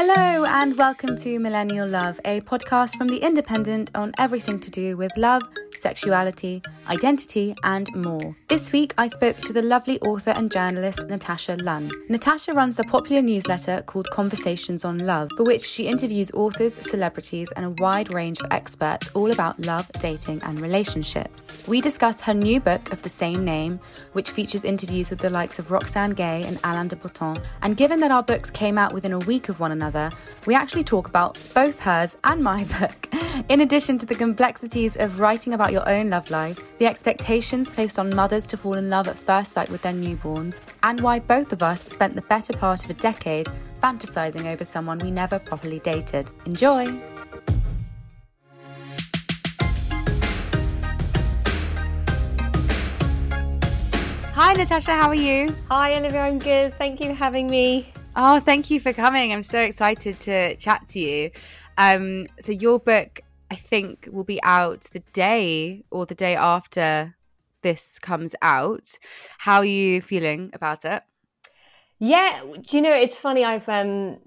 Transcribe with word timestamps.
Hello, 0.00 0.44
and 0.44 0.78
welcome 0.78 1.16
to 1.16 1.40
Millennial 1.40 1.88
Love, 1.88 2.20
a 2.24 2.40
podcast 2.42 2.94
from 2.94 3.08
The 3.08 3.16
Independent 3.16 3.90
on 3.96 4.12
everything 4.16 4.60
to 4.60 4.70
do 4.70 4.96
with 4.96 5.10
love, 5.16 5.42
sexuality, 5.78 6.62
identity, 6.88 7.54
and 7.62 7.88
more. 8.04 8.36
This 8.48 8.72
week, 8.72 8.94
I 8.98 9.06
spoke 9.06 9.36
to 9.42 9.52
the 9.52 9.62
lovely 9.62 10.00
author 10.00 10.32
and 10.36 10.50
journalist 10.50 11.06
Natasha 11.08 11.56
Lunn. 11.62 11.90
Natasha 12.08 12.52
runs 12.52 12.76
the 12.76 12.84
popular 12.84 13.22
newsletter 13.22 13.82
called 13.86 14.08
Conversations 14.10 14.84
on 14.84 14.98
Love, 14.98 15.30
for 15.36 15.44
which 15.44 15.62
she 15.62 15.86
interviews 15.86 16.30
authors, 16.32 16.74
celebrities, 16.74 17.50
and 17.52 17.66
a 17.66 17.70
wide 17.82 18.12
range 18.12 18.40
of 18.40 18.52
experts 18.52 19.10
all 19.14 19.30
about 19.30 19.58
love, 19.60 19.90
dating, 20.00 20.42
and 20.42 20.60
relationships. 20.60 21.66
We 21.68 21.80
discuss 21.80 22.20
her 22.22 22.34
new 22.34 22.60
book 22.60 22.92
of 22.92 23.02
the 23.02 23.08
same 23.08 23.44
name, 23.44 23.80
which 24.12 24.30
features 24.30 24.64
interviews 24.64 25.10
with 25.10 25.20
the 25.20 25.30
likes 25.30 25.58
of 25.58 25.70
Roxane 25.70 26.14
Gay 26.14 26.42
and 26.44 26.58
Alain 26.64 26.88
de 26.88 26.96
Botton. 26.96 27.36
And 27.62 27.76
given 27.76 28.00
that 28.00 28.10
our 28.10 28.22
books 28.22 28.50
came 28.50 28.78
out 28.78 28.92
within 28.92 29.12
a 29.12 29.18
week 29.18 29.48
of 29.48 29.60
one 29.60 29.72
another, 29.72 30.10
we 30.46 30.54
actually 30.54 30.84
talk 30.84 31.08
about 31.08 31.38
both 31.54 31.80
hers 31.80 32.16
and 32.24 32.42
my 32.42 32.64
book, 32.80 33.08
in 33.48 33.60
addition 33.60 33.98
to 33.98 34.06
the 34.06 34.14
complexities 34.14 34.96
of 34.96 35.20
writing 35.20 35.52
about 35.52 35.67
your 35.72 35.88
own 35.88 36.10
love 36.10 36.30
life, 36.30 36.62
the 36.78 36.86
expectations 36.86 37.70
placed 37.70 37.98
on 37.98 38.14
mothers 38.14 38.46
to 38.48 38.56
fall 38.56 38.74
in 38.74 38.90
love 38.90 39.08
at 39.08 39.18
first 39.18 39.52
sight 39.52 39.70
with 39.70 39.82
their 39.82 39.92
newborns, 39.92 40.62
and 40.82 41.00
why 41.00 41.18
both 41.18 41.52
of 41.52 41.62
us 41.62 41.82
spent 41.82 42.14
the 42.14 42.22
better 42.22 42.52
part 42.52 42.84
of 42.84 42.90
a 42.90 42.94
decade 42.94 43.46
fantasizing 43.82 44.46
over 44.46 44.64
someone 44.64 44.98
we 44.98 45.10
never 45.10 45.38
properly 45.38 45.80
dated. 45.80 46.30
Enjoy! 46.46 46.86
Hi, 54.34 54.52
Natasha, 54.52 54.92
how 54.92 55.08
are 55.08 55.14
you? 55.14 55.54
Hi, 55.68 55.96
Olivia, 55.96 56.20
I'm 56.20 56.38
good. 56.38 56.72
Thank 56.74 57.00
you 57.00 57.08
for 57.08 57.14
having 57.14 57.48
me. 57.48 57.92
Oh, 58.14 58.38
thank 58.38 58.70
you 58.70 58.78
for 58.78 58.92
coming. 58.92 59.32
I'm 59.32 59.42
so 59.42 59.58
excited 59.58 60.18
to 60.20 60.54
chat 60.56 60.86
to 60.86 61.00
you. 61.00 61.30
Um, 61.76 62.26
so, 62.40 62.52
your 62.52 62.78
book, 62.78 63.20
I 63.50 63.54
think, 63.56 64.08
will 64.10 64.24
be 64.24 64.42
out 64.42 64.82
the 64.92 65.02
day 65.12 65.84
or 65.90 66.06
the 66.06 66.14
day 66.14 66.36
after 66.36 67.16
this 67.62 67.98
comes 67.98 68.34
out. 68.42 68.98
How 69.38 69.58
are 69.58 69.64
you 69.64 70.00
feeling 70.02 70.50
about 70.54 70.84
it? 70.84 71.02
Yeah, 71.98 72.42
do 72.44 72.76
you 72.76 72.82
know 72.82 72.92
it's 72.94 73.16
funny? 73.16 73.44
I've 73.44 73.68
um, 73.68 74.18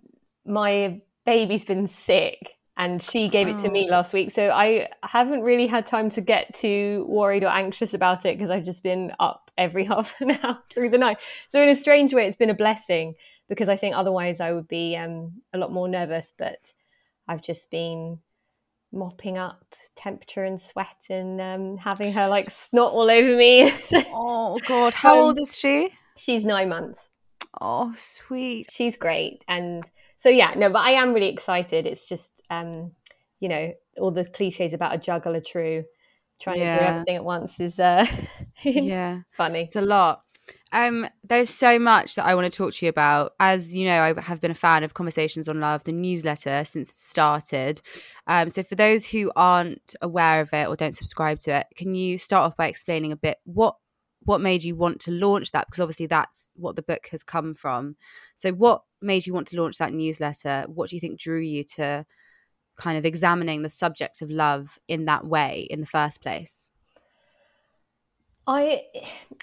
my 0.45 1.01
baby's 1.25 1.63
been 1.63 1.87
sick, 1.87 2.39
and 2.77 3.01
she 3.01 3.29
gave 3.29 3.47
it 3.47 3.57
to 3.59 3.69
me 3.69 3.87
Oh. 3.87 3.89
last 3.89 4.13
week, 4.13 4.31
so 4.31 4.49
I 4.51 4.89
haven't 5.03 5.41
really 5.41 5.67
had 5.67 5.85
time 5.85 6.09
to 6.11 6.21
get 6.21 6.53
too 6.53 7.05
worried 7.07 7.43
or 7.43 7.47
anxious 7.49 7.93
about 7.93 8.25
it 8.25 8.37
because 8.37 8.49
I've 8.49 8.65
just 8.65 8.83
been 8.83 9.13
up 9.19 9.51
every 9.57 9.85
half 9.91 10.13
an 10.19 10.31
hour 10.43 10.61
through 10.73 10.89
the 10.89 10.97
night. 10.97 11.17
So 11.49 11.61
in 11.61 11.69
a 11.69 11.75
strange 11.75 12.13
way, 12.13 12.27
it's 12.27 12.35
been 12.35 12.49
a 12.49 12.53
blessing 12.55 13.15
because 13.47 13.69
I 13.69 13.77
think 13.77 13.95
otherwise 13.95 14.39
I 14.39 14.51
would 14.53 14.67
be 14.67 14.95
um, 14.97 15.33
a 15.53 15.57
lot 15.57 15.71
more 15.71 15.87
nervous. 15.87 16.33
But 16.37 16.73
I've 17.27 17.41
just 17.41 17.69
been 17.71 18.19
mopping 18.91 19.37
up 19.37 19.63
temperature 19.95 20.43
and 20.43 20.59
sweat 20.59 20.97
and 21.09 21.39
um, 21.41 21.77
having 21.77 22.11
her 22.13 22.27
like 22.27 22.49
snot 22.49 22.91
all 22.93 23.09
over 23.11 23.35
me. 23.35 23.71
Oh, 24.13 24.59
God. 24.59 24.93
How 24.93 25.13
Um, 25.13 25.19
old 25.19 25.39
is 25.39 25.57
she? 25.57 25.91
She's 26.17 26.43
nine 26.43 26.69
months. 26.69 27.09
Oh, 27.59 27.91
sweet. 27.95 28.71
she's 28.71 28.95
great 28.95 29.43
and 29.47 29.83
so 30.17 30.29
yeah 30.29 30.53
no 30.55 30.69
but 30.69 30.79
i 30.79 30.91
am 30.91 31.13
really 31.13 31.27
excited 31.29 31.85
it's 31.85 32.05
just 32.05 32.31
um 32.49 32.91
you 33.39 33.49
know 33.49 33.73
all 33.99 34.11
the 34.11 34.23
cliches 34.23 34.73
about 34.73 34.95
a 34.95 34.97
juggler 34.97 35.41
true 35.41 35.83
trying 36.41 36.59
to 36.59 36.67
do 36.67 36.79
everything 36.79 37.15
at 37.17 37.23
once 37.23 37.59
is 37.59 37.77
uh 37.79 38.05
Yeah. 38.63 39.21
funny 39.37 39.63
It's 39.63 39.75
a 39.75 39.81
lot. 39.81 40.23
Um, 40.71 41.07
there's 41.23 41.49
so 41.49 41.77
much 41.77 42.15
that 42.15 42.25
I 42.25 42.35
want 42.35 42.51
to 42.51 42.57
talk 42.57 42.73
to 42.73 42.85
you 42.85 42.89
about. 42.89 43.33
As 43.39 43.75
you 43.75 43.85
know, 43.85 44.01
I 44.01 44.21
have 44.21 44.39
been 44.39 44.51
a 44.51 44.55
fan 44.55 44.83
of 44.83 44.93
Conversations 44.93 45.49
on 45.49 45.59
Love, 45.59 45.83
the 45.83 45.91
newsletter, 45.91 46.63
since 46.63 46.89
it 46.89 46.95
started. 46.95 47.81
Um, 48.27 48.49
so 48.49 48.63
for 48.63 48.75
those 48.75 49.05
who 49.05 49.31
aren't 49.35 49.95
aware 50.01 50.41
of 50.41 50.53
it 50.53 50.67
or 50.67 50.75
don't 50.75 50.95
subscribe 50.95 51.39
to 51.39 51.51
it, 51.51 51.67
can 51.75 51.93
you 51.93 52.17
start 52.17 52.45
off 52.45 52.57
by 52.57 52.67
explaining 52.67 53.11
a 53.11 53.17
bit 53.17 53.37
what 53.43 53.75
what 54.23 54.39
made 54.39 54.63
you 54.63 54.75
want 54.75 55.01
to 55.01 55.11
launch 55.11 55.51
that? 55.51 55.65
Because 55.67 55.79
obviously 55.79 56.05
that's 56.05 56.51
what 56.55 56.75
the 56.75 56.83
book 56.83 57.07
has 57.11 57.23
come 57.23 57.55
from. 57.55 57.95
So 58.35 58.51
what 58.51 58.83
made 59.01 59.25
you 59.25 59.33
want 59.33 59.47
to 59.47 59.59
launch 59.59 59.77
that 59.79 59.93
newsletter? 59.93 60.65
What 60.67 60.89
do 60.89 60.95
you 60.95 60.99
think 60.99 61.19
drew 61.19 61.39
you 61.39 61.63
to 61.75 62.05
kind 62.77 62.97
of 62.97 63.05
examining 63.05 63.63
the 63.63 63.69
subject 63.69 64.21
of 64.21 64.29
love 64.29 64.77
in 64.87 65.05
that 65.05 65.25
way 65.25 65.67
in 65.69 65.81
the 65.81 65.87
first 65.87 66.21
place? 66.21 66.67
I, 68.47 68.81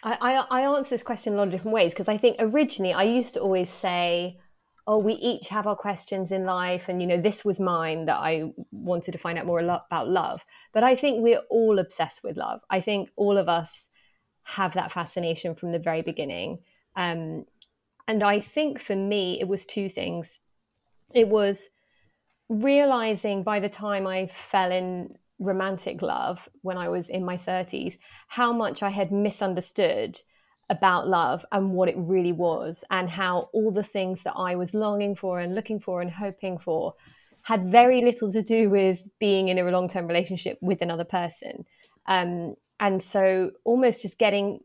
I 0.02 0.44
I 0.50 0.60
answer 0.62 0.90
this 0.90 1.02
question 1.02 1.34
a 1.34 1.36
lot 1.36 1.48
of 1.48 1.52
different 1.52 1.74
ways 1.74 1.92
because 1.92 2.08
I 2.08 2.18
think 2.18 2.36
originally 2.40 2.92
I 2.92 3.04
used 3.04 3.34
to 3.34 3.40
always 3.40 3.70
say, 3.70 4.38
"Oh, 4.86 4.98
we 4.98 5.14
each 5.14 5.48
have 5.48 5.66
our 5.66 5.76
questions 5.76 6.32
in 6.32 6.44
life," 6.44 6.88
and 6.88 7.00
you 7.00 7.06
know, 7.06 7.20
this 7.20 7.44
was 7.44 7.60
mine 7.60 8.06
that 8.06 8.16
I 8.16 8.52
wanted 8.72 9.12
to 9.12 9.18
find 9.18 9.38
out 9.38 9.46
more 9.46 9.60
about 9.60 10.08
love. 10.08 10.40
But 10.72 10.82
I 10.84 10.96
think 10.96 11.22
we're 11.22 11.42
all 11.50 11.78
obsessed 11.78 12.24
with 12.24 12.36
love. 12.36 12.60
I 12.70 12.80
think 12.80 13.10
all 13.16 13.38
of 13.38 13.48
us 13.48 13.88
have 14.42 14.74
that 14.74 14.92
fascination 14.92 15.54
from 15.54 15.72
the 15.72 15.78
very 15.78 16.02
beginning. 16.02 16.58
Um, 16.96 17.44
and 18.08 18.22
I 18.22 18.40
think 18.40 18.80
for 18.80 18.96
me, 18.96 19.38
it 19.40 19.46
was 19.46 19.66
two 19.66 19.88
things. 19.88 20.40
It 21.14 21.28
was 21.28 21.68
realizing 22.48 23.42
by 23.42 23.60
the 23.60 23.68
time 23.68 24.06
I 24.06 24.30
fell 24.50 24.72
in 24.72 25.16
romantic 25.38 26.02
love 26.02 26.38
when 26.62 26.76
I 26.76 26.88
was 26.88 27.08
in 27.08 27.24
my 27.24 27.36
30s, 27.36 27.96
how 28.28 28.52
much 28.52 28.82
I 28.82 28.90
had 28.90 29.12
misunderstood 29.12 30.20
about 30.70 31.08
love 31.08 31.44
and 31.52 31.72
what 31.72 31.88
it 31.88 31.96
really 31.96 32.32
was, 32.32 32.84
and 32.90 33.08
how 33.08 33.48
all 33.52 33.70
the 33.70 33.82
things 33.82 34.22
that 34.24 34.34
I 34.36 34.54
was 34.56 34.74
longing 34.74 35.16
for 35.16 35.40
and 35.40 35.54
looking 35.54 35.80
for 35.80 36.02
and 36.02 36.10
hoping 36.10 36.58
for 36.58 36.94
had 37.42 37.70
very 37.70 38.02
little 38.02 38.30
to 38.30 38.42
do 38.42 38.68
with 38.68 38.98
being 39.18 39.48
in 39.48 39.58
a 39.58 39.64
long 39.70 39.88
term 39.88 40.06
relationship 40.06 40.58
with 40.60 40.82
another 40.82 41.04
person. 41.04 41.64
Um, 42.06 42.54
and 42.80 43.02
so 43.02 43.52
almost 43.64 44.02
just 44.02 44.18
getting 44.18 44.60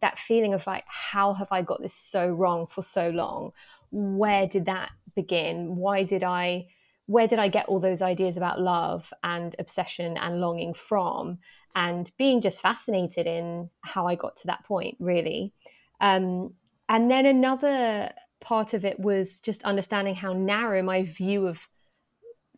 that 0.00 0.18
feeling 0.18 0.54
of 0.54 0.66
like, 0.66 0.84
how 0.88 1.34
have 1.34 1.48
I 1.50 1.62
got 1.62 1.80
this 1.82 1.94
so 1.94 2.26
wrong 2.26 2.66
for 2.68 2.82
so 2.82 3.10
long? 3.10 3.52
Where 3.90 4.46
did 4.46 4.66
that 4.66 4.90
begin? 5.14 5.76
Why 5.76 6.02
did 6.02 6.24
I? 6.24 6.66
Where 7.06 7.28
did 7.28 7.38
I 7.38 7.48
get 7.48 7.66
all 7.66 7.80
those 7.80 8.02
ideas 8.02 8.36
about 8.36 8.60
love 8.60 9.12
and 9.22 9.54
obsession 9.58 10.16
and 10.16 10.40
longing 10.40 10.74
from? 10.74 11.38
And 11.74 12.10
being 12.18 12.40
just 12.40 12.60
fascinated 12.60 13.26
in 13.26 13.70
how 13.82 14.06
I 14.06 14.14
got 14.14 14.36
to 14.38 14.46
that 14.48 14.64
point, 14.64 14.96
really. 14.98 15.52
Um, 16.00 16.54
and 16.88 17.10
then 17.10 17.26
another 17.26 18.10
part 18.40 18.74
of 18.74 18.84
it 18.84 18.98
was 18.98 19.38
just 19.40 19.62
understanding 19.64 20.14
how 20.14 20.32
narrow 20.32 20.82
my 20.82 21.02
view 21.04 21.46
of 21.46 21.60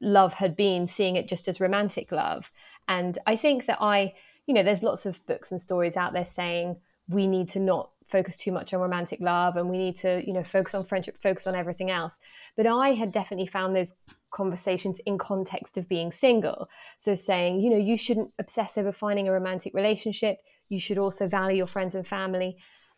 love 0.01 0.35
had 0.35 0.57
been, 0.57 0.87
seeing 0.87 1.17
it 1.17 1.29
just 1.29 1.49
as 1.49 1.61
romantic 1.61 2.13
love. 2.13 2.51
And 2.89 3.19
I 3.27 3.37
think 3.37 3.67
that 3.67 3.79
I, 3.81 4.15
you 4.47 4.55
know, 4.55 4.63
there's 4.63 4.83
lots 4.83 5.07
of 5.07 5.25
books 5.27 5.51
and 5.51 5.61
stories 5.61 5.97
out 5.97 6.13
there 6.13 6.25
saying 6.25 6.77
we 7.09 7.27
need 7.27 7.49
to 7.51 7.59
not 7.59 7.91
focus 8.09 8.37
too 8.37 8.53
much 8.53 8.73
on 8.73 8.81
romantic 8.81 9.21
love 9.21 9.57
and 9.57 9.69
we 9.69 9.79
need 9.79 9.97
to, 9.97 10.23
you 10.27 10.33
know, 10.33 10.43
focus 10.43 10.75
on 10.75 10.85
friendship, 10.85 11.19
focus 11.23 11.47
on 11.47 11.55
everything 11.55 11.91
else. 11.91 12.19
But 12.57 12.67
I 12.67 12.91
had 12.91 13.13
definitely 13.13 13.47
found 13.47 13.77
those 13.77 13.93
conversations 14.31 14.99
in 15.07 15.19
context 15.19 15.77
of 15.77 15.89
being 15.89 16.13
single. 16.13 16.69
So 16.99 17.15
saying, 17.15 17.61
you 17.61 17.71
know, 17.71 17.77
you 17.77 17.97
shouldn't 17.97 18.33
obsess 18.39 18.79
over 18.79 18.93
finding 18.93 19.29
a 19.29 19.33
romantic 19.33 19.75
relationship. 19.75 20.39
You 20.69 20.81
should 20.81 20.99
also 20.99 21.27
value 21.27 21.59
your 21.59 21.67
friends 21.67 21.95
and 21.95 22.07
family. 22.07 22.57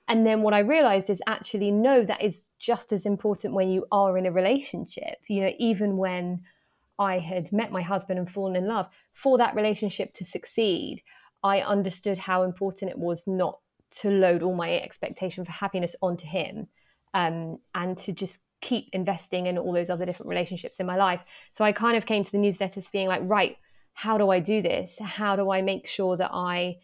And 0.08 0.26
then 0.26 0.42
what 0.42 0.54
I 0.54 0.60
realized 0.60 1.08
is 1.08 1.22
actually, 1.26 1.70
no, 1.70 2.04
that 2.04 2.22
is 2.22 2.42
just 2.58 2.92
as 2.92 3.06
important 3.06 3.54
when 3.54 3.70
you 3.70 3.86
are 3.92 4.18
in 4.18 4.26
a 4.26 4.32
relationship. 4.32 5.18
You 5.28 5.42
know, 5.42 5.52
even 5.58 5.96
when 5.96 6.40
I 6.98 7.18
had 7.18 7.52
met 7.52 7.70
my 7.70 7.82
husband 7.82 8.18
and 8.18 8.30
fallen 8.30 8.56
in 8.56 8.66
love, 8.66 8.88
for 9.14 9.38
that 9.38 9.54
relationship 9.54 10.12
to 10.14 10.24
succeed, 10.24 11.02
I 11.42 11.60
understood 11.60 12.18
how 12.18 12.42
important 12.42 12.90
it 12.90 12.98
was 12.98 13.24
not 13.26 13.60
to 14.02 14.10
load 14.10 14.42
all 14.42 14.54
my 14.54 14.78
expectation 14.78 15.44
for 15.44 15.52
happiness 15.52 15.96
onto 16.02 16.26
him 16.26 16.66
um, 17.14 17.58
and 17.74 17.96
to 17.98 18.12
just 18.12 18.40
keep 18.60 18.88
investing 18.92 19.46
in 19.46 19.58
all 19.58 19.72
those 19.72 19.90
other 19.90 20.04
different 20.04 20.28
relationships 20.28 20.80
in 20.80 20.86
my 20.86 20.96
life. 20.96 21.22
So 21.52 21.64
I 21.64 21.72
kind 21.72 21.96
of 21.96 22.06
came 22.06 22.24
to 22.24 22.32
the 22.32 22.38
newsletters 22.38 22.90
being 22.90 23.08
like, 23.08 23.22
right, 23.24 23.56
how 23.94 24.18
do 24.18 24.30
I 24.30 24.38
do 24.38 24.62
this? 24.62 24.98
How 25.00 25.36
do 25.36 25.50
I 25.50 25.62
make 25.62 25.86
sure 25.86 26.16
that 26.16 26.30
I 26.32 26.76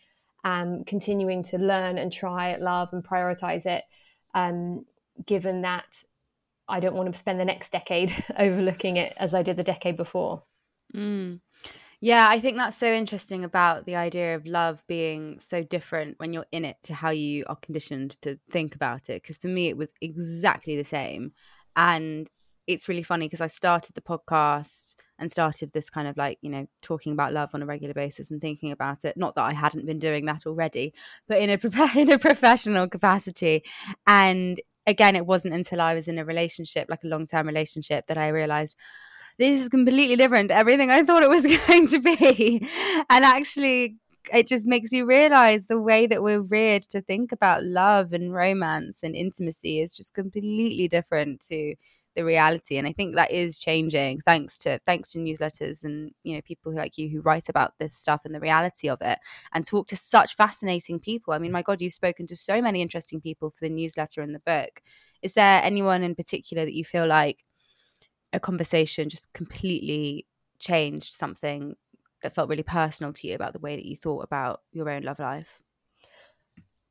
am 0.44 0.84
continuing 0.84 1.42
to 1.44 1.58
learn 1.58 1.98
and 1.98 2.12
try 2.12 2.56
love 2.56 2.88
and 2.92 3.04
prioritize 3.04 3.66
it, 3.66 3.84
um, 4.34 4.84
given 5.26 5.62
that 5.62 6.02
I 6.68 6.80
don't 6.80 6.94
want 6.94 7.12
to 7.12 7.18
spend 7.18 7.38
the 7.38 7.44
next 7.44 7.72
decade 7.72 8.12
overlooking 8.38 8.96
it 8.96 9.12
as 9.18 9.34
I 9.34 9.42
did 9.42 9.56
the 9.56 9.62
decade 9.62 9.96
before. 9.96 10.42
Mm. 10.94 11.40
Yeah, 12.00 12.26
I 12.28 12.40
think 12.40 12.56
that's 12.56 12.76
so 12.76 12.92
interesting 12.92 13.44
about 13.44 13.86
the 13.86 13.96
idea 13.96 14.34
of 14.34 14.46
love 14.46 14.82
being 14.86 15.38
so 15.38 15.62
different 15.62 16.18
when 16.18 16.32
you're 16.32 16.46
in 16.52 16.64
it 16.64 16.76
to 16.84 16.94
how 16.94 17.10
you 17.10 17.44
are 17.48 17.56
conditioned 17.56 18.20
to 18.22 18.38
think 18.50 18.74
about 18.74 19.08
it. 19.08 19.22
Because 19.22 19.38
for 19.38 19.48
me, 19.48 19.68
it 19.68 19.78
was 19.78 19.92
exactly 20.02 20.76
the 20.76 20.84
same. 20.84 21.32
And 21.76 22.28
it's 22.66 22.88
really 22.88 23.02
funny 23.02 23.26
because 23.26 23.40
I 23.40 23.46
started 23.46 23.94
the 23.94 24.00
podcast 24.00 24.96
and 25.18 25.30
started 25.30 25.72
this 25.72 25.88
kind 25.88 26.08
of 26.08 26.16
like, 26.16 26.38
you 26.42 26.50
know, 26.50 26.66
talking 26.82 27.12
about 27.12 27.32
love 27.32 27.50
on 27.54 27.62
a 27.62 27.66
regular 27.66 27.94
basis 27.94 28.30
and 28.30 28.40
thinking 28.40 28.72
about 28.72 29.04
it. 29.04 29.16
Not 29.16 29.34
that 29.36 29.44
I 29.44 29.52
hadn't 29.52 29.86
been 29.86 29.98
doing 29.98 30.26
that 30.26 30.46
already, 30.46 30.92
but 31.28 31.38
in 31.38 31.50
a, 31.50 31.58
in 31.98 32.10
a 32.10 32.18
professional 32.18 32.88
capacity. 32.88 33.62
And 34.06 34.60
again, 34.86 35.16
it 35.16 35.26
wasn't 35.26 35.54
until 35.54 35.80
I 35.80 35.94
was 35.94 36.08
in 36.08 36.18
a 36.18 36.24
relationship, 36.24 36.88
like 36.88 37.04
a 37.04 37.08
long 37.08 37.26
term 37.26 37.46
relationship, 37.46 38.06
that 38.08 38.18
I 38.18 38.28
realized 38.28 38.76
this 39.38 39.60
is 39.60 39.68
completely 39.68 40.16
different 40.16 40.48
to 40.48 40.56
everything 40.56 40.90
I 40.90 41.02
thought 41.02 41.22
it 41.22 41.28
was 41.28 41.46
going 41.66 41.88
to 41.88 42.00
be. 42.00 42.66
And 43.10 43.24
actually, 43.24 43.98
it 44.32 44.46
just 44.46 44.66
makes 44.66 44.92
you 44.92 45.06
realize 45.06 45.66
the 45.66 45.80
way 45.80 46.06
that 46.06 46.22
we're 46.22 46.40
reared 46.40 46.82
to 46.82 47.00
think 47.00 47.32
about 47.32 47.64
love 47.64 48.12
and 48.12 48.32
romance 48.32 49.02
and 49.02 49.14
intimacy 49.14 49.80
is 49.80 49.94
just 49.96 50.14
completely 50.14 50.88
different 50.88 51.40
to 51.48 51.74
the 52.16 52.24
reality. 52.24 52.78
And 52.78 52.86
i 52.88 52.92
think 52.92 53.14
that 53.14 53.30
is 53.30 53.58
changing 53.58 54.20
thanks 54.20 54.58
to 54.58 54.80
thanks 54.86 55.12
to 55.12 55.18
newsletters 55.18 55.84
and 55.84 56.12
you 56.24 56.34
know 56.34 56.40
people 56.42 56.74
like 56.74 56.96
you 56.98 57.08
who 57.10 57.20
write 57.20 57.48
about 57.48 57.74
this 57.78 57.94
stuff 57.94 58.22
and 58.24 58.34
the 58.34 58.40
reality 58.40 58.88
of 58.88 59.00
it 59.02 59.18
and 59.52 59.64
talk 59.66 59.86
to 59.88 59.96
such 59.96 60.34
fascinating 60.34 60.98
people. 60.98 61.34
I 61.34 61.38
mean 61.38 61.52
my 61.52 61.62
god 61.62 61.80
you've 61.82 61.92
spoken 61.92 62.26
to 62.28 62.36
so 62.36 62.60
many 62.62 62.80
interesting 62.82 63.20
people 63.20 63.50
for 63.50 63.66
the 63.66 63.70
newsletter 63.70 64.22
and 64.22 64.34
the 64.34 64.40
book. 64.40 64.80
Is 65.22 65.34
there 65.34 65.62
anyone 65.62 66.02
in 66.02 66.14
particular 66.14 66.64
that 66.64 66.74
you 66.74 66.84
feel 66.84 67.06
like 67.06 67.44
a 68.32 68.40
conversation 68.40 69.08
just 69.08 69.32
completely 69.32 70.26
changed 70.58 71.14
something 71.14 71.74
that 72.22 72.34
felt 72.34 72.48
really 72.48 72.62
personal 72.62 73.12
to 73.12 73.28
you 73.28 73.34
about 73.34 73.52
the 73.52 73.58
way 73.58 73.76
that 73.76 73.84
you 73.84 73.96
thought 73.96 74.24
about 74.24 74.62
your 74.72 74.88
own 74.90 75.02
love 75.02 75.18
life 75.18 75.60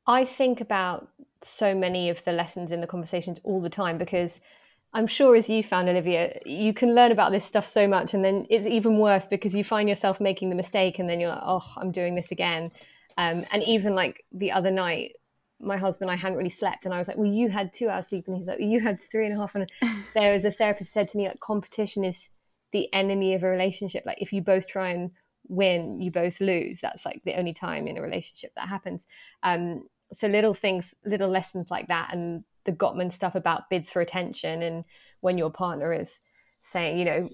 I 0.06 0.24
think 0.24 0.60
about 0.60 1.08
so 1.42 1.74
many 1.74 2.10
of 2.10 2.22
the 2.24 2.32
lessons 2.32 2.70
in 2.70 2.80
the 2.80 2.86
conversations 2.86 3.38
all 3.42 3.60
the 3.60 3.68
time 3.68 3.98
because 3.98 4.40
I'm 4.94 5.06
sure 5.06 5.36
as 5.36 5.50
you 5.50 5.62
found, 5.62 5.88
Olivia, 5.88 6.38
you 6.46 6.72
can 6.72 6.94
learn 6.94 7.12
about 7.12 7.32
this 7.32 7.44
stuff 7.44 7.66
so 7.66 7.86
much, 7.86 8.14
and 8.14 8.24
then 8.24 8.46
it's 8.48 8.66
even 8.66 8.98
worse 8.98 9.26
because 9.26 9.54
you 9.54 9.62
find 9.62 9.88
yourself 9.88 10.20
making 10.20 10.48
the 10.48 10.56
mistake, 10.56 10.98
and 10.98 11.10
then 11.10 11.20
you're 11.20 11.28
like, 11.30 11.42
oh, 11.44 11.64
I'm 11.76 11.92
doing 11.92 12.14
this 12.14 12.30
again. 12.30 12.70
Um, 13.18 13.44
and 13.52 13.62
even 13.64 13.94
like 13.94 14.24
the 14.32 14.52
other 14.52 14.70
night, 14.70 15.12
my 15.60 15.76
husband, 15.76 16.10
I 16.10 16.16
hadn't 16.16 16.38
really 16.38 16.50
slept, 16.50 16.86
and 16.86 16.94
I 16.94 16.98
was 16.98 17.08
like, 17.08 17.18
well, 17.18 17.30
you 17.30 17.50
had 17.50 17.74
two 17.74 17.90
hours 17.90 18.06
sleep, 18.08 18.24
and 18.26 18.38
he's 18.38 18.46
like, 18.46 18.58
well, 18.58 18.68
you 18.68 18.80
had 18.80 18.98
three 19.10 19.26
and 19.26 19.34
a 19.34 19.38
half. 19.38 19.54
And 19.54 19.68
there 20.14 20.32
was 20.32 20.46
a 20.46 20.50
therapist 20.50 20.92
said 20.92 21.10
to 21.10 21.18
me, 21.18 21.28
like, 21.28 21.40
competition 21.40 22.02
is 22.02 22.28
the 22.76 22.92
enemy 22.92 23.34
of 23.34 23.42
a 23.42 23.48
relationship. 23.48 24.04
Like, 24.04 24.18
if 24.20 24.32
you 24.32 24.42
both 24.42 24.66
try 24.66 24.90
and 24.90 25.10
win, 25.48 26.00
you 26.00 26.10
both 26.10 26.40
lose. 26.40 26.80
That's 26.80 27.04
like 27.04 27.20
the 27.24 27.38
only 27.38 27.54
time 27.54 27.88
in 27.88 27.96
a 27.96 28.02
relationship 28.02 28.52
that 28.56 28.68
happens. 28.68 29.06
Um, 29.42 29.88
so 30.12 30.26
little 30.26 30.54
things, 30.54 30.94
little 31.04 31.30
lessons 31.30 31.68
like 31.70 31.88
that, 31.88 32.10
and 32.12 32.44
the 32.64 32.72
Gottman 32.72 33.10
stuff 33.10 33.34
about 33.34 33.70
bids 33.70 33.90
for 33.90 34.02
attention 34.02 34.62
and 34.62 34.84
when 35.20 35.38
your 35.38 35.50
partner 35.50 35.92
is 35.92 36.18
saying, 36.64 36.98
you 36.98 37.04
know, 37.04 37.28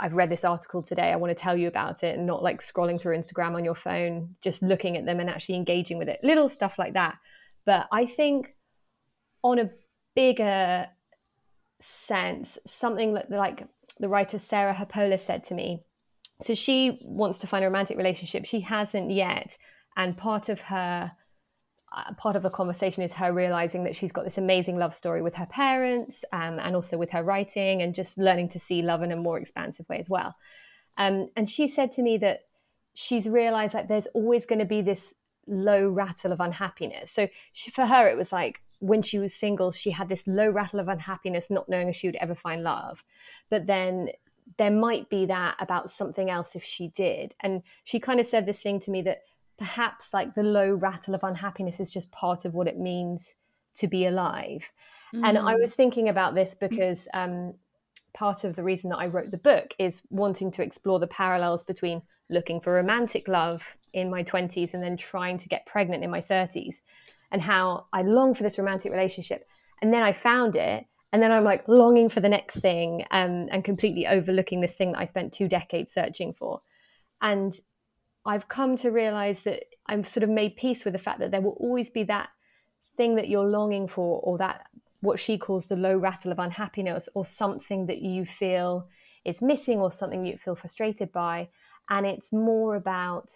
I've 0.00 0.14
read 0.14 0.30
this 0.30 0.44
article 0.44 0.82
today, 0.82 1.12
I 1.12 1.16
want 1.16 1.30
to 1.30 1.40
tell 1.40 1.56
you 1.56 1.68
about 1.68 2.02
it, 2.02 2.16
and 2.16 2.26
not 2.26 2.42
like 2.42 2.60
scrolling 2.60 3.00
through 3.00 3.16
Instagram 3.16 3.54
on 3.54 3.64
your 3.64 3.74
phone, 3.74 4.34
just 4.42 4.62
looking 4.62 4.96
at 4.96 5.04
them 5.04 5.20
and 5.20 5.30
actually 5.30 5.56
engaging 5.56 5.98
with 5.98 6.08
it. 6.08 6.18
Little 6.22 6.48
stuff 6.48 6.74
like 6.78 6.94
that. 6.94 7.16
But 7.64 7.86
I 7.92 8.06
think 8.06 8.54
on 9.42 9.58
a 9.58 9.70
bigger 10.14 10.86
sense, 11.80 12.58
something 12.66 13.16
like 13.30 13.66
the 14.00 14.08
writer 14.08 14.38
Sarah 14.38 14.74
Hepola 14.74 15.18
said 15.18 15.44
to 15.44 15.54
me. 15.54 15.84
So 16.42 16.54
she 16.54 16.98
wants 17.02 17.38
to 17.40 17.46
find 17.46 17.64
a 17.64 17.68
romantic 17.68 17.96
relationship. 17.96 18.46
She 18.46 18.60
hasn't 18.60 19.10
yet. 19.10 19.56
And 19.96 20.16
part 20.16 20.48
of 20.48 20.60
her 20.60 21.12
uh, 21.96 22.12
part 22.18 22.36
of 22.36 22.42
the 22.42 22.50
conversation 22.50 23.02
is 23.02 23.14
her 23.14 23.32
realizing 23.32 23.84
that 23.84 23.96
she's 23.96 24.12
got 24.12 24.24
this 24.24 24.36
amazing 24.36 24.76
love 24.76 24.94
story 24.94 25.22
with 25.22 25.34
her 25.34 25.46
parents 25.46 26.22
um, 26.32 26.58
and 26.58 26.76
also 26.76 26.98
with 26.98 27.10
her 27.10 27.24
writing 27.24 27.80
and 27.80 27.94
just 27.94 28.18
learning 28.18 28.48
to 28.50 28.58
see 28.58 28.82
love 28.82 29.02
in 29.02 29.10
a 29.10 29.16
more 29.16 29.38
expansive 29.38 29.88
way 29.88 29.98
as 29.98 30.08
well. 30.08 30.34
Um, 30.98 31.28
and 31.34 31.48
she 31.48 31.66
said 31.66 31.92
to 31.92 32.02
me 32.02 32.18
that 32.18 32.40
she's 32.94 33.26
realized 33.26 33.72
that 33.72 33.88
there's 33.88 34.06
always 34.12 34.44
going 34.44 34.58
to 34.58 34.66
be 34.66 34.82
this 34.82 35.14
low 35.46 35.88
rattle 35.88 36.32
of 36.32 36.40
unhappiness. 36.40 37.10
So 37.10 37.28
she, 37.52 37.70
for 37.70 37.86
her, 37.86 38.06
it 38.06 38.18
was 38.18 38.32
like 38.32 38.60
when 38.80 39.02
she 39.02 39.18
was 39.18 39.34
single, 39.34 39.72
she 39.72 39.90
had 39.90 40.08
this 40.08 40.24
low 40.26 40.50
rattle 40.50 40.80
of 40.80 40.88
unhappiness, 40.88 41.48
not 41.48 41.68
knowing 41.68 41.88
if 41.88 41.96
she 41.96 42.08
would 42.08 42.16
ever 42.16 42.34
find 42.34 42.62
love. 42.62 43.02
But 43.50 43.66
then 43.66 44.08
there 44.58 44.70
might 44.70 45.08
be 45.08 45.26
that 45.26 45.56
about 45.60 45.90
something 45.90 46.30
else 46.30 46.56
if 46.56 46.64
she 46.64 46.88
did. 46.88 47.34
And 47.40 47.62
she 47.84 48.00
kind 48.00 48.20
of 48.20 48.26
said 48.26 48.46
this 48.46 48.60
thing 48.60 48.80
to 48.80 48.90
me 48.90 49.02
that 49.02 49.22
perhaps 49.58 50.08
like 50.12 50.34
the 50.34 50.42
low 50.42 50.70
rattle 50.70 51.14
of 51.14 51.22
unhappiness 51.22 51.80
is 51.80 51.90
just 51.90 52.10
part 52.10 52.44
of 52.44 52.54
what 52.54 52.68
it 52.68 52.78
means 52.78 53.34
to 53.76 53.86
be 53.86 54.06
alive. 54.06 54.64
Mm. 55.14 55.28
And 55.28 55.38
I 55.38 55.54
mm. 55.54 55.60
was 55.60 55.74
thinking 55.74 56.08
about 56.08 56.34
this 56.34 56.54
because 56.54 57.08
um, 57.14 57.54
part 58.14 58.44
of 58.44 58.56
the 58.56 58.62
reason 58.62 58.90
that 58.90 58.96
I 58.96 59.06
wrote 59.06 59.30
the 59.30 59.38
book 59.38 59.74
is 59.78 60.00
wanting 60.10 60.50
to 60.52 60.62
explore 60.62 60.98
the 60.98 61.06
parallels 61.06 61.64
between 61.64 62.02
looking 62.30 62.60
for 62.60 62.72
romantic 62.72 63.28
love 63.28 63.62
in 63.94 64.10
my 64.10 64.22
20s 64.22 64.74
and 64.74 64.82
then 64.82 64.96
trying 64.96 65.38
to 65.38 65.48
get 65.48 65.66
pregnant 65.66 66.04
in 66.04 66.10
my 66.10 66.20
30s 66.20 66.76
and 67.32 67.42
how 67.42 67.86
I 67.92 68.02
long 68.02 68.34
for 68.34 68.42
this 68.42 68.58
romantic 68.58 68.92
relationship. 68.92 69.46
And 69.82 69.92
then 69.92 70.02
I 70.02 70.12
found 70.12 70.56
it. 70.56 70.84
And 71.12 71.22
then 71.22 71.32
I'm 71.32 71.44
like 71.44 71.66
longing 71.68 72.10
for 72.10 72.20
the 72.20 72.28
next 72.28 72.56
thing 72.56 73.04
um, 73.10 73.48
and 73.50 73.64
completely 73.64 74.06
overlooking 74.06 74.60
this 74.60 74.74
thing 74.74 74.92
that 74.92 75.00
I 75.00 75.04
spent 75.06 75.32
two 75.32 75.48
decades 75.48 75.92
searching 75.92 76.34
for. 76.34 76.60
And 77.22 77.58
I've 78.26 78.48
come 78.48 78.76
to 78.78 78.90
realize 78.90 79.40
that 79.42 79.64
I'm 79.86 80.04
sort 80.04 80.24
of 80.24 80.28
made 80.28 80.56
peace 80.56 80.84
with 80.84 80.92
the 80.92 80.98
fact 80.98 81.20
that 81.20 81.30
there 81.30 81.40
will 81.40 81.56
always 81.58 81.88
be 81.88 82.02
that 82.04 82.28
thing 82.96 83.14
that 83.14 83.28
you're 83.28 83.46
longing 83.46 83.88
for, 83.88 84.20
or 84.22 84.36
that 84.38 84.66
what 85.00 85.18
she 85.18 85.38
calls 85.38 85.66
the 85.66 85.76
low 85.76 85.96
rattle 85.96 86.30
of 86.30 86.38
unhappiness, 86.38 87.08
or 87.14 87.24
something 87.24 87.86
that 87.86 88.02
you 88.02 88.26
feel 88.26 88.86
is 89.24 89.40
missing, 89.40 89.78
or 89.78 89.90
something 89.90 90.26
you 90.26 90.36
feel 90.36 90.56
frustrated 90.56 91.10
by. 91.10 91.48
And 91.88 92.04
it's 92.04 92.32
more 92.32 92.76
about 92.76 93.30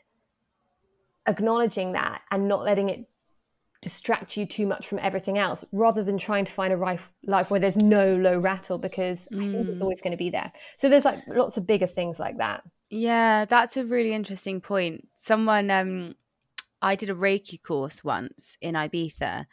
acknowledging 1.27 1.93
that 1.93 2.21
and 2.31 2.49
not 2.49 2.65
letting 2.65 2.91
it 2.91 3.09
distract 3.82 4.37
you 4.37 4.46
too 4.46 4.64
much 4.64 4.87
from 4.87 5.00
everything 5.00 5.38
else 5.38 5.64
rather 5.73 6.02
than 6.05 6.17
trying 6.17 6.44
to 6.44 6.52
find 6.52 6.73
a 6.73 6.76
life, 6.76 7.02
life 7.26 7.50
where 7.50 7.61
there's 7.61 7.76
no 7.76 8.17
low 8.17 8.38
rattle 8.38 8.79
because 8.79 9.26
mm. 9.32 9.37
I 9.37 9.52
think 9.52 9.69
it's 9.69 9.81
mm. 9.81 9.82
always 9.82 10.01
going 10.01 10.12
to 10.12 10.17
be 10.17 10.31
there. 10.31 10.53
So 10.79 10.89
there's 10.89 11.05
like 11.05 11.19
lots 11.27 11.56
of 11.56 11.67
bigger 11.67 11.89
things 11.89 12.19
like 12.19 12.39
that. 12.39 12.62
Yeah, 12.91 13.44
that's 13.44 13.77
a 13.77 13.84
really 13.84 14.12
interesting 14.12 14.60
point. 14.60 15.08
Someone, 15.17 15.70
um, 15.70 16.15
I 16.81 16.94
did 16.94 17.10
a 17.10 17.15
Reiki 17.15 17.60
course 17.60 18.05
once 18.05 18.56
in 18.60 18.74
Ibiza, 18.74 19.46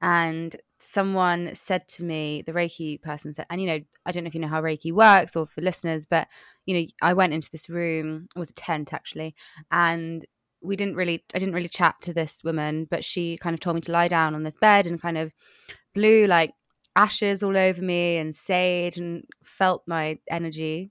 and 0.00 0.56
someone 0.78 1.54
said 1.54 1.88
to 1.88 2.04
me, 2.04 2.42
the 2.46 2.52
Reiki 2.52 3.00
person 3.00 3.34
said, 3.34 3.46
and 3.50 3.60
you 3.60 3.66
know, 3.66 3.80
I 4.06 4.12
don't 4.12 4.24
know 4.24 4.28
if 4.28 4.34
you 4.34 4.40
know 4.40 4.48
how 4.48 4.62
Reiki 4.62 4.92
works 4.92 5.34
or 5.34 5.46
for 5.46 5.60
listeners, 5.60 6.04
but 6.04 6.28
you 6.66 6.74
know, 6.78 6.86
I 7.02 7.14
went 7.14 7.32
into 7.32 7.50
this 7.50 7.68
room, 7.68 8.28
it 8.34 8.38
was 8.38 8.50
a 8.50 8.54
tent 8.54 8.92
actually, 8.92 9.34
and 9.70 10.24
we 10.64 10.76
didn't 10.76 10.96
really, 10.96 11.24
I 11.34 11.38
didn't 11.38 11.54
really 11.54 11.68
chat 11.68 11.96
to 12.02 12.14
this 12.14 12.42
woman, 12.42 12.86
but 12.90 13.04
she 13.04 13.36
kind 13.38 13.54
of 13.54 13.60
told 13.60 13.76
me 13.76 13.80
to 13.82 13.92
lie 13.92 14.08
down 14.08 14.34
on 14.34 14.42
this 14.42 14.56
bed 14.56 14.86
and 14.86 15.00
kind 15.00 15.18
of 15.18 15.32
blew 15.94 16.26
like 16.26 16.52
ashes 16.96 17.42
all 17.42 17.56
over 17.56 17.82
me 17.82 18.16
and 18.16 18.34
sage 18.34 18.96
and 18.96 19.24
felt 19.44 19.82
my 19.86 20.18
energy 20.30 20.90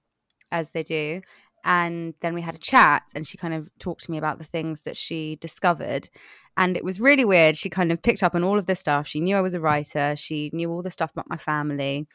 as 0.52 0.72
they 0.72 0.84
do. 0.84 1.22
And 1.66 2.14
then 2.22 2.34
we 2.34 2.42
had 2.42 2.56
a 2.56 2.60
chat 2.60 3.04
and 3.16 3.26
she 3.26 3.38
kind 3.38 3.54
of 3.54 3.70
talked 3.80 4.04
to 4.04 4.12
me 4.12 4.18
about 4.18 4.38
the 4.38 4.44
things 4.44 4.84
that 4.84 4.98
she 4.98 5.38
discovered. 5.38 6.10
And 6.58 6.76
it 6.76 6.84
was 6.84 7.00
really 7.00 7.26
weird. 7.26 7.56
She 7.56 7.70
kind 7.70 7.92
of 7.92 8.02
picked 8.02 8.22
up 8.22 8.36
on 8.36 8.44
all 8.44 8.60
of 8.60 8.66
this 8.66 8.82
stuff. 8.82 9.08
She 9.08 9.22
knew 9.22 9.38
i 9.38 9.42
was 9.42 9.54
a 9.54 9.62
writer. 9.62 10.16
She 10.18 10.50
knew 10.54 10.70
all 10.70 10.82
the 10.82 10.92
stuff 10.92 11.12
about 11.12 11.30
my 11.30 11.38
family. 11.38 12.08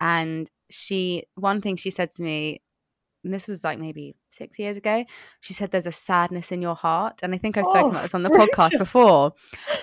And 0.00 0.50
she 0.70 1.24
one 1.34 1.60
thing 1.60 1.76
she 1.76 1.90
said 1.90 2.10
to 2.10 2.22
me 2.22 2.60
this 3.32 3.48
was 3.48 3.64
like 3.64 3.78
maybe 3.78 4.14
six 4.30 4.58
years 4.58 4.76
ago 4.76 5.04
she 5.40 5.52
said 5.52 5.70
there's 5.70 5.86
a 5.86 5.92
sadness 5.92 6.52
in 6.52 6.60
your 6.60 6.74
heart 6.74 7.20
and 7.22 7.34
i 7.34 7.38
think 7.38 7.56
i've 7.56 7.66
spoken 7.66 7.86
oh, 7.86 7.90
about 7.90 8.02
this 8.02 8.14
on 8.14 8.22
the 8.22 8.30
podcast 8.30 8.76
before 8.78 9.32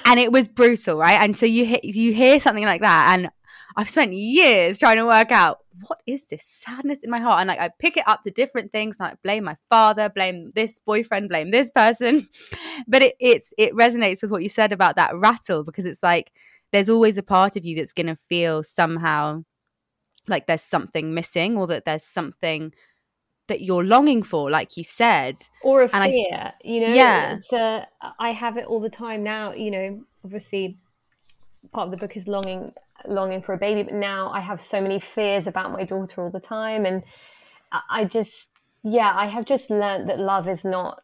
and 0.06 0.20
it 0.20 0.32
was 0.32 0.48
brutal 0.48 0.98
right 0.98 1.22
and 1.22 1.36
so 1.36 1.46
you 1.46 1.78
you 1.84 2.14
hear 2.14 2.40
something 2.40 2.66
like 2.66 2.82
that 2.82 3.14
and 3.14 3.32
I've 3.76 3.90
spent 3.90 4.14
years 4.14 4.78
trying 4.80 4.98
to 4.98 5.06
work 5.06 5.32
out 5.32 5.60
what 5.88 6.00
is 6.06 6.28
this 6.28 6.46
sadness 6.46 7.04
in 7.04 7.10
my 7.10 7.20
heart? 7.20 7.40
And 7.40 7.48
like 7.48 7.60
I 7.60 7.70
pick 7.80 7.98
it 7.98 8.08
up 8.08 8.22
to 8.24 8.32
different 8.32 8.72
things, 8.72 8.98
and 9.00 9.08
I 9.08 9.16
blame 9.24 9.44
my 9.44 9.58
father, 9.70 10.10
blame 10.10 10.52
this 10.54 10.80
boyfriend, 10.80 11.30
blame 11.30 11.52
this 11.52 11.72
person. 11.72 12.22
but 12.88 13.02
it, 13.02 13.16
it's 13.20 13.54
it 13.58 13.74
resonates 13.74 14.22
with 14.22 14.32
what 14.32 14.44
you 14.44 14.50
said 14.50 14.72
about 14.72 14.96
that 14.98 15.16
rattle 15.16 15.64
because 15.64 15.86
it's 15.86 16.04
like 16.04 16.32
there's 16.72 16.90
always 16.90 17.18
a 17.18 17.24
part 17.24 17.56
of 17.56 17.66
you 17.66 17.76
that's 17.76 17.94
gonna 17.94 18.16
feel 18.16 18.64
somehow 18.64 19.44
like 20.28 20.46
there's 20.46 20.62
something 20.62 21.14
missing 21.14 21.58
or 21.58 21.68
that 21.68 21.86
there's 21.86 22.04
something 22.04 22.74
that 23.52 23.62
you're 23.62 23.84
longing 23.84 24.24
for, 24.24 24.50
like 24.50 24.78
you 24.78 24.84
said, 24.84 25.36
or 25.62 25.84
a 25.84 25.90
fear. 25.90 26.02
I, 26.02 26.54
you 26.64 26.82
know, 26.82 26.94
yeah. 26.94 27.38
Uh, 27.54 27.82
I 28.20 28.32
have 28.32 28.58
it 28.58 28.66
all 28.66 28.80
the 28.80 28.90
time 28.90 29.24
now. 29.24 29.54
You 29.54 29.72
know, 29.72 30.04
obviously, 30.26 30.78
part 31.72 31.86
of 31.88 31.92
the 31.92 31.98
book 31.98 32.18
is 32.18 32.28
longing 32.28 32.70
longing 33.08 33.42
for 33.42 33.54
a 33.54 33.58
baby. 33.58 33.84
But 33.84 33.94
now 33.94 34.32
I 34.32 34.40
have 34.40 34.62
so 34.62 34.82
many 34.82 35.00
fears 35.00 35.48
about 35.48 35.72
my 35.72 35.84
daughter 35.84 36.24
all 36.24 36.32
the 36.32 36.40
time. 36.40 36.86
And 36.86 37.04
I 37.90 38.06
just, 38.06 38.48
yeah, 38.84 39.14
I 39.16 39.28
have 39.28 39.46
just 39.46 39.70
learned 39.70 40.10
that 40.10 40.20
love 40.20 40.48
is 40.48 40.64
not 40.64 41.02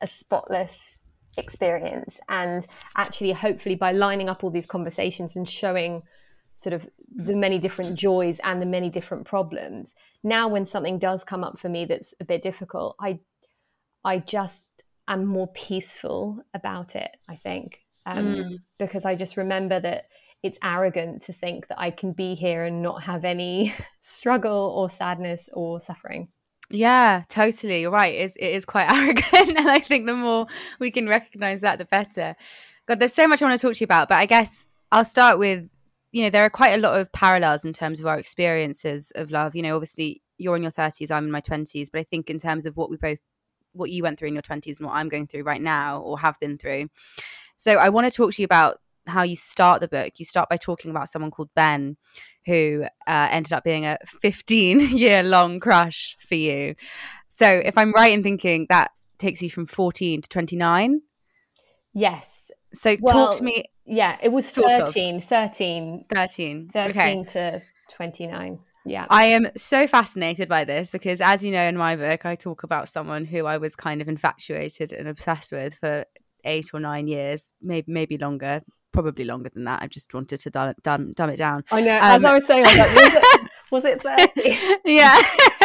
a 0.00 0.06
spotless 0.06 0.98
experience. 1.36 2.18
And 2.28 2.66
actually, 2.96 3.32
hopefully, 3.32 3.74
by 3.74 3.92
lining 3.92 4.28
up 4.28 4.42
all 4.42 4.50
these 4.50 4.66
conversations 4.66 5.36
and 5.36 5.48
showing 5.48 6.02
sort 6.60 6.74
of 6.74 6.86
the 7.14 7.34
many 7.34 7.58
different 7.58 7.98
joys 7.98 8.38
and 8.44 8.60
the 8.60 8.66
many 8.66 8.90
different 8.90 9.26
problems, 9.26 9.94
now 10.22 10.46
when 10.46 10.66
something 10.66 10.98
does 10.98 11.24
come 11.24 11.42
up 11.42 11.58
for 11.58 11.70
me 11.70 11.86
that's 11.86 12.12
a 12.20 12.24
bit 12.24 12.42
difficult, 12.42 12.96
I, 13.00 13.18
I 14.04 14.18
just 14.18 14.82
am 15.08 15.24
more 15.24 15.48
peaceful 15.48 16.42
about 16.52 16.96
it. 16.96 17.10
I 17.28 17.36
think 17.36 17.78
um, 18.04 18.36
mm. 18.36 18.58
because 18.78 19.04
I 19.04 19.14
just 19.14 19.38
remember 19.38 19.80
that 19.80 20.06
it's 20.42 20.58
arrogant 20.62 21.22
to 21.22 21.32
think 21.32 21.68
that 21.68 21.78
I 21.80 21.90
can 21.90 22.12
be 22.12 22.34
here 22.34 22.64
and 22.64 22.82
not 22.82 23.02
have 23.04 23.24
any 23.24 23.74
struggle 24.02 24.74
or 24.76 24.90
sadness 24.90 25.48
or 25.54 25.80
suffering. 25.80 26.28
Yeah, 26.70 27.24
totally. 27.28 27.80
You're 27.80 27.90
right. 27.90 28.14
It 28.14 28.22
is, 28.22 28.36
it 28.36 28.48
is 28.48 28.64
quite 28.64 28.90
arrogant. 28.92 29.58
and 29.58 29.70
I 29.70 29.80
think 29.80 30.06
the 30.06 30.14
more 30.14 30.46
we 30.78 30.90
can 30.90 31.08
recognize 31.08 31.62
that, 31.62 31.78
the 31.78 31.86
better. 31.86 32.36
God, 32.86 32.98
there's 33.00 33.14
so 33.14 33.26
much 33.26 33.40
I 33.40 33.46
want 33.46 33.58
to 33.58 33.66
talk 33.66 33.76
to 33.76 33.80
you 33.80 33.86
about, 33.86 34.08
but 34.08 34.18
I 34.18 34.26
guess 34.26 34.66
I'll 34.92 35.04
start 35.04 35.38
with 35.38 35.68
you 36.12 36.22
know, 36.22 36.30
there 36.30 36.44
are 36.44 36.50
quite 36.50 36.78
a 36.78 36.80
lot 36.80 36.98
of 36.98 37.12
parallels 37.12 37.64
in 37.64 37.72
terms 37.72 38.00
of 38.00 38.06
our 38.06 38.18
experiences 38.18 39.12
of 39.14 39.30
love. 39.30 39.54
You 39.54 39.62
know, 39.62 39.76
obviously 39.76 40.22
you're 40.38 40.56
in 40.56 40.62
your 40.62 40.72
30s, 40.72 41.10
I'm 41.10 41.24
in 41.24 41.30
my 41.30 41.40
20s, 41.40 41.88
but 41.92 42.00
I 42.00 42.04
think 42.04 42.30
in 42.30 42.38
terms 42.38 42.66
of 42.66 42.76
what 42.76 42.90
we 42.90 42.96
both, 42.96 43.20
what 43.72 43.90
you 43.90 44.02
went 44.02 44.18
through 44.18 44.28
in 44.28 44.34
your 44.34 44.42
20s 44.42 44.78
and 44.78 44.88
what 44.88 44.96
I'm 44.96 45.08
going 45.08 45.26
through 45.26 45.42
right 45.42 45.60
now 45.60 46.00
or 46.00 46.18
have 46.18 46.40
been 46.40 46.58
through. 46.58 46.88
So 47.56 47.72
I 47.72 47.90
want 47.90 48.10
to 48.10 48.16
talk 48.16 48.32
to 48.34 48.42
you 48.42 48.46
about 48.46 48.78
how 49.06 49.22
you 49.22 49.36
start 49.36 49.80
the 49.80 49.88
book. 49.88 50.14
You 50.18 50.24
start 50.24 50.48
by 50.48 50.56
talking 50.56 50.90
about 50.90 51.08
someone 51.08 51.30
called 51.30 51.50
Ben, 51.54 51.96
who 52.46 52.84
uh, 53.06 53.28
ended 53.30 53.52
up 53.52 53.64
being 53.64 53.84
a 53.86 53.98
15 54.20 54.80
year 54.96 55.22
long 55.22 55.60
crush 55.60 56.16
for 56.26 56.34
you. 56.34 56.74
So, 57.28 57.46
if 57.48 57.78
I'm 57.78 57.92
right 57.92 58.12
in 58.12 58.22
thinking 58.22 58.66
that 58.70 58.90
takes 59.18 59.42
you 59.42 59.50
from 59.50 59.66
14 59.66 60.22
to 60.22 60.28
29? 60.28 61.02
Yes. 61.92 62.50
So, 62.72 62.96
well, 63.00 63.26
talk 63.26 63.38
to 63.38 63.44
me. 63.44 63.64
Yeah, 63.84 64.16
it 64.22 64.28
was 64.30 64.48
13, 64.48 65.16
of. 65.16 65.24
13. 65.24 66.04
13. 66.08 66.70
13 66.72 66.90
okay. 66.90 67.24
to 67.32 67.62
29. 67.96 68.58
Yeah. 68.86 69.06
I 69.10 69.26
am 69.26 69.48
so 69.56 69.86
fascinated 69.86 70.48
by 70.48 70.64
this 70.64 70.90
because, 70.90 71.20
as 71.20 71.44
you 71.44 71.52
know, 71.52 71.62
in 71.62 71.76
my 71.76 71.96
book, 71.96 72.24
I 72.24 72.34
talk 72.34 72.62
about 72.62 72.88
someone 72.88 73.24
who 73.24 73.46
I 73.46 73.58
was 73.58 73.76
kind 73.76 74.00
of 74.00 74.08
infatuated 74.08 74.92
and 74.92 75.08
obsessed 75.08 75.52
with 75.52 75.74
for 75.74 76.04
eight 76.44 76.70
or 76.72 76.80
nine 76.80 77.06
years, 77.06 77.52
maybe 77.60 77.92
maybe 77.92 78.16
longer, 78.16 78.62
probably 78.92 79.24
longer 79.24 79.50
than 79.50 79.64
that. 79.64 79.82
I 79.82 79.86
just 79.86 80.12
wanted 80.14 80.40
to 80.40 80.50
dumb, 80.50 80.74
dumb, 80.82 81.12
dumb 81.12 81.30
it 81.30 81.36
down. 81.36 81.64
I 81.70 81.82
know. 81.82 81.96
Um, 81.96 82.02
as 82.02 82.24
I 82.24 82.34
was 82.34 82.46
saying, 82.46 82.64
I 82.66 82.76
was 82.76 82.94
like, 82.96 83.12
was 83.12 83.14
it, 83.14 83.50
was 83.70 83.84
it 83.84 84.02
30? 84.02 84.80
yeah. 84.86 85.20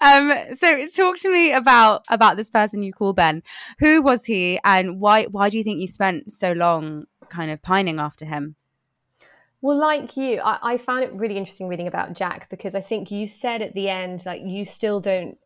um, 0.00 0.54
so 0.54 0.86
talk 0.86 1.16
to 1.18 1.30
me 1.30 1.52
about 1.52 2.04
about 2.08 2.36
this 2.36 2.50
person 2.50 2.82
you 2.82 2.92
call 2.92 3.12
Ben. 3.12 3.42
Who 3.78 4.02
was 4.02 4.24
he 4.24 4.58
and 4.64 5.00
why 5.00 5.24
why 5.24 5.48
do 5.48 5.58
you 5.58 5.64
think 5.64 5.80
you 5.80 5.86
spent 5.86 6.32
so 6.32 6.52
long 6.52 7.06
kind 7.28 7.50
of 7.50 7.62
pining 7.62 7.98
after 7.98 8.24
him? 8.24 8.56
Well, 9.60 9.78
like 9.78 10.16
you, 10.16 10.40
I, 10.40 10.74
I 10.74 10.76
found 10.76 11.04
it 11.04 11.12
really 11.12 11.36
interesting 11.36 11.68
reading 11.68 11.86
about 11.86 12.14
Jack 12.14 12.50
because 12.50 12.74
I 12.74 12.80
think 12.80 13.12
you 13.12 13.28
said 13.28 13.62
at 13.62 13.74
the 13.74 13.88
end, 13.88 14.26
like 14.26 14.42
you 14.44 14.64
still 14.64 14.98
don't 14.98 15.38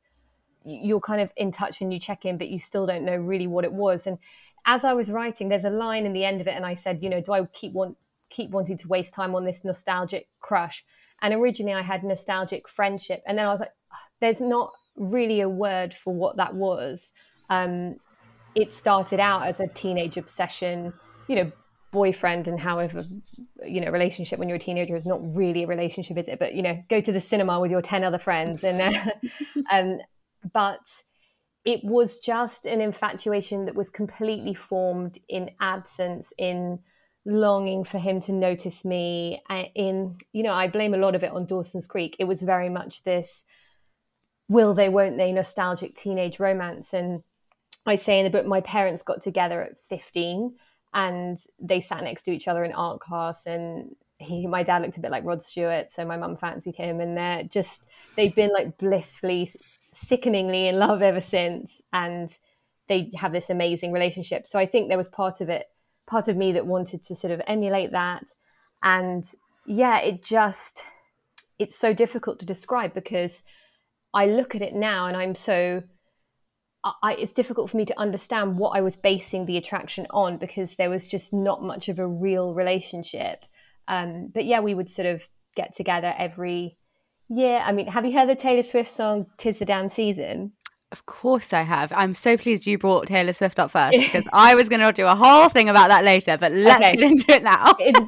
you're 0.64 1.00
kind 1.00 1.20
of 1.20 1.30
in 1.36 1.52
touch 1.52 1.80
and 1.80 1.92
you 1.92 2.00
check 2.00 2.24
in, 2.24 2.38
but 2.38 2.48
you 2.48 2.58
still 2.58 2.86
don't 2.86 3.04
know 3.04 3.14
really 3.14 3.46
what 3.46 3.64
it 3.64 3.72
was. 3.72 4.06
And 4.06 4.18
as 4.66 4.84
I 4.84 4.94
was 4.94 5.10
writing, 5.10 5.48
there's 5.48 5.64
a 5.64 5.70
line 5.70 6.06
in 6.06 6.12
the 6.12 6.24
end 6.24 6.40
of 6.40 6.48
it, 6.48 6.54
and 6.54 6.66
I 6.66 6.74
said, 6.74 7.02
you 7.02 7.08
know, 7.08 7.20
do 7.20 7.32
I 7.32 7.44
keep 7.46 7.72
want 7.72 7.96
keep 8.28 8.50
wanting 8.50 8.76
to 8.78 8.88
waste 8.88 9.14
time 9.14 9.34
on 9.34 9.44
this 9.44 9.64
nostalgic 9.64 10.28
crush? 10.40 10.84
And 11.22 11.32
originally, 11.32 11.74
I 11.74 11.82
had 11.82 12.02
nostalgic 12.02 12.68
friendship, 12.68 13.22
and 13.26 13.38
then 13.38 13.46
I 13.46 13.50
was 13.50 13.60
like, 13.60 13.72
there's 14.20 14.40
not 14.40 14.72
really 14.96 15.40
a 15.40 15.48
word 15.48 15.94
for 16.02 16.14
what 16.14 16.36
that 16.36 16.54
was. 16.54 17.10
Um, 17.50 17.96
it 18.54 18.72
started 18.72 19.20
out 19.20 19.46
as 19.46 19.60
a 19.60 19.66
teenage 19.66 20.16
obsession, 20.16 20.92
you 21.28 21.36
know, 21.36 21.52
boyfriend 21.92 22.48
and 22.48 22.58
however, 22.58 23.04
you 23.64 23.80
know, 23.80 23.90
relationship 23.90 24.38
when 24.38 24.48
you're 24.48 24.56
a 24.56 24.60
teenager 24.60 24.96
is 24.96 25.06
not 25.06 25.20
really 25.34 25.64
a 25.64 25.66
relationship, 25.66 26.16
is 26.18 26.28
it? 26.28 26.38
But 26.38 26.54
you 26.54 26.62
know, 26.62 26.82
go 26.88 27.00
to 27.00 27.12
the 27.12 27.20
cinema 27.20 27.60
with 27.60 27.70
your 27.70 27.82
ten 27.82 28.04
other 28.04 28.18
friends, 28.18 28.64
and 28.64 28.80
uh, 28.80 29.10
um, 29.72 29.98
but 30.52 30.80
it 31.64 31.80
was 31.82 32.18
just 32.18 32.66
an 32.66 32.80
infatuation 32.80 33.64
that 33.66 33.74
was 33.74 33.90
completely 33.90 34.54
formed 34.54 35.18
in 35.28 35.50
absence, 35.60 36.32
in 36.38 36.78
longing 37.24 37.84
for 37.84 37.98
him 37.98 38.20
to 38.22 38.32
notice 38.32 38.84
me. 38.84 39.42
In, 39.74 40.16
you 40.32 40.42
know, 40.42 40.52
I 40.52 40.68
blame 40.68 40.94
a 40.94 40.98
lot 40.98 41.14
of 41.14 41.24
it 41.24 41.32
on 41.32 41.46
Dawson's 41.46 41.86
Creek. 41.86 42.16
It 42.18 42.24
was 42.24 42.40
very 42.40 42.68
much 42.68 43.02
this 43.02 43.42
will 44.48 44.74
they, 44.74 44.88
won't 44.88 45.16
they 45.16 45.32
nostalgic 45.32 45.94
teenage 45.94 46.38
romance. 46.38 46.92
And 46.92 47.22
I 47.84 47.96
say 47.96 48.18
in 48.18 48.24
the 48.24 48.30
book, 48.30 48.46
my 48.46 48.60
parents 48.60 49.02
got 49.02 49.22
together 49.22 49.62
at 49.62 49.76
15 49.88 50.54
and 50.94 51.38
they 51.60 51.80
sat 51.80 52.04
next 52.04 52.24
to 52.24 52.30
each 52.30 52.48
other 52.48 52.64
in 52.64 52.72
art 52.72 53.00
class 53.00 53.42
and 53.46 53.94
he 54.18 54.46
my 54.46 54.62
dad 54.62 54.82
looked 54.82 54.96
a 54.96 55.00
bit 55.00 55.10
like 55.10 55.24
Rod 55.24 55.42
Stewart, 55.42 55.90
so 55.90 56.04
my 56.04 56.16
mum 56.16 56.36
fancied 56.36 56.74
him, 56.76 57.00
and 57.00 57.16
they're 57.16 57.42
just 57.44 57.82
they've 58.16 58.34
been 58.34 58.50
like 58.52 58.78
blissfully 58.78 59.52
sickeningly 59.92 60.68
in 60.68 60.78
love 60.78 61.02
ever 61.02 61.20
since. 61.20 61.80
And 61.92 62.30
they 62.88 63.10
have 63.16 63.32
this 63.32 63.50
amazing 63.50 63.92
relationship. 63.92 64.46
So 64.46 64.58
i 64.58 64.66
think 64.66 64.88
there 64.88 64.96
was 64.96 65.08
part 65.08 65.40
of 65.40 65.48
it 65.48 65.66
part 66.06 66.28
of 66.28 66.36
me 66.36 66.52
that 66.52 66.66
wanted 66.66 67.04
to 67.04 67.14
sort 67.14 67.32
of 67.32 67.42
emulate 67.46 67.92
that. 67.92 68.24
And 68.82 69.24
yeah 69.66 69.98
it 69.98 70.22
just 70.22 70.82
it's 71.58 71.76
so 71.76 71.92
difficult 71.92 72.38
to 72.40 72.46
describe 72.46 72.94
because 72.94 73.42
i 74.16 74.26
look 74.26 74.54
at 74.54 74.62
it 74.62 74.74
now 74.74 75.06
and 75.06 75.16
i'm 75.16 75.34
so 75.34 75.82
I, 77.02 77.14
it's 77.18 77.32
difficult 77.32 77.68
for 77.68 77.78
me 77.78 77.84
to 77.86 77.98
understand 77.98 78.58
what 78.58 78.76
I 78.76 78.80
was 78.80 78.94
basing 78.94 79.44
the 79.44 79.56
attraction 79.56 80.06
on 80.10 80.38
because 80.38 80.76
there 80.76 80.88
was 80.88 81.04
just 81.04 81.32
not 81.32 81.60
much 81.60 81.88
of 81.88 81.98
a 81.98 82.06
real 82.06 82.54
relationship. 82.54 83.44
Um, 83.88 84.30
but 84.32 84.44
yeah, 84.44 84.60
we 84.60 84.72
would 84.72 84.88
sort 84.88 85.06
of 85.06 85.20
get 85.56 85.74
together 85.74 86.14
every 86.16 86.76
yeah, 87.28 87.64
I 87.66 87.72
mean, 87.72 87.88
have 87.88 88.04
you 88.04 88.12
heard 88.12 88.28
the 88.28 88.36
Taylor 88.36 88.62
Swift 88.62 88.90
song 88.90 89.26
"Tis 89.36 89.58
the 89.58 89.64
Damn 89.64 89.88
Season"? 89.88 90.52
Of 90.92 91.06
course 91.06 91.52
I 91.52 91.62
have. 91.62 91.92
I'm 91.92 92.14
so 92.14 92.36
pleased 92.36 92.66
you 92.66 92.78
brought 92.78 93.08
Taylor 93.08 93.32
Swift 93.32 93.58
up 93.58 93.72
first 93.72 93.98
because 93.98 94.28
I 94.32 94.54
was 94.54 94.68
going 94.68 94.80
to 94.80 94.92
do 94.92 95.06
a 95.06 95.16
whole 95.16 95.48
thing 95.48 95.68
about 95.68 95.88
that 95.88 96.04
later, 96.04 96.36
but 96.38 96.52
let's 96.52 96.80
okay. 96.80 96.92
get 96.92 97.02
into 97.02 97.32
it 97.32 97.42
now. 97.42 97.74
it's, 97.80 97.98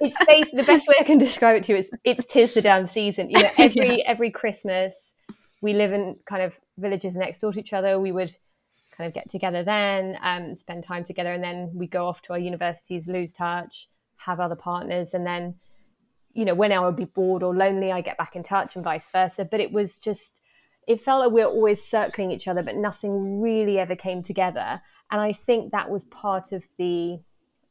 it's, 0.00 0.16
it's 0.28 0.50
the 0.50 0.62
best 0.62 0.86
way 0.86 0.96
I 1.00 1.04
can 1.04 1.16
describe 1.16 1.56
it 1.56 1.64
to 1.64 1.72
you 1.72 1.78
is 1.78 1.88
it's 2.04 2.26
tis 2.26 2.52
the 2.52 2.60
damn 2.60 2.86
season. 2.86 3.30
You 3.30 3.42
know, 3.42 3.50
every 3.56 3.98
yeah. 3.98 4.04
every 4.06 4.30
Christmas 4.30 5.13
we 5.64 5.72
live 5.72 5.92
in 5.92 6.16
kind 6.26 6.42
of 6.42 6.52
villages 6.76 7.16
next 7.16 7.40
door 7.40 7.52
to 7.52 7.58
each 7.58 7.72
other. 7.72 7.98
We 7.98 8.12
would 8.12 8.32
kind 8.96 9.08
of 9.08 9.14
get 9.14 9.30
together 9.30 9.64
then, 9.64 10.18
and 10.22 10.58
spend 10.60 10.84
time 10.84 11.04
together, 11.04 11.32
and 11.32 11.42
then 11.42 11.70
we 11.74 11.86
go 11.86 12.06
off 12.06 12.20
to 12.22 12.34
our 12.34 12.38
universities, 12.38 13.08
lose 13.08 13.32
touch, 13.32 13.88
have 14.18 14.40
other 14.40 14.56
partners, 14.56 15.14
and 15.14 15.26
then 15.26 15.54
you 16.34 16.44
know, 16.44 16.54
when 16.54 16.72
I 16.72 16.80
would 16.80 16.96
be 16.96 17.04
bored 17.04 17.42
or 17.42 17.54
lonely, 17.54 17.92
I 17.92 18.00
get 18.00 18.18
back 18.18 18.36
in 18.36 18.42
touch 18.42 18.74
and 18.74 18.84
vice 18.84 19.08
versa. 19.08 19.44
But 19.44 19.60
it 19.60 19.72
was 19.72 19.98
just, 19.98 20.40
it 20.86 21.00
felt 21.00 21.20
like 21.20 21.32
we 21.32 21.42
were 21.42 21.50
always 21.50 21.82
circling 21.82 22.32
each 22.32 22.48
other, 22.48 22.62
but 22.62 22.74
nothing 22.74 23.40
really 23.40 23.78
ever 23.78 23.94
came 23.94 24.22
together. 24.22 24.82
And 25.10 25.20
I 25.20 25.32
think 25.32 25.70
that 25.70 25.88
was 25.88 26.04
part 26.04 26.50
of 26.52 26.64
the 26.76 27.20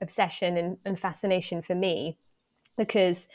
obsession 0.02 0.58
and, 0.58 0.78
and 0.86 0.98
fascination 0.98 1.62
for 1.62 1.76
me 1.76 2.18
because 2.78 3.28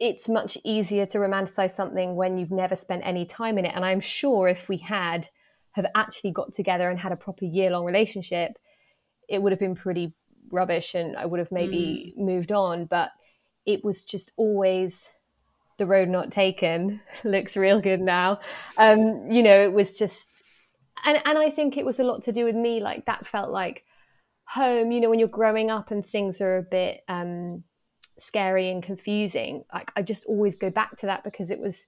it's 0.00 0.28
much 0.28 0.56
easier 0.64 1.06
to 1.06 1.18
romanticize 1.18 1.74
something 1.74 2.14
when 2.14 2.38
you've 2.38 2.50
never 2.50 2.76
spent 2.76 3.02
any 3.04 3.26
time 3.26 3.58
in 3.58 3.66
it. 3.66 3.72
And 3.74 3.84
I'm 3.84 4.00
sure 4.00 4.48
if 4.48 4.68
we 4.68 4.76
had 4.78 5.28
have 5.72 5.86
actually 5.94 6.32
got 6.32 6.52
together 6.52 6.88
and 6.88 6.98
had 6.98 7.12
a 7.12 7.16
proper 7.16 7.44
year 7.44 7.70
long 7.70 7.84
relationship, 7.84 8.52
it 9.28 9.40
would 9.40 9.52
have 9.52 9.60
been 9.60 9.74
pretty 9.74 10.14
rubbish 10.50 10.94
and 10.94 11.16
I 11.16 11.26
would 11.26 11.38
have 11.38 11.52
maybe 11.52 12.14
mm. 12.16 12.24
moved 12.24 12.52
on. 12.52 12.86
But 12.86 13.10
it 13.66 13.84
was 13.84 14.02
just 14.02 14.32
always 14.36 15.08
the 15.78 15.86
road 15.86 16.08
not 16.08 16.30
taken 16.30 17.00
looks 17.24 17.56
real 17.56 17.80
good 17.80 18.00
now 18.00 18.40
um 18.78 19.30
you 19.30 19.42
know 19.42 19.62
it 19.62 19.72
was 19.72 19.92
just 19.92 20.26
and 21.04 21.18
and 21.24 21.38
i 21.38 21.50
think 21.50 21.76
it 21.76 21.86
was 21.86 22.00
a 22.00 22.04
lot 22.04 22.22
to 22.22 22.32
do 22.32 22.44
with 22.44 22.56
me 22.56 22.80
like 22.80 23.04
that 23.06 23.24
felt 23.24 23.50
like 23.50 23.84
home 24.44 24.90
you 24.90 25.00
know 25.00 25.08
when 25.08 25.18
you're 25.18 25.28
growing 25.28 25.70
up 25.70 25.90
and 25.90 26.04
things 26.04 26.40
are 26.40 26.58
a 26.58 26.62
bit 26.62 27.00
um 27.08 27.62
scary 28.20 28.70
and 28.70 28.82
confusing 28.82 29.64
i 29.96 30.02
just 30.02 30.24
always 30.26 30.56
go 30.56 30.70
back 30.70 30.96
to 30.96 31.06
that 31.06 31.22
because 31.24 31.50
it 31.50 31.60
was 31.60 31.86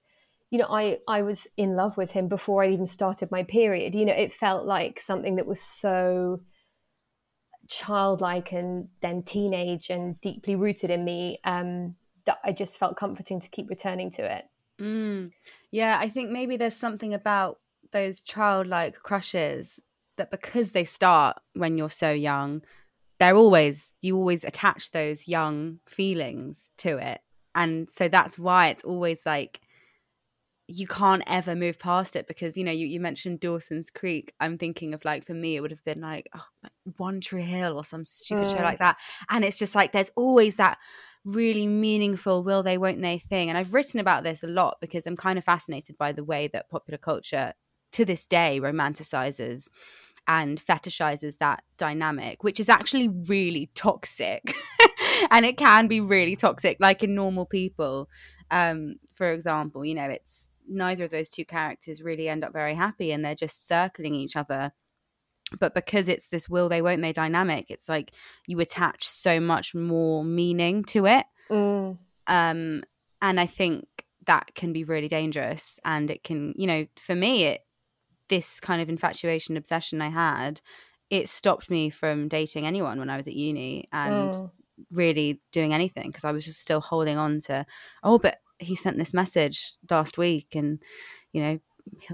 you 0.49 0.57
know 0.59 0.67
i 0.69 0.97
i 1.07 1.21
was 1.21 1.47
in 1.57 1.75
love 1.75 1.97
with 1.97 2.11
him 2.11 2.27
before 2.27 2.63
i 2.63 2.69
even 2.69 2.87
started 2.87 3.29
my 3.31 3.43
period 3.43 3.93
you 3.93 4.05
know 4.05 4.13
it 4.13 4.33
felt 4.33 4.65
like 4.65 4.99
something 4.99 5.35
that 5.35 5.45
was 5.45 5.61
so 5.61 6.39
childlike 7.71 8.51
and 8.51 8.87
then 9.01 9.23
teenage 9.23 9.89
and 9.89 10.19
deeply 10.21 10.55
rooted 10.55 10.89
in 10.89 11.03
me 11.03 11.39
um, 11.45 11.95
that 12.25 12.37
I 12.43 12.51
just 12.51 12.77
felt 12.77 12.97
comforting 12.97 13.39
to 13.39 13.49
keep 13.49 13.69
returning 13.69 14.11
to 14.11 14.37
it. 14.37 14.45
Mm. 14.79 15.31
Yeah, 15.71 15.97
I 15.99 16.09
think 16.09 16.29
maybe 16.29 16.57
there's 16.57 16.75
something 16.75 17.13
about 17.13 17.59
those 17.91 18.21
childlike 18.21 18.95
crushes 19.01 19.79
that 20.17 20.31
because 20.31 20.73
they 20.73 20.83
start 20.83 21.37
when 21.53 21.77
you're 21.77 21.89
so 21.89 22.11
young, 22.11 22.61
they're 23.21 23.37
always, 23.37 23.93
you 24.01 24.17
always 24.17 24.43
attach 24.43 24.89
those 24.89 25.27
young 25.27 25.77
feelings 25.85 26.71
to 26.79 26.97
it. 26.97 27.21
and 27.53 27.87
so 27.87 28.07
that's 28.07 28.39
why 28.39 28.69
it's 28.69 28.83
always 28.83 29.25
like 29.27 29.61
you 30.67 30.87
can't 30.87 31.21
ever 31.27 31.53
move 31.53 31.77
past 31.77 32.15
it 32.15 32.27
because 32.27 32.57
you 32.57 32.63
know 32.63 32.71
you, 32.71 32.87
you 32.87 32.99
mentioned 32.99 33.39
Dawson's 33.39 33.91
Creek. 33.91 34.33
I'm 34.39 34.57
thinking 34.57 34.95
of 34.95 35.05
like 35.05 35.23
for 35.23 35.35
me 35.35 35.55
it 35.55 35.61
would 35.61 35.69
have 35.69 35.83
been 35.83 36.01
like, 36.01 36.29
oh, 36.33 36.45
like 36.63 36.71
One 36.97 37.21
Tree 37.21 37.43
Hill 37.43 37.75
or 37.77 37.83
some 37.83 38.05
stupid 38.05 38.45
mm. 38.45 38.57
show 38.57 38.63
like 38.63 38.79
that. 38.79 38.97
And 39.29 39.45
it's 39.45 39.59
just 39.59 39.75
like 39.75 39.91
there's 39.91 40.11
always 40.15 40.55
that 40.55 40.79
really 41.23 41.67
meaningful 41.67 42.43
will 42.43 42.63
they 42.63 42.79
won't 42.79 43.01
they 43.01 43.19
thing. 43.19 43.49
And 43.49 43.57
I've 43.57 43.73
written 43.73 43.99
about 43.99 44.23
this 44.23 44.43
a 44.43 44.47
lot 44.47 44.77
because 44.81 45.05
I'm 45.05 45.17
kind 45.17 45.37
of 45.37 45.45
fascinated 45.45 45.95
by 45.97 46.11
the 46.11 46.23
way 46.23 46.47
that 46.53 46.69
popular 46.69 46.97
culture 46.97 47.53
to 47.91 48.05
this 48.05 48.25
day 48.25 48.59
romanticizes 48.59 49.69
and 50.27 50.63
fetishizes 50.63 51.37
that 51.39 51.63
dynamic, 51.77 52.43
which 52.43 52.59
is 52.59 52.69
actually 52.69 53.07
really 53.07 53.69
toxic. 53.73 54.53
and 55.31 55.45
it 55.45 55.57
can 55.57 55.87
be 55.87 55.99
really 55.99 56.35
toxic, 56.35 56.77
like 56.79 57.03
in 57.03 57.15
normal 57.15 57.45
people. 57.45 58.09
Um, 58.49 58.95
for 59.15 59.31
example, 59.31 59.83
you 59.85 59.95
know, 59.95 60.05
it's 60.05 60.49
neither 60.67 61.03
of 61.03 61.11
those 61.11 61.29
two 61.29 61.45
characters 61.45 62.01
really 62.01 62.29
end 62.29 62.43
up 62.43 62.53
very 62.53 62.75
happy 62.75 63.11
and 63.11 63.23
they're 63.23 63.35
just 63.35 63.67
circling 63.67 64.15
each 64.15 64.35
other 64.35 64.71
but 65.59 65.73
because 65.73 66.07
it's 66.07 66.29
this 66.29 66.47
will 66.47 66.69
they 66.69 66.81
won't 66.81 67.01
they 67.01 67.11
dynamic 67.11 67.65
it's 67.69 67.89
like 67.89 68.11
you 68.47 68.59
attach 68.59 69.05
so 69.07 69.39
much 69.39 69.75
more 69.75 70.23
meaning 70.23 70.83
to 70.83 71.05
it 71.05 71.25
mm. 71.49 71.97
um 72.27 72.83
and 73.21 73.39
i 73.39 73.45
think 73.45 73.85
that 74.25 74.53
can 74.55 74.71
be 74.71 74.83
really 74.83 75.07
dangerous 75.07 75.79
and 75.83 76.09
it 76.09 76.23
can 76.23 76.53
you 76.55 76.67
know 76.67 76.85
for 76.95 77.15
me 77.15 77.43
it 77.43 77.61
this 78.31 78.61
kind 78.61 78.81
of 78.81 78.87
infatuation 78.87 79.57
obsession 79.57 80.01
i 80.01 80.09
had 80.09 80.61
it 81.09 81.27
stopped 81.27 81.69
me 81.69 81.89
from 81.89 82.29
dating 82.29 82.65
anyone 82.65 82.97
when 82.97 83.09
i 83.09 83.17
was 83.17 83.27
at 83.27 83.33
uni 83.33 83.85
and 83.91 84.33
mm. 84.33 84.51
really 84.93 85.41
doing 85.51 85.73
anything 85.73 86.07
because 86.07 86.23
i 86.23 86.31
was 86.31 86.45
just 86.45 86.61
still 86.61 86.79
holding 86.79 87.17
on 87.17 87.39
to 87.39 87.65
oh 88.03 88.17
but 88.17 88.37
he 88.57 88.73
sent 88.73 88.97
this 88.97 89.13
message 89.13 89.73
last 89.89 90.17
week 90.17 90.47
and 90.55 90.81
you 91.33 91.41
know 91.41 91.59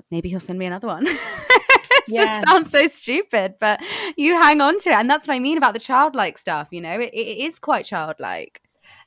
maybe 0.10 0.28
he'll 0.28 0.40
send 0.40 0.58
me 0.58 0.66
another 0.66 0.88
one 0.88 1.06
it 1.08 2.04
yeah. 2.08 2.42
just 2.42 2.48
sounds 2.48 2.72
so 2.72 2.88
stupid 2.88 3.54
but 3.60 3.80
you 4.18 4.34
hang 4.34 4.60
on 4.60 4.80
to 4.80 4.90
it 4.90 4.96
and 4.96 5.10
that's 5.10 5.28
what 5.28 5.36
i 5.36 5.40
mean 5.40 5.58
about 5.58 5.76
the 5.76 5.80
childlike 5.80 6.38
stuff 6.38 6.70
you 6.72 6.82
know 6.82 7.00
it, 7.00 7.14
it 7.14 7.46
is 7.46 7.60
quite 7.60 7.86
childlike 7.86 8.62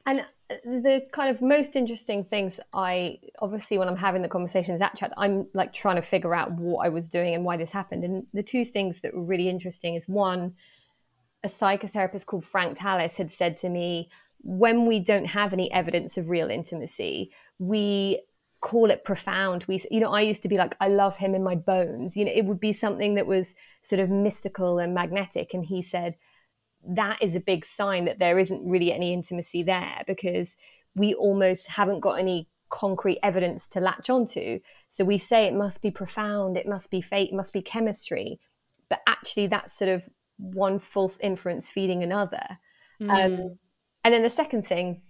and 0.06 0.22
the 0.64 1.06
kind 1.12 1.34
of 1.34 1.40
most 1.40 1.76
interesting 1.76 2.24
things 2.24 2.58
i 2.74 3.18
obviously 3.38 3.78
when 3.78 3.88
i'm 3.88 3.96
having 3.96 4.20
the 4.20 4.28
conversation 4.28 4.72
with 4.72 4.80
that 4.80 4.96
chat 4.96 5.12
i'm 5.16 5.46
like 5.54 5.72
trying 5.72 5.96
to 5.96 6.02
figure 6.02 6.34
out 6.34 6.50
what 6.52 6.84
i 6.84 6.88
was 6.88 7.08
doing 7.08 7.34
and 7.34 7.44
why 7.44 7.56
this 7.56 7.70
happened 7.70 8.02
and 8.04 8.26
the 8.34 8.42
two 8.42 8.64
things 8.64 9.00
that 9.00 9.14
were 9.14 9.22
really 9.22 9.48
interesting 9.48 9.94
is 9.94 10.08
one 10.08 10.52
a 11.44 11.48
psychotherapist 11.48 12.26
called 12.26 12.44
frank 12.44 12.76
tallis 12.78 13.16
had 13.16 13.30
said 13.30 13.56
to 13.56 13.68
me 13.68 14.08
when 14.42 14.86
we 14.86 14.98
don't 14.98 15.26
have 15.26 15.52
any 15.52 15.70
evidence 15.72 16.16
of 16.16 16.28
real 16.28 16.50
intimacy, 16.50 17.30
we 17.58 18.22
call 18.60 18.90
it 18.90 19.04
profound. 19.04 19.64
We, 19.66 19.82
you 19.90 20.00
know, 20.00 20.12
I 20.12 20.22
used 20.22 20.42
to 20.42 20.48
be 20.48 20.56
like, 20.56 20.74
I 20.80 20.88
love 20.88 21.16
him 21.16 21.34
in 21.34 21.42
my 21.42 21.54
bones. 21.54 22.16
You 22.16 22.24
know, 22.24 22.32
it 22.34 22.44
would 22.44 22.60
be 22.60 22.72
something 22.72 23.14
that 23.14 23.26
was 23.26 23.54
sort 23.82 24.00
of 24.00 24.10
mystical 24.10 24.78
and 24.78 24.94
magnetic. 24.94 25.54
And 25.54 25.64
he 25.64 25.82
said, 25.82 26.16
that 26.88 27.18
is 27.20 27.34
a 27.36 27.40
big 27.40 27.64
sign 27.64 28.04
that 28.06 28.18
there 28.18 28.38
isn't 28.38 28.64
really 28.64 28.92
any 28.92 29.12
intimacy 29.12 29.62
there 29.62 30.02
because 30.06 30.56
we 30.94 31.14
almost 31.14 31.68
haven't 31.68 32.00
got 32.00 32.18
any 32.18 32.48
concrete 32.70 33.18
evidence 33.22 33.68
to 33.68 33.80
latch 33.80 34.08
onto. 34.08 34.60
So 34.88 35.04
we 35.04 35.18
say 35.18 35.44
it 35.44 35.54
must 35.54 35.82
be 35.82 35.90
profound, 35.90 36.56
it 36.56 36.66
must 36.66 36.90
be 36.90 37.00
fate, 37.00 37.30
it 37.32 37.36
must 37.36 37.52
be 37.52 37.62
chemistry. 37.62 38.40
But 38.88 39.00
actually, 39.06 39.48
that's 39.48 39.76
sort 39.76 39.90
of 39.90 40.02
one 40.36 40.78
false 40.78 41.18
inference 41.20 41.68
feeding 41.68 42.02
another. 42.02 42.42
Mm. 43.00 43.10
Um, 43.10 43.58
and 44.04 44.14
then 44.14 44.22
the 44.22 44.30
second 44.30 44.66
thing, 44.66 45.02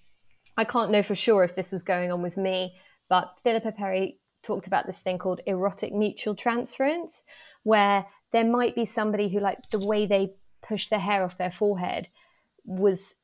I 0.57 0.65
can't 0.65 0.91
know 0.91 1.03
for 1.03 1.15
sure 1.15 1.45
if 1.45 1.55
this 1.55 1.71
was 1.71 1.83
going 1.83 2.11
on 2.11 2.23
with 2.23 2.37
me, 2.37 2.75
but 3.09 3.33
Philippa 3.43 3.73
Perry 3.73 4.19
talked 4.43 4.67
about 4.67 4.87
this 4.87 4.99
thing 4.99 5.19
called 5.19 5.41
erotic 5.47 5.93
mutual 5.93 6.35
transference, 6.35 7.25
where 7.63 8.07
there 8.33 8.45
might 8.45 8.75
be 8.75 8.85
somebody 8.85 9.29
who, 9.29 9.41
like, 9.41 9.59
the 9.71 9.87
way 9.87 10.07
they 10.07 10.33
push 10.63 10.89
their 10.89 11.01
hair 11.01 11.25
off 11.25 11.39
their 11.39 11.53
forehead 11.53 12.09
was 12.65 13.15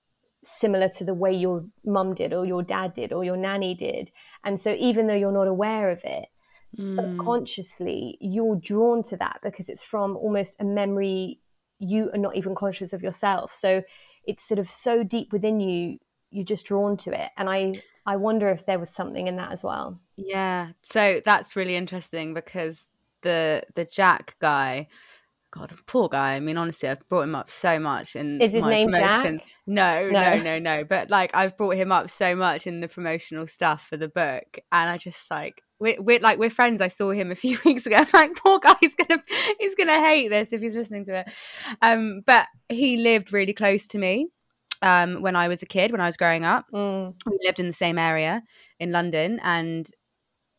similar 0.42 0.88
to 0.88 1.05
the 1.05 1.14
way 1.14 1.33
your 1.33 1.62
mum 1.85 2.14
did, 2.14 2.33
or 2.33 2.46
your 2.46 2.62
dad 2.62 2.94
did, 2.94 3.12
or 3.12 3.25
your 3.25 3.37
nanny 3.37 3.75
did. 3.75 4.11
And 4.44 4.59
so, 4.61 4.75
even 4.79 5.07
though 5.07 5.14
you're 5.14 5.33
not 5.33 5.49
aware 5.49 5.90
of 5.90 6.01
it, 6.05 6.27
mm. 6.79 6.94
subconsciously 6.94 8.18
you're 8.20 8.57
drawn 8.57 9.03
to 9.05 9.16
that 9.16 9.40
because 9.42 9.68
it's 9.68 9.85
from 9.85 10.16
almost 10.16 10.55
a 10.61 10.64
memory 10.64 11.40
you 11.79 12.11
are 12.14 12.18
not 12.18 12.37
even 12.37 12.55
conscious 12.55 12.92
of 12.92 13.03
yourself. 13.03 13.53
So, 13.53 13.83
it's 14.27 14.46
sort 14.46 14.59
of 14.59 14.68
so 14.68 15.03
deep 15.03 15.33
within 15.33 15.61
you 15.61 15.99
you're 16.31 16.44
just 16.44 16.66
drawn 16.66 16.96
to 16.96 17.12
it 17.12 17.31
and 17.37 17.49
i 17.49 17.72
i 18.05 18.16
wonder 18.16 18.49
if 18.49 18.66
there 18.66 18.79
was 18.79 18.90
something 18.90 19.27
in 19.27 19.37
that 19.37 19.53
as 19.53 19.62
well 19.62 19.99
yeah 20.16 20.68
so 20.83 21.20
that's 21.25 21.57
really 21.57 21.77
interesting 21.77 22.35
because 22.35 22.85
the 23.22 23.62
the 23.75 23.85
jack 23.85 24.37
guy 24.40 24.87
God, 25.57 25.73
poor 25.87 26.09
guy. 26.09 26.35
I 26.35 26.40
mean, 26.40 26.57
honestly, 26.57 26.88
I've 26.88 27.07
brought 27.09 27.23
him 27.23 27.35
up 27.35 27.49
so 27.49 27.79
much 27.79 28.14
in 28.14 28.40
Is 28.40 28.53
his 28.53 28.62
my 28.62 28.71
name 28.71 28.90
promotion. 28.90 29.38
Jack? 29.38 29.49
No, 29.66 30.11
no, 30.11 30.37
no, 30.37 30.42
no, 30.42 30.59
no. 30.59 30.85
But 30.85 31.09
like, 31.11 31.31
I've 31.35 31.57
brought 31.57 31.77
him 31.77 31.92
up 31.92 32.11
so 32.11 32.37
much 32.37 32.66
in 32.66 32.81
the 32.81 32.88
promotional 32.88 33.47
stuff 33.47 33.87
for 33.87 33.97
the 33.97 34.09
book, 34.09 34.59
and 34.71 34.90
I 34.90 34.99
just 34.99 35.31
like 35.31 35.62
we're, 35.79 36.01
we're 36.01 36.21
like 36.21 36.38
we're 36.38 36.51
friends. 36.51 36.81
I 36.81 36.88
saw 36.88 37.11
him 37.11 37.31
a 37.31 37.35
few 37.37 37.59
weeks 37.64 37.87
ago. 37.87 37.97
I'm 37.97 38.07
like, 38.12 38.37
poor 38.37 38.59
guy, 38.59 38.75
he's 38.81 38.95
gonna 38.95 39.23
he's 39.59 39.75
gonna 39.75 40.01
hate 40.01 40.29
this 40.29 40.53
if 40.53 40.61
he's 40.61 40.77
listening 40.77 41.05
to 41.07 41.21
it. 41.21 41.33
Um, 41.81 42.23
but 42.27 42.49
he 42.69 42.99
lived 42.99 43.33
really 43.33 43.55
close 43.55 43.87
to 43.88 43.99
me 43.99 44.29
um, 44.83 45.23
when 45.23 45.37
I 45.37 45.49
was 45.49 45.62
a 45.62 45.66
kid, 45.66 45.92
when 45.92 46.01
I 46.01 46.07
was 46.07 46.16
growing 46.16 46.45
up. 46.45 46.66
Mm. 46.73 47.14
We 47.27 47.38
lived 47.45 47.61
in 47.61 47.66
the 47.66 47.73
same 47.73 47.99
area 47.99 48.42
in 48.79 48.92
London, 48.92 49.40
and 49.42 49.88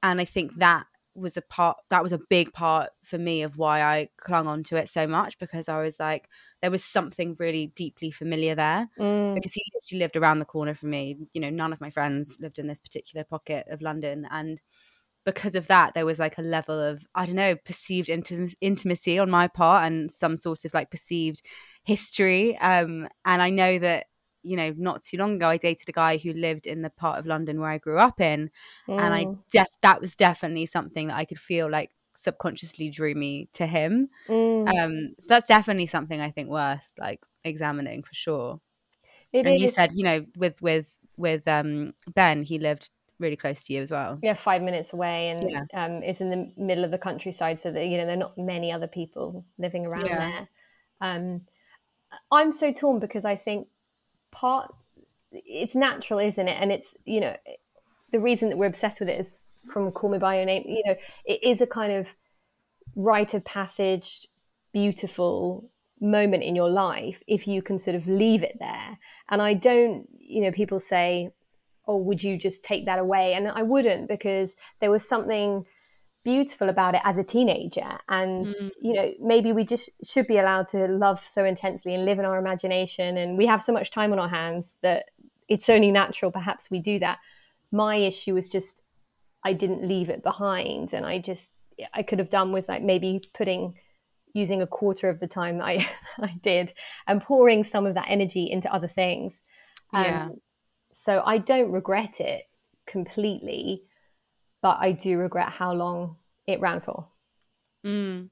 and 0.02 0.20
I 0.20 0.26
think 0.26 0.58
that 0.58 0.86
was 1.18 1.38
a 1.38 1.42
part 1.42 1.78
that 1.90 2.04
was 2.04 2.12
a 2.12 2.20
big 2.30 2.54
part 2.54 2.92
for 3.04 3.18
me 3.18 3.42
of 3.42 3.58
why 3.58 3.82
I 3.82 4.10
clung 4.18 4.48
on 4.48 4.64
to 4.66 4.76
it 4.76 4.88
so 4.88 5.08
much 5.08 5.38
because 5.40 5.68
I 5.68 5.82
was 5.82 6.00
like 6.00 6.30
there 6.62 6.72
was 6.72 6.84
something 6.84 7.36
really 7.40 7.68
deeply 7.76 8.12
familiar 8.12 8.56
there 8.56 8.90
mm. 9.00 9.36
because 9.36 9.54
he 9.54 9.62
literally 9.74 10.00
lived 10.00 10.16
around 10.16 10.40
the 10.40 10.46
corner 10.46 10.74
from 10.74 10.90
me. 10.90 11.18
You 11.34 11.42
know, 11.42 11.50
none 11.50 11.74
of 11.74 11.82
my 11.82 11.90
friends 11.90 12.38
lived 12.40 12.60
in 12.60 12.68
this 12.68 12.82
particular 12.82 13.24
pocket 13.24 13.68
of 13.70 13.82
London, 13.82 14.28
and 14.32 14.60
because 15.26 15.56
of 15.56 15.68
that, 15.68 15.94
there 15.94 16.06
was 16.06 16.20
like 16.20 16.38
a 16.38 16.42
level 16.42 16.80
of 16.80 17.06
I 17.14 17.26
don't 17.26 17.36
know 17.36 17.56
perceived 17.56 18.10
intimacy 18.10 19.20
on 19.20 19.30
my 19.30 19.48
part 19.48 19.86
and 19.86 20.10
some 20.10 20.36
sort 20.36 20.66
of 20.66 20.74
like 20.74 20.90
perceived 20.90 21.42
history. 21.84 22.58
Um, 22.58 23.08
and 23.26 23.42
I 23.42 23.50
know 23.50 23.80
that 23.80 24.08
you 24.48 24.56
know, 24.56 24.74
not 24.78 25.02
too 25.02 25.18
long 25.18 25.36
ago, 25.36 25.50
I 25.50 25.58
dated 25.58 25.90
a 25.90 25.92
guy 25.92 26.18
who 26.18 26.34
lived 26.34 26.68
in 26.68 26.82
the 26.82 26.90
part 26.90 27.20
of 27.20 27.26
London 27.26 27.60
where 27.60 27.70
I 27.70 27.78
grew 27.78 28.00
up 28.00 28.22
in, 28.22 28.50
mm. 28.88 29.00
and 29.00 29.14
I 29.14 29.26
mm. 29.26 29.40
def 29.52 29.68
that 29.82 30.02
was 30.02 30.16
definitely 30.16 30.66
something 30.66 31.08
that 31.08 31.18
I 31.18 31.26
could 31.26 31.40
feel 31.40 31.70
like 31.70 31.92
subconsciously 32.16 32.90
drew 32.90 33.14
me 33.14 33.50
to 33.54 33.66
him. 33.66 34.10
Mm. 34.28 34.68
Um, 34.68 35.16
so 35.20 35.26
that's 35.30 35.48
definitely 35.48 35.86
something 35.86 36.20
I 36.20 36.32
think 36.32 36.50
worth 36.50 36.94
like 36.98 37.22
examining 37.44 38.04
for 38.04 38.14
sure. 38.14 38.60
It 39.34 39.46
and 39.46 39.56
is. 39.56 39.62
you 39.62 39.68
said, 39.68 39.92
you 39.94 40.04
know, 40.04 40.26
with 40.36 40.62
with 40.62 40.94
with 41.18 41.48
um 41.48 41.94
Ben, 42.14 42.44
he 42.44 42.60
lived 42.60 42.90
really 43.20 43.36
close 43.36 43.64
to 43.66 43.74
you 43.74 43.82
as 43.82 43.92
well. 43.92 44.20
Yeah, 44.22 44.34
five 44.34 44.62
minutes 44.62 44.94
away, 44.94 45.30
and 45.30 45.50
yeah. 45.50 45.64
um, 45.74 46.04
it's 46.04 46.22
in 46.22 46.30
the 46.30 46.52
middle 46.58 46.84
of 46.84 46.92
the 46.92 46.98
countryside, 46.98 47.60
so 47.60 47.72
that 47.72 47.86
you 47.86 47.98
know 47.98 48.06
there 48.06 48.16
are 48.16 48.18
not 48.18 48.38
many 48.38 48.72
other 48.72 48.88
people 48.88 49.46
living 49.58 49.86
around 49.86 50.06
yeah. 50.06 50.18
there. 50.18 50.50
Um, 51.02 51.42
I'm 52.32 52.52
so 52.52 52.72
torn 52.72 53.00
because 53.00 53.26
I 53.26 53.36
think 53.36 53.68
part 54.38 54.74
it's 55.32 55.76
natural, 55.76 56.20
isn't 56.20 56.48
it? 56.48 56.58
And 56.62 56.72
it's 56.72 56.96
you 57.06 57.20
know 57.20 57.36
the 58.12 58.20
reason 58.20 58.50
that 58.50 58.58
we're 58.58 58.68
obsessed 58.68 59.00
with 59.00 59.10
it 59.10 59.20
is 59.20 59.40
from 59.72 59.92
Call 59.92 60.10
Me 60.10 60.18
by 60.18 60.38
Your 60.38 60.46
Name. 60.46 60.64
You 60.66 60.84
know, 60.86 60.96
it 61.26 61.40
is 61.44 61.62
a 61.62 61.68
kind 61.68 61.92
of 61.94 62.08
rite 62.96 63.34
of 63.34 63.44
passage, 63.44 64.28
beautiful 64.74 65.70
moment 66.00 66.44
in 66.44 66.56
your 66.56 66.70
life 66.70 67.22
if 67.28 67.48
you 67.48 67.62
can 67.62 67.80
sort 67.80 67.96
of 67.96 68.08
leave 68.08 68.44
it 68.44 68.58
there. 68.60 69.00
And 69.30 69.42
I 69.42 69.56
don't, 69.56 70.08
you 70.20 70.42
know, 70.42 70.52
people 70.52 70.80
say, 70.80 71.32
"Oh, 71.88 71.98
would 71.98 72.24
you 72.24 72.38
just 72.38 72.64
take 72.64 72.86
that 72.86 73.00
away?" 73.00 73.34
And 73.34 73.48
I 73.48 73.64
wouldn't 73.64 74.08
because 74.08 74.56
there 74.80 74.92
was 74.92 75.08
something 75.08 75.66
beautiful 76.28 76.68
about 76.68 76.94
it 76.94 77.02
as 77.06 77.18
a 77.18 77.24
teenager. 77.24 78.00
And 78.10 78.48
mm. 78.48 78.72
you 78.82 78.94
know 78.94 79.14
maybe 79.22 79.54
we 79.54 79.64
just 79.64 79.90
should 80.04 80.28
be 80.28 80.38
allowed 80.38 80.68
to 80.70 80.88
love 80.88 81.22
so 81.26 81.46
intensely 81.46 81.94
and 81.96 82.04
live 82.04 82.20
in 82.20 82.26
our 82.26 82.38
imagination. 82.38 83.18
And 83.18 83.38
we 83.38 83.46
have 83.46 83.64
so 83.64 83.72
much 83.72 83.92
time 83.92 84.12
on 84.12 84.20
our 84.20 84.28
hands 84.28 84.76
that 84.82 85.06
it's 85.48 85.70
only 85.70 85.90
natural 85.90 86.30
perhaps 86.30 86.70
we 86.70 86.80
do 86.80 87.00
that. 87.00 87.20
My 87.72 87.96
issue 87.96 88.34
was 88.34 88.50
just 88.50 88.82
i 89.46 89.54
didn't 89.54 89.88
leave 89.88 90.10
it 90.10 90.22
behind. 90.22 90.94
And 90.94 91.06
i 91.06 91.18
just 91.18 91.54
i 91.94 92.04
could 92.04 92.20
have 92.20 92.30
done 92.30 92.52
with 92.52 92.68
like 92.68 92.84
maybe 92.84 93.22
putting 93.34 93.76
using 94.34 94.62
a 94.62 94.68
quarter 94.68 95.10
of 95.10 95.20
the 95.22 95.28
time 95.28 95.62
i 95.62 95.76
i 96.20 96.34
did 96.42 96.74
and 97.08 97.22
pouring 97.22 97.64
some 97.64 97.86
of 97.88 97.94
that 97.96 98.08
energy 98.10 98.52
into 98.52 98.74
other 98.74 98.90
things. 98.90 99.44
Um, 99.94 100.04
yeah. 100.04 100.30
so 100.92 101.24
i 101.26 101.38
don't 101.38 101.72
regret 101.72 102.20
it 102.20 102.42
completely 102.86 103.84
but 104.68 104.80
I 104.82 104.92
do 104.92 105.18
regret 105.18 105.48
how 105.48 105.72
long 105.72 106.18
it 106.46 106.60
ran 106.60 106.82
for. 106.82 107.08
Mm. 107.86 108.30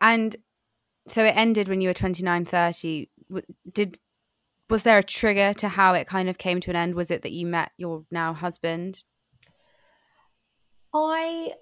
And 0.00 0.34
so 1.06 1.24
it 1.24 1.36
ended 1.36 1.68
when 1.68 1.80
you 1.80 1.88
were 1.88 1.94
29, 1.94 2.44
30. 2.44 3.08
Did 3.72 4.00
was 4.68 4.82
there 4.82 4.98
a 4.98 5.02
trigger 5.04 5.54
to 5.54 5.68
how 5.68 5.94
it 5.94 6.08
kind 6.08 6.28
of 6.28 6.38
came 6.38 6.58
to 6.62 6.70
an 6.70 6.76
end? 6.76 6.96
Was 6.96 7.12
it 7.12 7.22
that 7.22 7.30
you 7.30 7.46
met 7.46 7.70
your 7.76 8.04
now 8.10 8.34
husband? 8.34 9.04
I 10.92 11.52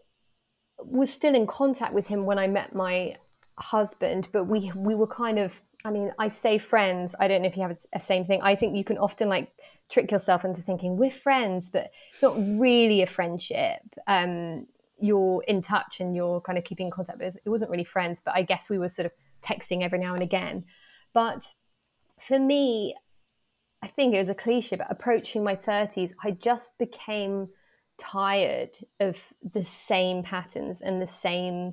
was 0.79 1.13
still 1.13 1.35
in 1.35 1.47
contact 1.47 1.93
with 1.93 2.07
him 2.07 2.25
when 2.25 2.39
I 2.39 2.47
met 2.47 2.75
my 2.75 3.17
husband, 3.59 4.29
but 4.33 4.45
we 4.45 4.73
we 4.75 4.95
were 4.95 5.07
kind 5.07 5.39
of 5.39 5.53
I 5.89 5.91
mean, 5.91 6.13
I 6.19 6.29
say 6.29 6.59
friends. 6.59 7.15
I 7.19 7.29
don't 7.29 7.41
know 7.41 7.49
if 7.49 7.57
you 7.57 7.63
have 7.63 7.79
a 7.95 7.99
same 7.99 8.27
thing. 8.27 8.43
I 8.43 8.55
think 8.55 8.77
you 8.77 8.85
can 8.85 8.99
often 8.99 9.31
like 9.31 9.51
trick 9.89 10.11
yourself 10.11 10.45
into 10.45 10.61
thinking 10.61 10.99
we're 10.99 11.11
friends, 11.11 11.71
but 11.71 11.91
it's 12.11 12.21
not 12.21 12.35
really 12.37 13.01
a 13.01 13.07
friendship. 13.07 13.81
Um, 14.07 14.67
you're 15.01 15.43
in 15.49 15.63
touch 15.63 16.01
and 16.01 16.15
you're 16.15 16.43
kind 16.43 16.59
of 16.59 16.65
keeping 16.65 16.89
in 16.89 16.93
contact. 16.93 17.19
But 17.19 17.29
it 17.43 17.49
wasn't 17.49 17.71
really 17.71 17.85
friends, 17.85 18.21
but 18.23 18.35
I 18.35 18.43
guess 18.43 18.69
we 18.69 18.77
were 18.77 18.91
sort 18.91 19.07
of 19.07 19.13
texting 19.43 19.83
every 19.83 19.99
now 19.99 20.13
and 20.13 20.23
again. 20.23 20.67
But 21.15 21.47
for 22.21 22.39
me, 22.39 22.95
I 23.81 23.87
think 23.87 24.15
it 24.15 24.19
was 24.19 24.29
a 24.29 24.35
cliche, 24.35 24.77
but 24.77 24.89
approaching 24.91 25.43
my 25.43 25.57
30s, 25.57 26.13
I 26.23 26.33
just 26.33 26.77
became 26.77 27.49
tired 27.97 28.77
of 29.01 29.17
the 29.55 29.63
same 29.63 30.23
patterns 30.23 30.83
and 30.83 31.01
the 31.01 31.07
same 31.07 31.73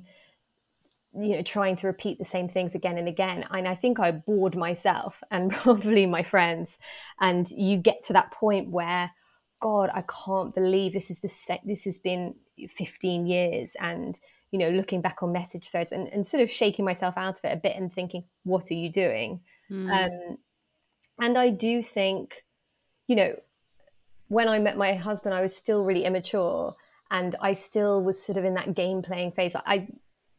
you 1.18 1.36
know 1.36 1.42
trying 1.42 1.76
to 1.76 1.86
repeat 1.86 2.18
the 2.18 2.24
same 2.24 2.48
things 2.48 2.74
again 2.74 2.98
and 2.98 3.08
again. 3.08 3.44
And 3.50 3.68
i 3.68 3.74
think 3.74 3.98
i 3.98 4.10
bored 4.10 4.56
myself 4.56 5.22
and 5.30 5.50
probably 5.62 6.06
my 6.06 6.22
friends. 6.22 6.78
And 7.20 7.50
you 7.50 7.76
get 7.76 8.04
to 8.06 8.12
that 8.14 8.32
point 8.32 8.70
where 8.70 9.10
god 9.60 9.90
i 9.94 10.04
can't 10.24 10.54
believe 10.54 10.92
this 10.92 11.10
is 11.10 11.18
the 11.18 11.28
se- 11.28 11.62
this 11.64 11.84
has 11.84 11.98
been 11.98 12.34
15 12.68 13.26
years. 13.26 13.76
And 13.80 14.18
you 14.50 14.58
know 14.58 14.70
looking 14.70 15.00
back 15.00 15.22
on 15.22 15.32
message 15.32 15.68
threads 15.68 15.92
and, 15.92 16.08
and 16.08 16.26
sort 16.26 16.42
of 16.42 16.50
shaking 16.50 16.84
myself 16.84 17.14
out 17.16 17.38
of 17.38 17.44
it 17.44 17.52
a 17.52 17.56
bit 17.56 17.76
and 17.76 17.92
thinking 17.92 18.24
what 18.44 18.70
are 18.70 18.74
you 18.74 18.90
doing? 18.90 19.40
Mm. 19.70 19.90
um, 19.90 20.38
and 21.18 21.36
i 21.36 21.50
do 21.50 21.82
think 21.82 22.44
you 23.08 23.16
know 23.16 23.34
when 24.28 24.48
i 24.48 24.60
met 24.60 24.76
my 24.76 24.94
husband 24.94 25.34
i 25.34 25.40
was 25.40 25.56
still 25.56 25.82
really 25.82 26.04
immature 26.04 26.72
and 27.10 27.36
i 27.40 27.52
still 27.52 28.02
was 28.02 28.22
sort 28.22 28.38
of 28.38 28.44
in 28.44 28.54
that 28.54 28.74
game 28.74 29.02
playing 29.02 29.32
phase. 29.32 29.52
I 29.54 29.88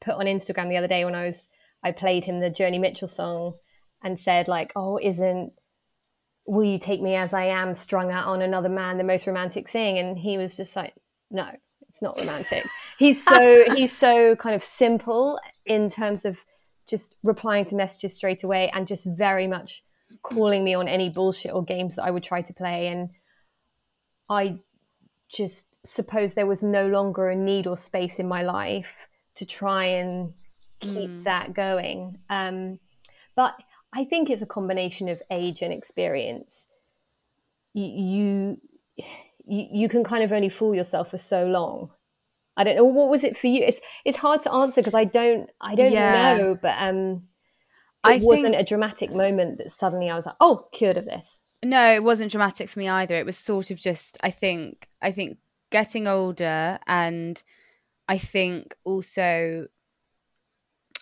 put 0.08 0.16
on 0.16 0.26
Instagram 0.26 0.70
the 0.70 0.78
other 0.78 0.88
day 0.88 1.04
when 1.06 1.16
I 1.16 1.26
was 1.26 1.48
I 1.84 1.92
played 1.92 2.24
him 2.24 2.40
the 2.40 2.50
Joni 2.50 2.80
Mitchell 2.80 3.08
song 3.08 3.54
and 4.02 4.20
said 4.20 4.48
like, 4.48 4.72
"Oh, 4.76 4.98
isn't 5.02 5.54
will 6.48 6.64
you 6.64 6.80
take 6.80 7.02
me 7.02 7.16
as 7.16 7.34
I 7.34 7.46
am 7.46 7.76
strung 7.76 8.10
out 8.10 8.28
on 8.28 8.42
another 8.42 8.70
man 8.70 8.98
the 8.98 9.04
most 9.04 9.28
romantic 9.28 9.70
thing?" 9.70 10.00
And 10.00 10.18
he 10.18 10.38
was 10.38 10.56
just 10.56 10.76
like, 10.76 10.94
"No, 11.30 11.48
it's 11.88 12.02
not 12.02 12.18
romantic." 12.20 12.64
he's 12.98 13.24
so 13.24 13.66
he's 13.76 13.96
so 13.96 14.36
kind 14.36 14.56
of 14.56 14.64
simple 14.64 15.40
in 15.66 15.90
terms 15.90 16.26
of 16.26 16.38
just 16.88 17.16
replying 17.22 17.66
to 17.66 17.76
messages 17.76 18.16
straight 18.16 18.44
away 18.44 18.72
and 18.74 18.88
just 18.88 19.06
very 19.06 19.46
much 19.46 19.84
calling 20.24 20.64
me 20.64 20.74
on 20.74 20.88
any 20.88 21.10
bullshit 21.10 21.54
or 21.54 21.64
games 21.64 21.96
that 21.96 22.06
I 22.06 22.12
would 22.12 22.24
try 22.24 22.42
to 22.42 22.54
play 22.54 22.88
and 22.88 23.10
I 24.30 24.60
just 25.30 25.66
suppose 25.86 26.34
there 26.34 26.48
was 26.48 26.64
no 26.64 26.88
longer 26.88 27.30
a 27.30 27.36
need 27.36 27.68
or 27.68 27.78
space 27.78 28.20
in 28.20 28.28
my 28.28 28.42
life 28.42 29.07
to 29.38 29.46
try 29.46 29.86
and 29.86 30.34
keep 30.80 31.10
mm. 31.10 31.24
that 31.24 31.54
going. 31.54 32.18
Um, 32.30 32.80
but 33.36 33.56
I 33.94 34.06
think 34.06 34.30
it's 34.30 34.42
a 34.42 34.48
combination 34.48 35.10
of 35.10 35.22
age 35.32 35.62
and 35.62 35.74
experience. 35.74 36.68
You, 37.74 37.86
you 37.86 38.58
you 39.50 39.88
can 39.88 40.04
kind 40.04 40.24
of 40.24 40.32
only 40.32 40.50
fool 40.50 40.76
yourself 40.76 41.12
for 41.12 41.18
so 41.18 41.46
long. 41.46 41.90
I 42.58 42.64
don't 42.64 42.76
know 42.76 42.84
what 42.84 43.10
was 43.10 43.24
it 43.24 43.38
for 43.38 43.48
you. 43.48 43.64
It's 43.64 43.80
it's 44.04 44.18
hard 44.18 44.42
to 44.42 44.52
answer 44.52 44.82
because 44.82 44.96
I 44.96 45.06
don't 45.06 45.50
I 45.62 45.76
don't 45.76 45.94
yeah. 45.94 46.38
know. 46.38 46.58
But 46.60 46.76
um, 46.80 47.24
it 48.04 48.16
I 48.16 48.18
wasn't 48.18 48.56
think... 48.56 48.62
a 48.62 48.66
dramatic 48.66 49.12
moment 49.12 49.60
that 49.60 49.72
suddenly 49.72 50.10
I 50.10 50.16
was 50.16 50.26
like, 50.26 50.36
oh, 50.42 50.68
cured 50.74 50.98
of 50.98 51.06
this. 51.06 51.40
No, 51.64 51.94
it 51.94 52.04
wasn't 52.04 52.32
dramatic 52.32 52.70
for 52.70 52.80
me 52.80 52.90
either. 52.90 53.16
It 53.16 53.26
was 53.26 53.38
sort 53.38 53.72
of 53.72 53.80
just 53.80 54.18
I 54.22 54.32
think 54.32 54.88
I 55.02 55.12
think 55.12 55.38
getting 55.70 56.08
older 56.08 56.80
and 56.88 57.42
I 58.08 58.18
think 58.18 58.76
also, 58.84 59.68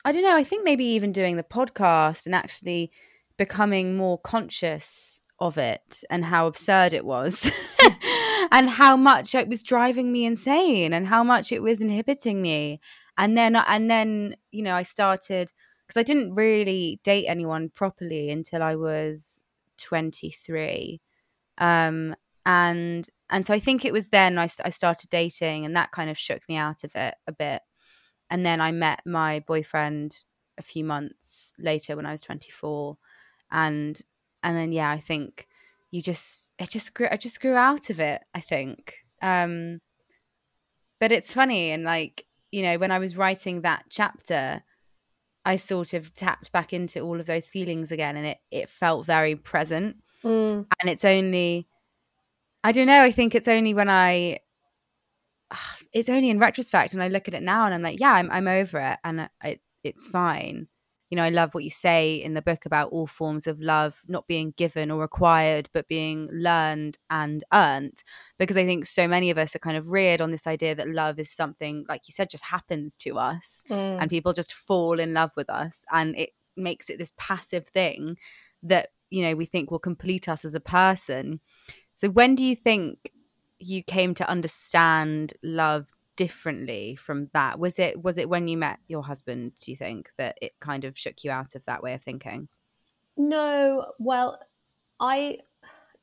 I 0.04 0.12
don't 0.12 0.24
know, 0.24 0.36
I 0.36 0.44
think 0.44 0.64
maybe 0.64 0.86
even 0.86 1.12
doing 1.12 1.38
the 1.38 1.44
podcast 1.44 2.26
and 2.26 2.36
actually 2.36 2.92
becoming 3.38 3.96
more 3.96 4.18
conscious 4.18 5.22
of 5.40 5.58
it 5.58 6.04
and 6.10 6.26
how 6.26 6.48
absurd 6.48 6.94
it 6.94 7.06
was 7.06 7.52
and 8.52 8.70
how 8.70 8.96
much 8.96 9.36
it 9.36 9.48
was 9.48 9.64
driving 9.64 10.12
me 10.12 10.26
insane 10.26 10.94
and 10.94 11.08
how 11.08 11.24
much 11.24 11.52
it 11.52 11.62
was 11.62 11.82
inhibiting 11.82 12.42
me. 12.42 12.80
And 13.18 13.38
then 13.38 13.56
and 13.56 13.90
then 13.90 14.36
you 14.52 14.62
know 14.62 14.76
i 14.76 14.84
started 14.84 15.54
because 15.88 15.98
i 15.98 16.04
didn't 16.04 16.36
really 16.36 17.00
date 17.04 17.26
anyone 17.28 17.70
properly 17.70 18.30
until 18.30 18.62
i 18.62 18.76
was 18.76 19.42
23 19.78 21.00
um 21.58 22.14
and 22.46 23.10
and 23.30 23.46
so 23.46 23.54
I 23.54 23.60
think 23.60 23.84
it 23.84 23.94
was 23.94 24.10
then 24.10 24.38
I, 24.38 24.48
I 24.64 24.70
started 24.70 25.10
dating, 25.10 25.66
and 25.66 25.76
that 25.76 25.92
kind 25.92 26.10
of 26.10 26.18
shook 26.18 26.42
me 26.48 26.56
out 26.56 26.84
of 26.84 26.96
it 26.96 27.16
a 27.28 27.32
bit. 27.32 27.62
And 28.30 28.46
then 28.46 28.62
I 28.62 28.72
met 28.72 29.02
my 29.06 29.40
boyfriend 29.42 30.18
a 30.58 30.62
few 30.62 30.84
months 30.84 31.54
later 31.60 31.96
when 31.96 32.06
I 32.06 32.12
was 32.12 32.22
24, 32.22 32.98
and 33.52 34.00
and 34.44 34.58
then 34.58 34.72
yeah, 34.72 34.92
I 34.92 35.00
think 35.00 35.48
you 35.92 36.02
just 36.02 36.52
it 36.60 36.70
just 36.70 36.94
grew 36.94 37.08
I 37.12 37.18
just 37.18 37.42
grew 37.42 37.56
out 37.56 37.90
of 37.90 38.00
it. 38.00 38.22
I 38.34 38.42
think, 38.42 38.96
um, 39.22 39.82
but 41.00 41.12
it's 41.12 41.34
funny 41.34 41.72
and 41.72 41.84
like 41.84 42.26
you 42.52 42.62
know 42.62 42.78
when 42.78 42.92
I 42.92 43.00
was 43.00 43.18
writing 43.18 43.62
that 43.62 43.86
chapter. 43.90 44.64
I 45.48 45.58
sort 45.58 45.94
of 45.94 46.12
tapped 46.16 46.52
back 46.52 46.74
into 46.74 47.02
all 47.02 47.20
of 47.20 47.28
those 47.28 47.50
feelings 47.50 47.92
again, 47.92 48.18
and 48.18 48.26
it 48.26 48.40
it 48.50 48.68
felt 48.68 49.06
very 49.06 49.36
present. 49.36 49.98
Mm. 50.24 50.66
And 50.82 50.90
it's 50.90 51.06
only 51.06 51.68
I 52.66 52.72
don't 52.72 52.88
know. 52.88 53.04
I 53.04 53.12
think 53.12 53.36
it's 53.36 53.48
only 53.48 53.76
when 53.76 53.90
I, 53.90 54.40
it's 55.94 56.10
only 56.10 56.32
in 56.32 56.40
retrospect, 56.40 56.94
and 56.94 57.04
I 57.04 57.10
look 57.10 57.28
at 57.28 57.36
it 57.36 57.44
now, 57.44 57.66
and 57.66 57.76
I'm 57.76 57.84
like, 57.84 58.00
yeah, 58.00 58.14
I'm 58.14 58.32
I'm 58.32 58.48
over 58.48 58.80
it, 58.80 58.98
and 59.04 59.30
it, 59.44 59.62
it's 59.84 60.08
fine. 60.08 60.68
You 61.12 61.18
know, 61.18 61.24
I 61.24 61.30
love 61.30 61.54
what 61.54 61.64
you 61.64 61.70
say 61.70 62.16
in 62.16 62.34
the 62.34 62.42
book 62.42 62.66
about 62.66 62.90
all 62.90 63.06
forms 63.06 63.46
of 63.46 63.62
love 63.62 64.02
not 64.08 64.26
being 64.28 64.56
given 64.58 64.90
or 64.90 65.00
required, 65.00 65.70
but 65.72 65.88
being 65.88 66.28
learned 66.34 66.98
and 67.12 67.44
earned. 67.54 68.04
Because 68.40 68.58
I 68.58 68.66
think 68.66 68.88
so 68.88 69.08
many 69.08 69.30
of 69.30 69.38
us 69.38 69.56
are 69.56 69.60
kind 69.60 69.78
of 69.78 69.92
reared 69.92 70.20
on 70.20 70.32
this 70.32 70.48
idea 70.48 70.74
that 70.74 70.90
love 70.90 71.20
is 71.20 71.30
something, 71.32 71.86
like 71.88 72.08
you 72.08 72.14
said, 72.14 72.32
just 72.32 72.46
happens 72.46 72.98
to 72.98 73.20
us, 73.20 73.64
mm. 73.70 74.02
and 74.02 74.10
people 74.10 74.34
just 74.34 74.52
fall 74.52 75.00
in 75.00 75.14
love 75.14 75.34
with 75.38 75.52
us, 75.52 75.86
and 75.92 76.16
it 76.18 76.32
makes 76.58 76.90
it 76.90 76.98
this 76.98 77.12
passive 77.16 77.68
thing 77.68 78.18
that 78.64 78.90
you 79.12 79.22
know 79.22 79.36
we 79.36 79.46
think 79.46 79.70
will 79.70 79.78
complete 79.78 80.28
us 80.28 80.44
as 80.44 80.56
a 80.56 80.60
person 80.60 81.40
so 81.98 82.10
when 82.10 82.36
do 82.36 82.46
you 82.46 82.56
think 82.56 83.12
you 83.60 83.84
came 83.84 84.14
to 84.16 84.30
understand 84.30 85.34
love 85.44 85.88
differently 86.16 86.96
from 86.96 87.30
that? 87.34 87.60
Was 87.60 87.80
it 87.80 88.04
was 88.04 88.18
it 88.18 88.30
when 88.30 88.48
you 88.48 88.58
met 88.58 88.80
your 88.88 89.04
husband, 89.04 89.54
do 89.60 89.72
you 89.72 89.78
think, 89.78 90.10
that 90.18 90.38
it 90.42 90.54
kind 90.60 90.84
of 90.84 90.98
shook 90.98 91.24
you 91.24 91.32
out 91.32 91.56
of 91.56 91.66
that 91.66 91.84
way 91.84 91.94
of 91.94 92.02
thinking? 92.02 92.48
No, 93.18 93.94
well, 94.00 94.40
I 95.00 95.40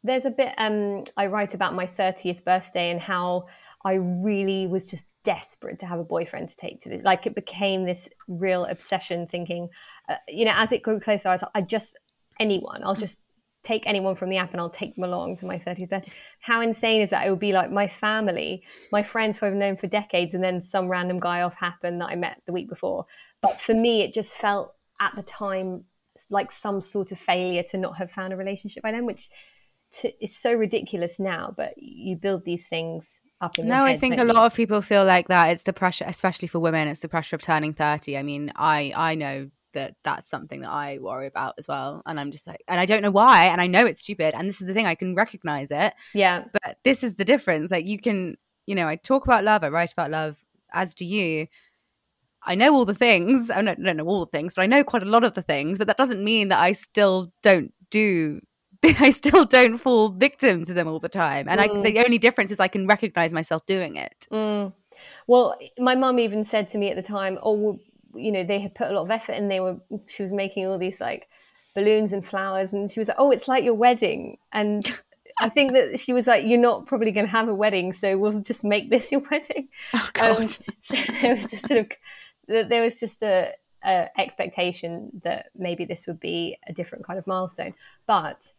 there's 0.04 0.24
a 0.24 0.30
bit 0.30 0.54
um 0.58 1.04
I 1.16 1.26
write 1.26 1.54
about 1.54 1.74
my 1.74 1.86
30th 1.86 2.44
birthday 2.44 2.90
and 2.90 3.00
how 3.00 3.46
I 3.84 3.94
really 3.94 4.66
was 4.66 4.86
just 4.86 5.06
desperate 5.24 5.78
to 5.80 5.86
have 5.86 5.98
a 5.98 6.04
boyfriend 6.04 6.48
to 6.48 6.56
take 6.56 6.80
to 6.82 6.88
this. 6.88 7.02
Like 7.04 7.26
it 7.26 7.34
became 7.34 7.84
this 7.84 8.08
real 8.28 8.64
obsession 8.66 9.26
thinking, 9.26 9.68
uh, 10.08 10.16
you 10.28 10.44
know, 10.44 10.52
as 10.54 10.72
it 10.72 10.82
grew 10.82 11.00
closer, 11.00 11.28
I 11.28 11.32
was 11.32 11.42
like, 11.42 11.50
I 11.54 11.60
just, 11.62 11.96
anyone, 12.38 12.82
I'll 12.84 12.94
just 12.94 13.18
take 13.62 13.84
anyone 13.86 14.16
from 14.16 14.28
the 14.28 14.36
app 14.36 14.52
and 14.52 14.60
I'll 14.60 14.70
take 14.70 14.94
them 14.94 15.04
along 15.04 15.36
to 15.38 15.46
my 15.46 15.58
30th 15.58 15.88
birthday. 15.88 16.12
How 16.40 16.60
insane 16.60 17.00
is 17.00 17.10
that? 17.10 17.26
It 17.26 17.30
would 17.30 17.38
be 17.38 17.52
like 17.52 17.70
my 17.70 17.88
family, 17.88 18.62
my 18.90 19.02
friends 19.02 19.38
who 19.38 19.46
I've 19.46 19.54
known 19.54 19.76
for 19.76 19.86
decades, 19.86 20.34
and 20.34 20.42
then 20.42 20.60
some 20.60 20.88
random 20.88 21.20
guy 21.20 21.42
off 21.42 21.54
happened 21.54 22.00
that 22.00 22.08
I 22.08 22.16
met 22.16 22.42
the 22.46 22.52
week 22.52 22.68
before. 22.68 23.06
But 23.40 23.60
for 23.60 23.74
me, 23.74 24.02
it 24.02 24.14
just 24.14 24.32
felt 24.34 24.74
at 25.00 25.14
the 25.14 25.22
time 25.22 25.84
like 26.30 26.50
some 26.50 26.82
sort 26.82 27.12
of 27.12 27.18
failure 27.18 27.62
to 27.62 27.78
not 27.78 27.96
have 27.98 28.10
found 28.10 28.32
a 28.32 28.36
relationship 28.36 28.82
by 28.82 28.92
then, 28.92 29.06
which 29.06 29.28
to, 30.00 30.12
is 30.22 30.36
so 30.36 30.52
ridiculous 30.52 31.20
now. 31.20 31.54
But 31.56 31.74
you 31.76 32.16
build 32.16 32.44
these 32.44 32.66
things 32.66 33.22
up 33.40 33.58
in 33.58 33.68
no, 33.68 33.84
I 33.84 33.96
think 33.96 34.18
a 34.18 34.24
lot 34.24 34.44
of 34.44 34.54
people 34.54 34.82
feel 34.82 35.04
like 35.04 35.28
that. 35.28 35.50
It's 35.50 35.62
the 35.62 35.72
pressure, 35.72 36.04
especially 36.08 36.48
for 36.48 36.58
women. 36.58 36.88
It's 36.88 37.00
the 37.00 37.08
pressure 37.08 37.36
of 37.36 37.42
turning 37.42 37.74
30. 37.74 38.16
I 38.16 38.22
mean, 38.22 38.52
I 38.56 38.92
I 38.96 39.14
know 39.14 39.50
that 39.72 39.96
that's 40.04 40.28
something 40.28 40.60
that 40.60 40.70
I 40.70 40.98
worry 40.98 41.26
about 41.26 41.54
as 41.58 41.68
well. 41.68 42.02
And 42.06 42.18
I'm 42.18 42.30
just 42.30 42.46
like, 42.46 42.62
and 42.68 42.78
I 42.80 42.86
don't 42.86 43.02
know 43.02 43.10
why. 43.10 43.46
And 43.46 43.60
I 43.60 43.66
know 43.66 43.86
it's 43.86 44.00
stupid. 44.00 44.34
And 44.34 44.48
this 44.48 44.60
is 44.60 44.66
the 44.66 44.74
thing, 44.74 44.86
I 44.86 44.94
can 44.94 45.14
recognize 45.14 45.70
it. 45.70 45.94
Yeah. 46.14 46.44
But 46.52 46.78
this 46.84 47.02
is 47.02 47.16
the 47.16 47.24
difference. 47.24 47.70
Like, 47.70 47.86
you 47.86 47.98
can, 47.98 48.36
you 48.66 48.74
know, 48.74 48.88
I 48.88 48.96
talk 48.96 49.24
about 49.24 49.44
love, 49.44 49.64
I 49.64 49.68
write 49.68 49.92
about 49.92 50.10
love, 50.10 50.38
as 50.72 50.94
do 50.94 51.04
you. 51.04 51.46
I 52.44 52.54
know 52.54 52.74
all 52.74 52.84
the 52.84 52.94
things. 52.94 53.50
I 53.50 53.62
don't, 53.62 53.78
know 53.78 54.04
all 54.04 54.26
the 54.26 54.30
things, 54.30 54.54
but 54.54 54.62
I 54.62 54.66
know 54.66 54.82
quite 54.82 55.02
a 55.02 55.06
lot 55.06 55.22
of 55.22 55.34
the 55.34 55.42
things. 55.42 55.78
But 55.78 55.86
that 55.86 55.96
doesn't 55.96 56.22
mean 56.22 56.48
that 56.48 56.58
I 56.58 56.72
still 56.72 57.32
don't 57.42 57.72
do. 57.90 58.40
I 58.84 59.10
still 59.10 59.44
don't 59.44 59.76
fall 59.76 60.08
victim 60.08 60.64
to 60.64 60.74
them 60.74 60.88
all 60.88 60.98
the 60.98 61.08
time. 61.08 61.48
And 61.48 61.60
mm. 61.60 61.86
I, 61.86 61.90
the 61.90 62.04
only 62.04 62.18
difference 62.18 62.50
is 62.50 62.58
I 62.58 62.68
can 62.68 62.86
recognize 62.86 63.32
myself 63.32 63.64
doing 63.66 63.96
it. 63.96 64.26
Mm. 64.32 64.72
Well, 65.26 65.56
my 65.78 65.94
mum 65.94 66.18
even 66.18 66.44
said 66.44 66.68
to 66.70 66.78
me 66.78 66.90
at 66.90 66.96
the 66.96 67.02
time, 67.02 67.38
"Oh, 67.42 67.78
you 68.14 68.32
know 68.32 68.44
they 68.44 68.60
had 68.60 68.74
put 68.74 68.90
a 68.90 68.92
lot 68.92 69.02
of 69.02 69.10
effort 69.10 69.32
and 69.32 69.50
they 69.50 69.60
were 69.60 69.76
she 70.08 70.22
was 70.22 70.32
making 70.32 70.66
all 70.66 70.78
these 70.78 71.00
like 71.00 71.28
balloons 71.74 72.12
and 72.12 72.26
flowers, 72.26 72.72
and 72.72 72.90
she 72.90 73.00
was 73.00 73.08
like, 73.08 73.16
"Oh, 73.18 73.30
it's 73.30 73.48
like 73.48 73.64
your 73.64 73.74
wedding." 73.74 74.38
And 74.52 74.84
I 75.38 75.48
think 75.48 75.72
that 75.72 75.98
she 75.98 76.12
was 76.12 76.26
like, 76.26 76.44
"You're 76.46 76.58
not 76.58 76.86
probably 76.86 77.10
going 77.10 77.26
to 77.26 77.32
have 77.32 77.48
a 77.48 77.54
wedding, 77.54 77.92
so 77.92 78.18
we'll 78.18 78.40
just 78.40 78.64
make 78.64 78.90
this 78.90 79.10
your 79.10 79.22
wedding." 79.30 79.68
Oh 79.94 80.08
God! 80.12 80.36
Um, 80.38 80.48
so 80.80 80.96
there 81.20 81.34
was 81.34 81.46
just 81.46 81.66
sort 81.66 81.80
of 81.80 82.68
there 82.68 82.82
was 82.82 82.96
just 82.96 83.22
a, 83.22 83.52
a 83.84 84.08
expectation 84.18 85.20
that 85.24 85.46
maybe 85.56 85.84
this 85.84 86.06
would 86.06 86.20
be 86.20 86.58
a 86.68 86.72
different 86.72 87.06
kind 87.06 87.18
of 87.18 87.26
milestone, 87.26 87.74
but 88.06 88.52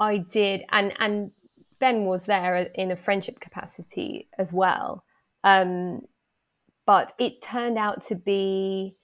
I 0.00 0.18
did, 0.18 0.64
and 0.70 0.92
and 0.98 1.30
Ben 1.78 2.04
was 2.04 2.26
there 2.26 2.56
in 2.56 2.90
a 2.90 2.96
friendship 2.96 3.40
capacity 3.40 4.28
as 4.38 4.52
well. 4.52 5.04
Um, 5.44 6.02
but 6.88 7.12
it 7.18 7.42
turned 7.42 7.76
out 7.76 8.00
to 8.00 8.14
be 8.14 8.96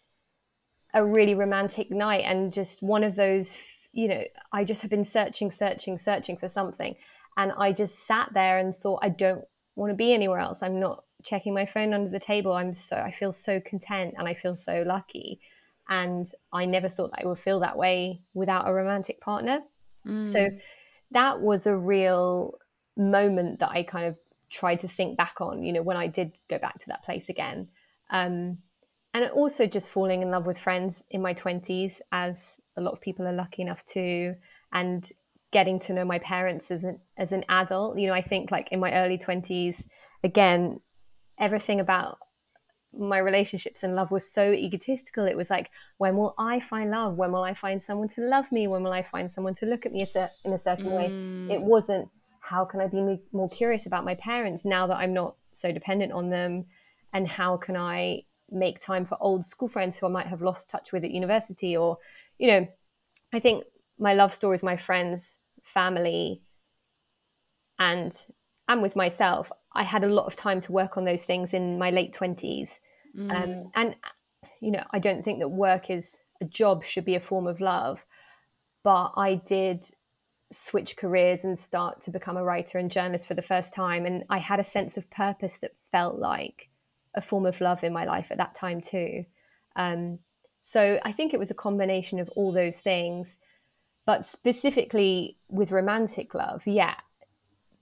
a 0.94 1.04
really 1.04 1.34
romantic 1.34 1.90
night 1.90 2.24
and 2.24 2.50
just 2.50 2.82
one 2.82 3.04
of 3.04 3.14
those, 3.14 3.52
you 3.92 4.08
know, 4.08 4.24
I 4.54 4.64
just 4.64 4.80
have 4.80 4.90
been 4.90 5.04
searching, 5.04 5.50
searching, 5.50 5.98
searching 5.98 6.38
for 6.38 6.48
something. 6.48 6.94
And 7.36 7.52
I 7.58 7.72
just 7.72 8.06
sat 8.06 8.30
there 8.32 8.58
and 8.58 8.74
thought, 8.74 9.00
I 9.02 9.10
don't 9.10 9.44
want 9.76 9.90
to 9.90 9.94
be 9.94 10.14
anywhere 10.14 10.38
else. 10.38 10.62
I'm 10.62 10.80
not 10.80 11.04
checking 11.24 11.52
my 11.52 11.66
phone 11.66 11.92
under 11.92 12.08
the 12.08 12.18
table. 12.18 12.54
I'm 12.54 12.72
so, 12.72 12.96
I 12.96 13.10
feel 13.10 13.32
so 13.32 13.60
content 13.60 14.14
and 14.16 14.26
I 14.26 14.32
feel 14.32 14.56
so 14.56 14.82
lucky. 14.86 15.40
And 15.90 16.26
I 16.54 16.64
never 16.64 16.88
thought 16.88 17.10
that 17.10 17.20
I 17.22 17.28
would 17.28 17.38
feel 17.38 17.60
that 17.60 17.76
way 17.76 18.22
without 18.32 18.66
a 18.66 18.72
romantic 18.72 19.20
partner. 19.20 19.58
Mm. 20.08 20.32
So 20.32 20.48
that 21.10 21.38
was 21.38 21.66
a 21.66 21.76
real 21.76 22.54
moment 22.96 23.58
that 23.58 23.72
I 23.72 23.82
kind 23.82 24.06
of 24.06 24.16
tried 24.50 24.80
to 24.80 24.88
think 24.88 25.16
back 25.16 25.40
on, 25.40 25.62
you 25.62 25.72
know, 25.72 25.82
when 25.82 25.96
I 25.96 26.06
did 26.06 26.32
go 26.48 26.58
back 26.58 26.78
to 26.80 26.86
that 26.88 27.04
place 27.04 27.28
again. 27.28 27.68
Um, 28.10 28.58
and 29.12 29.30
also 29.30 29.66
just 29.66 29.88
falling 29.88 30.22
in 30.22 30.30
love 30.30 30.46
with 30.46 30.58
friends 30.58 31.02
in 31.10 31.22
my 31.22 31.34
20s, 31.34 32.00
as 32.10 32.58
a 32.76 32.80
lot 32.80 32.92
of 32.92 33.00
people 33.00 33.26
are 33.26 33.32
lucky 33.32 33.62
enough 33.62 33.84
to, 33.92 34.34
and 34.72 35.08
getting 35.52 35.78
to 35.78 35.92
know 35.92 36.04
my 36.04 36.18
parents 36.18 36.70
as 36.72 36.82
an, 36.82 36.98
as 37.16 37.30
an 37.30 37.44
adult. 37.48 37.96
You 37.96 38.08
know, 38.08 38.12
I 38.12 38.22
think 38.22 38.50
like 38.50 38.68
in 38.72 38.80
my 38.80 38.92
early 38.92 39.16
20s, 39.16 39.84
again, 40.24 40.80
everything 41.38 41.78
about 41.78 42.18
my 42.98 43.18
relationships 43.18 43.82
and 43.82 43.94
love 43.94 44.10
was 44.10 44.30
so 44.30 44.52
egotistical. 44.52 45.26
It 45.26 45.36
was 45.36 45.50
like, 45.50 45.70
when 45.98 46.16
will 46.16 46.34
I 46.38 46.60
find 46.60 46.90
love? 46.90 47.16
When 47.16 47.32
will 47.32 47.42
I 47.42 47.54
find 47.54 47.82
someone 47.82 48.08
to 48.08 48.20
love 48.20 48.50
me? 48.50 48.66
When 48.66 48.82
will 48.82 48.92
I 48.92 49.02
find 49.02 49.30
someone 49.30 49.54
to 49.54 49.66
look 49.66 49.86
at 49.86 49.92
me 49.92 50.06
in 50.44 50.52
a 50.52 50.58
certain 50.58 50.90
mm. 50.90 51.48
way? 51.48 51.54
It 51.54 51.62
wasn't 51.62 52.08
how 52.44 52.62
can 52.66 52.80
I 52.80 52.88
be 52.88 53.18
more 53.32 53.48
curious 53.48 53.86
about 53.86 54.04
my 54.04 54.14
parents 54.16 54.66
now 54.66 54.86
that 54.86 54.96
I'm 54.96 55.14
not 55.14 55.34
so 55.52 55.72
dependent 55.72 56.12
on 56.12 56.28
them? 56.28 56.66
And 57.14 57.26
how 57.26 57.56
can 57.56 57.74
I 57.74 58.24
make 58.50 58.80
time 58.80 59.06
for 59.06 59.16
old 59.18 59.46
school 59.46 59.66
friends 59.66 59.96
who 59.96 60.06
I 60.06 60.10
might 60.10 60.26
have 60.26 60.42
lost 60.42 60.68
touch 60.68 60.92
with 60.92 61.04
at 61.04 61.10
university? 61.10 61.74
Or, 61.74 61.96
you 62.38 62.48
know, 62.48 62.68
I 63.32 63.40
think 63.40 63.64
my 63.98 64.12
love 64.12 64.34
stories, 64.34 64.62
my 64.62 64.76
friends, 64.76 65.38
family, 65.62 66.42
and 67.78 68.14
and 68.68 68.82
with 68.82 68.94
myself, 68.94 69.50
I 69.72 69.82
had 69.82 70.04
a 70.04 70.08
lot 70.08 70.26
of 70.26 70.36
time 70.36 70.60
to 70.60 70.72
work 70.72 70.98
on 70.98 71.04
those 71.06 71.22
things 71.22 71.54
in 71.54 71.78
my 71.78 71.90
late 71.90 72.12
twenties. 72.12 72.78
Mm. 73.16 73.30
Um, 73.34 73.70
and 73.74 73.96
you 74.60 74.70
know, 74.70 74.84
I 74.90 74.98
don't 74.98 75.24
think 75.24 75.38
that 75.38 75.48
work 75.48 75.88
is 75.88 76.18
a 76.42 76.44
job 76.44 76.84
should 76.84 77.06
be 77.06 77.14
a 77.14 77.20
form 77.20 77.46
of 77.46 77.60
love, 77.60 78.04
but 78.82 79.12
I 79.16 79.36
did 79.46 79.86
switch 80.52 80.96
careers 80.96 81.44
and 81.44 81.58
start 81.58 82.00
to 82.02 82.10
become 82.10 82.36
a 82.36 82.44
writer 82.44 82.78
and 82.78 82.90
journalist 82.90 83.26
for 83.26 83.34
the 83.34 83.42
first 83.42 83.74
time. 83.74 84.06
And 84.06 84.24
I 84.30 84.38
had 84.38 84.60
a 84.60 84.64
sense 84.64 84.96
of 84.96 85.10
purpose 85.10 85.58
that 85.62 85.72
felt 85.90 86.18
like 86.18 86.68
a 87.16 87.22
form 87.22 87.46
of 87.46 87.60
love 87.60 87.84
in 87.84 87.92
my 87.92 88.04
life 88.04 88.28
at 88.30 88.38
that 88.38 88.54
time, 88.54 88.80
too. 88.80 89.24
Um, 89.76 90.18
so 90.60 90.98
I 91.04 91.12
think 91.12 91.32
it 91.32 91.38
was 91.38 91.50
a 91.50 91.54
combination 91.54 92.20
of 92.20 92.28
all 92.30 92.52
those 92.52 92.78
things. 92.78 93.36
But 94.06 94.24
specifically 94.24 95.36
with 95.48 95.70
romantic 95.72 96.34
love, 96.34 96.62
yeah, 96.66 96.94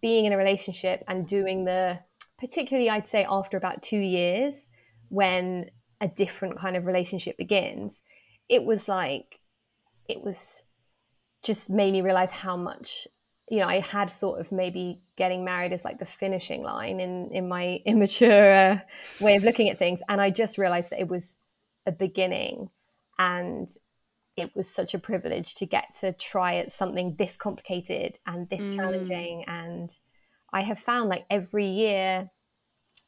being 0.00 0.24
in 0.24 0.32
a 0.32 0.36
relationship 0.36 1.02
and 1.08 1.26
doing 1.26 1.64
the, 1.64 1.98
particularly 2.38 2.88
I'd 2.88 3.08
say 3.08 3.26
after 3.28 3.56
about 3.56 3.82
two 3.82 3.98
years, 3.98 4.68
when 5.08 5.70
a 6.00 6.08
different 6.08 6.58
kind 6.58 6.76
of 6.76 6.86
relationship 6.86 7.36
begins, 7.36 8.02
it 8.48 8.64
was 8.64 8.88
like, 8.88 9.40
it 10.08 10.22
was 10.22 10.62
just 11.42 11.70
made 11.70 11.92
me 11.92 12.02
realize 12.02 12.30
how 12.30 12.56
much 12.56 13.06
you 13.52 13.58
know, 13.58 13.66
I 13.68 13.80
had 13.80 14.10
thought 14.10 14.40
of 14.40 14.50
maybe 14.50 15.02
getting 15.18 15.44
married 15.44 15.74
as 15.74 15.84
like 15.84 15.98
the 15.98 16.06
finishing 16.06 16.62
line 16.62 17.00
in 17.00 17.30
in 17.32 17.48
my 17.48 17.80
immature 17.86 18.54
uh, 18.54 18.78
way 19.20 19.36
of 19.36 19.44
looking 19.44 19.68
at 19.68 19.78
things, 19.78 20.00
and 20.08 20.22
I 20.22 20.30
just 20.30 20.56
realized 20.56 20.88
that 20.88 21.00
it 21.00 21.08
was 21.08 21.36
a 21.86 21.92
beginning, 21.92 22.70
and 23.18 23.68
it 24.38 24.56
was 24.56 24.70
such 24.70 24.94
a 24.94 24.98
privilege 24.98 25.54
to 25.56 25.66
get 25.66 25.84
to 26.00 26.12
try 26.12 26.56
at 26.56 26.72
something 26.72 27.14
this 27.18 27.36
complicated 27.36 28.18
and 28.26 28.48
this 28.48 28.62
mm. 28.62 28.74
challenging, 28.74 29.44
and 29.46 29.90
I 30.50 30.62
have 30.62 30.78
found 30.78 31.10
like 31.10 31.26
every 31.30 31.66
year. 31.66 32.30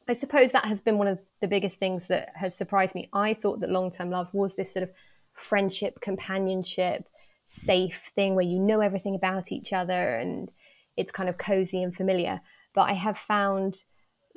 I 0.07 0.13
suppose 0.13 0.51
that 0.51 0.65
has 0.65 0.81
been 0.81 0.99
one 0.99 1.07
of 1.07 1.17
the 1.41 1.47
biggest 1.47 1.77
things 1.77 2.05
that 2.05 2.29
has 2.35 2.55
surprised 2.55 2.93
me. 2.93 3.09
I 3.11 3.33
thought 3.33 3.61
that 3.61 3.71
long 3.71 3.89
term 3.89 4.11
love 4.11 4.31
was 4.31 4.55
this 4.55 4.71
sort 4.71 4.83
of 4.83 4.91
friendship, 5.33 5.99
companionship, 6.01 7.05
safe 7.45 8.11
thing 8.15 8.35
where 8.35 8.45
you 8.45 8.59
know 8.59 8.79
everything 8.79 9.15
about 9.15 9.51
each 9.51 9.71
other 9.71 10.15
and 10.15 10.51
it's 10.97 11.11
kind 11.11 11.29
of 11.29 11.37
cozy 11.37 11.81
and 11.81 11.95
familiar. 11.95 12.41
But 12.73 12.89
I 12.89 12.93
have 12.93 13.17
found 13.17 13.83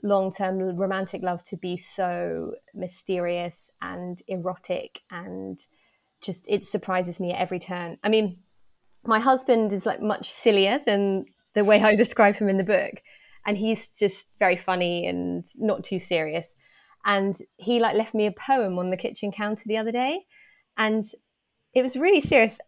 long 0.02 0.32
term 0.32 0.58
romantic 0.76 1.22
love 1.22 1.42
to 1.44 1.56
be 1.56 1.76
so 1.76 2.54
mysterious 2.74 3.70
and 3.82 4.20
erotic 4.28 5.00
and 5.10 5.58
just 6.20 6.44
it 6.48 6.64
surprises 6.64 7.18
me 7.20 7.32
at 7.32 7.40
every 7.40 7.58
turn. 7.58 7.98
I 8.02 8.08
mean, 8.08 8.38
my 9.04 9.20
husband 9.20 9.72
is 9.72 9.86
like 9.86 10.02
much 10.02 10.30
sillier 10.30 10.80
than 10.84 11.26
the 11.54 11.64
way 11.64 11.82
I 11.82 11.96
describe 11.96 12.36
him 12.36 12.48
in 12.48 12.58
the 12.58 12.64
book. 12.64 12.94
And 13.46 13.56
he's 13.56 13.90
just 13.98 14.26
very 14.38 14.56
funny 14.56 15.06
and 15.06 15.46
not 15.56 15.84
too 15.84 16.00
serious. 16.00 16.52
And 17.04 17.36
he 17.56 17.80
like 17.80 17.96
left 17.96 18.14
me 18.14 18.26
a 18.26 18.32
poem 18.32 18.78
on 18.78 18.90
the 18.90 18.96
kitchen 18.96 19.32
counter 19.32 19.62
the 19.66 19.78
other 19.78 19.92
day. 19.92 20.26
And 20.76 21.04
it 21.72 21.82
was 21.82 21.96
really 21.96 22.20
serious 22.20 22.58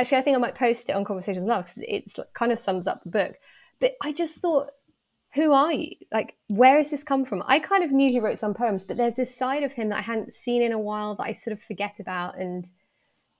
actually, 0.00 0.18
I 0.18 0.22
think 0.22 0.36
I 0.36 0.40
might 0.40 0.54
post 0.54 0.88
it 0.88 0.92
on 0.92 1.04
Conversations 1.04 1.46
Love 1.46 1.66
because 1.66 1.82
it 1.86 2.32
kind 2.34 2.52
of 2.52 2.58
sums 2.58 2.86
up 2.86 3.02
the 3.02 3.10
book. 3.10 3.34
But 3.80 3.92
I 4.02 4.12
just 4.12 4.36
thought, 4.38 4.70
who 5.34 5.52
are 5.52 5.72
you? 5.72 5.92
Like, 6.12 6.34
where 6.48 6.78
has 6.78 6.90
this 6.90 7.04
come 7.04 7.24
from? 7.24 7.42
I 7.46 7.58
kind 7.58 7.84
of 7.84 7.92
knew 7.92 8.10
he 8.10 8.20
wrote 8.20 8.38
some 8.38 8.54
poems, 8.54 8.84
but 8.84 8.96
there's 8.96 9.14
this 9.14 9.36
side 9.36 9.62
of 9.62 9.72
him 9.72 9.90
that 9.90 9.98
I 9.98 10.02
hadn't 10.02 10.34
seen 10.34 10.62
in 10.62 10.72
a 10.72 10.78
while 10.78 11.14
that 11.16 11.24
I 11.24 11.32
sort 11.32 11.52
of 11.52 11.62
forget 11.62 12.00
about, 12.00 12.38
and 12.38 12.66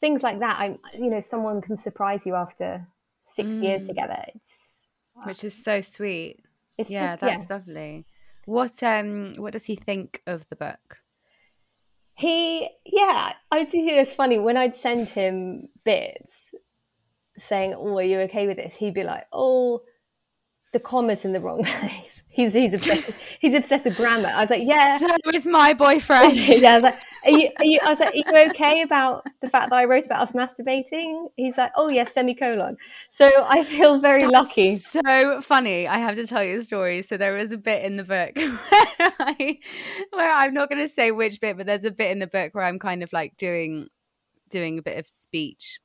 things 0.01 0.23
like 0.23 0.41
that. 0.41 0.59
I, 0.59 0.77
you 0.97 1.11
know, 1.11 1.21
someone 1.21 1.61
can 1.61 1.77
surprise 1.77 2.21
you 2.25 2.35
after 2.35 2.87
six 3.35 3.49
mm. 3.49 3.65
years 3.65 3.87
together. 3.87 4.23
It's 4.35 4.69
which 5.25 5.45
is 5.45 5.65
so 5.65 5.81
sweet. 5.81 6.41
It's 6.77 6.91
yeah, 6.91 7.13
just, 7.13 7.21
that's 7.21 7.47
yeah. 7.49 7.55
lovely. 7.55 8.07
What 8.45 8.83
um, 8.83 9.33
what 9.37 9.53
does 9.53 9.65
he 9.65 9.77
think 9.77 10.23
of 10.27 10.49
the 10.49 10.57
book? 10.57 10.99
He, 12.19 12.69
yeah, 12.85 13.35
I 13.53 13.63
do 13.63 13.71
think 13.71 13.93
it's 13.93 14.13
funny 14.13 14.41
when 14.41 14.57
I'd 14.57 14.75
send 14.75 15.07
him 15.09 15.69
bits 15.85 16.51
saying, 17.39 17.75
"Oh, 17.75 17.97
are 17.99 18.03
you 18.03 18.19
okay 18.23 18.49
with 18.49 18.57
this?" 18.57 18.75
He'd 18.75 18.95
be 18.95 19.05
like, 19.05 19.27
"Oh, 19.33 19.83
the 20.73 20.81
comma's 20.81 21.25
in 21.25 21.33
the 21.33 21.41
wrong 21.41 21.63
place." 21.65 22.18
He's 22.39 22.55
he's 22.55 22.73
obsessed. 22.73 23.11
he's 23.41 23.53
obsessed 23.53 23.85
with 23.85 23.97
grammar. 23.97 24.29
I 24.29 24.43
was 24.43 24.51
like, 24.51 24.61
yeah. 24.63 24.97
So 24.97 25.09
is 25.35 25.45
my 25.45 25.75
boyfriend. 25.75 26.37
yeah. 26.37 26.71
I 26.71 26.75
was, 26.77 26.85
like, 26.85 26.95
are 27.25 27.31
you, 27.33 27.51
are 27.59 27.65
you, 27.65 27.81
I 27.83 27.89
was 27.89 27.99
like, 27.99 28.15
are 28.15 28.17
you 28.17 28.51
okay 28.51 28.83
about 28.83 29.27
the 29.43 29.49
fact 29.49 29.71
that 29.71 29.77
I 29.77 29.87
wrote 29.87 30.07
about 30.07 30.21
us 30.23 30.31
masturbating? 30.31 31.31
He's 31.35 31.59
like, 31.59 31.73
oh 31.75 31.89
yes, 31.89 32.15
semicolon. 32.15 32.77
So 33.11 33.29
I 33.45 33.65
feel 33.65 33.99
very 33.99 34.21
That's 34.21 34.33
lucky. 34.33 34.77
So 34.77 35.41
funny. 35.41 35.89
I 35.89 35.99
have 35.99 36.15
to 36.15 36.29
tell 36.29 36.45
you 36.45 36.61
a 36.61 36.63
story. 36.63 37.03
So 37.03 37.17
there 37.17 37.35
was 37.35 37.51
a 37.51 37.59
bit 37.59 37.85
in 37.85 37.97
the 37.97 38.05
book 38.05 38.37
where, 38.37 38.59
I, 39.19 39.59
where 40.13 40.33
I'm 40.33 40.55
not 40.55 40.69
going 40.69 40.81
to 40.81 40.89
say 40.89 41.11
which 41.11 41.41
bit, 41.41 41.57
but 41.57 41.67
there's 41.67 41.85
a 41.85 41.91
bit 41.91 42.13
in 42.13 42.21
the 42.21 42.29
book 42.29 42.55
where 42.55 42.63
I'm 42.63 42.79
kind 42.79 43.03
of 43.03 43.13
like 43.13 43.37
doing 43.37 43.89
doing 44.49 44.79
a 44.79 44.83
bit 44.83 44.97
of 44.97 45.09
speech, 45.09 45.81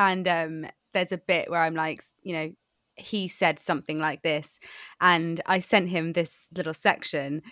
and 0.00 0.26
um, 0.26 0.66
there's 0.94 1.12
a 1.12 1.18
bit 1.18 1.48
where 1.48 1.62
I'm 1.62 1.76
like, 1.76 2.02
you 2.24 2.32
know 2.32 2.52
he 3.00 3.28
said 3.28 3.58
something 3.58 3.98
like 3.98 4.22
this 4.22 4.58
and 5.00 5.40
i 5.46 5.58
sent 5.58 5.88
him 5.88 6.12
this 6.12 6.48
little 6.54 6.74
section 6.74 7.42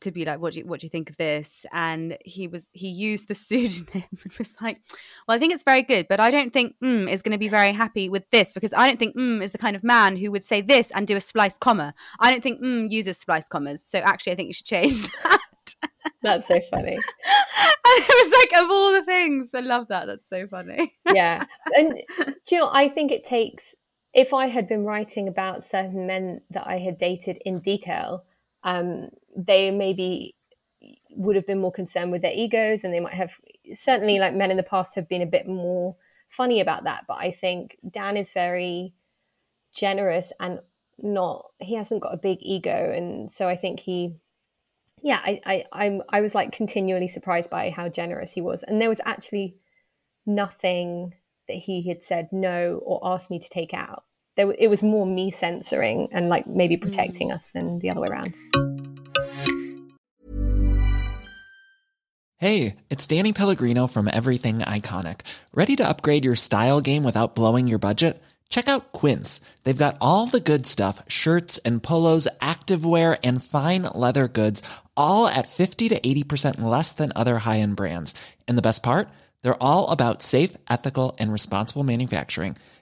to 0.00 0.10
be 0.10 0.24
like 0.24 0.40
what 0.40 0.52
do 0.52 0.60
you 0.60 0.66
what 0.66 0.80
do 0.80 0.86
you 0.86 0.90
think 0.90 1.10
of 1.10 1.16
this? 1.16 1.66
And 1.72 2.16
he 2.24 2.46
was 2.48 2.68
he 2.72 2.88
used 2.88 3.28
the 3.28 3.34
pseudonym 3.34 4.04
and 4.10 4.32
was 4.38 4.56
like 4.60 4.80
well 5.26 5.36
i 5.36 5.38
think 5.38 5.52
it's 5.52 5.64
very 5.64 5.82
good 5.82 6.06
but 6.08 6.20
i 6.20 6.30
don't 6.30 6.52
think 6.52 6.74
mm 6.82 7.10
is 7.10 7.22
going 7.22 7.32
to 7.32 7.38
be 7.38 7.48
very 7.48 7.72
happy 7.72 8.08
with 8.08 8.28
this 8.30 8.52
because 8.52 8.72
i 8.74 8.86
don't 8.86 8.98
think 8.98 9.16
mm 9.16 9.42
is 9.42 9.52
the 9.52 9.58
kind 9.58 9.76
of 9.76 9.84
man 9.84 10.16
who 10.16 10.30
would 10.30 10.44
say 10.44 10.60
this 10.60 10.90
and 10.92 11.06
do 11.06 11.16
a 11.16 11.20
spliced 11.20 11.60
comma. 11.60 11.94
I 12.20 12.30
don't 12.30 12.42
think 12.42 12.60
mm 12.60 12.90
uses 12.90 13.18
spliced 13.18 13.50
commas 13.50 13.84
so 13.84 13.98
actually 13.98 14.32
i 14.32 14.36
think 14.36 14.48
you 14.48 14.54
should 14.54 14.66
change 14.66 15.02
that. 15.22 15.40
That's 16.22 16.48
so 16.48 16.60
funny. 16.70 16.98
And 17.90 18.04
it 18.04 18.26
was 18.26 18.32
like 18.38 18.62
of 18.62 18.70
all 18.70 18.92
the 18.92 19.02
things. 19.02 19.50
I 19.54 19.60
love 19.60 19.88
that. 19.88 20.06
That's 20.06 20.28
so 20.28 20.46
funny. 20.46 20.94
Yeah. 21.14 21.44
And 21.74 21.94
you 22.50 22.58
know 22.58 22.70
i 22.72 22.88
think 22.88 23.10
it 23.10 23.24
takes 23.24 23.74
if 24.18 24.34
I 24.34 24.48
had 24.48 24.66
been 24.66 24.84
writing 24.84 25.28
about 25.28 25.62
certain 25.62 26.04
men 26.04 26.40
that 26.50 26.66
I 26.66 26.78
had 26.78 26.98
dated 26.98 27.38
in 27.44 27.60
detail, 27.60 28.24
um, 28.64 29.10
they 29.36 29.70
maybe 29.70 30.34
would 31.10 31.36
have 31.36 31.46
been 31.46 31.60
more 31.60 31.70
concerned 31.70 32.10
with 32.10 32.22
their 32.22 32.32
egos 32.32 32.82
and 32.82 32.92
they 32.92 32.98
might 32.98 33.14
have 33.14 33.30
certainly 33.72 34.18
like 34.18 34.34
men 34.34 34.50
in 34.50 34.56
the 34.56 34.64
past 34.64 34.96
have 34.96 35.08
been 35.08 35.22
a 35.22 35.26
bit 35.26 35.46
more 35.46 35.94
funny 36.30 36.60
about 36.60 36.84
that 36.84 37.04
but 37.08 37.14
i 37.14 37.30
think 37.30 37.76
dan 37.90 38.16
is 38.16 38.30
very 38.32 38.92
generous 39.74 40.30
and 40.38 40.60
not 40.98 41.46
he 41.58 41.74
hasn't 41.74 42.00
got 42.00 42.14
a 42.14 42.18
big 42.18 42.38
ego 42.42 42.92
and 42.96 43.30
so 43.30 43.48
i 43.48 43.56
think 43.56 43.80
he 43.80 44.14
yeah 45.02 45.20
i 45.24 45.40
i 45.46 45.64
i'm 45.72 46.02
i 46.10 46.20
was 46.20 46.34
like 46.34 46.52
continually 46.52 47.08
surprised 47.08 47.50
by 47.50 47.70
how 47.70 47.88
generous 47.88 48.30
he 48.30 48.40
was 48.40 48.62
and 48.62 48.80
there 48.80 48.88
was 48.88 49.00
actually 49.04 49.56
nothing 50.26 51.12
that 51.48 51.56
he 51.56 51.88
had 51.88 52.02
said 52.02 52.28
no 52.30 52.80
or 52.84 53.00
asked 53.02 53.30
me 53.30 53.38
to 53.40 53.48
take 53.48 53.74
out 53.74 54.04
there 54.38 54.54
it 54.58 54.70
was 54.70 54.82
more 54.82 55.04
me 55.04 55.30
censoring 55.30 56.08
and 56.12 56.30
like 56.30 56.46
maybe 56.46 56.78
protecting 56.78 57.28
mm. 57.28 57.34
us 57.34 57.50
than 57.52 57.78
the 57.80 57.90
other 57.90 58.00
way 58.00 58.08
around 58.08 58.32
hey 62.38 62.76
it's 62.88 63.06
danny 63.06 63.34
pellegrino 63.34 63.86
from 63.86 64.08
everything 64.10 64.60
iconic 64.60 65.20
ready 65.52 65.76
to 65.76 65.86
upgrade 65.86 66.24
your 66.24 66.36
style 66.36 66.80
game 66.80 67.02
without 67.02 67.34
blowing 67.34 67.66
your 67.66 67.78
budget 67.78 68.22
Check 68.50 68.66
out 68.66 68.92
Quince. 68.92 69.42
They've 69.64 69.76
got 69.76 69.98
all 70.00 70.26
the 70.26 70.40
good 70.40 70.66
stuff 70.66 71.02
shirts 71.06 71.58
and 71.66 71.82
polos, 71.82 72.26
activewear, 72.40 73.18
and 73.22 73.44
fine 73.44 73.82
leather 73.94 74.26
goods, 74.26 74.62
all 74.96 75.28
at 75.28 75.48
50 75.48 75.90
to 75.90 76.00
80% 76.00 76.62
less 76.62 76.92
than 76.92 77.12
other 77.14 77.40
high 77.40 77.60
end 77.60 77.76
brands. 77.76 78.14
And 78.48 78.56
the 78.56 78.62
best 78.62 78.82
part? 78.82 79.10
They're 79.42 79.62
all 79.62 79.90
about 79.90 80.22
safe, 80.22 80.56
ethical, 80.70 81.14
and 81.18 81.30
responsible 81.30 81.84
manufacturing. 81.84 82.56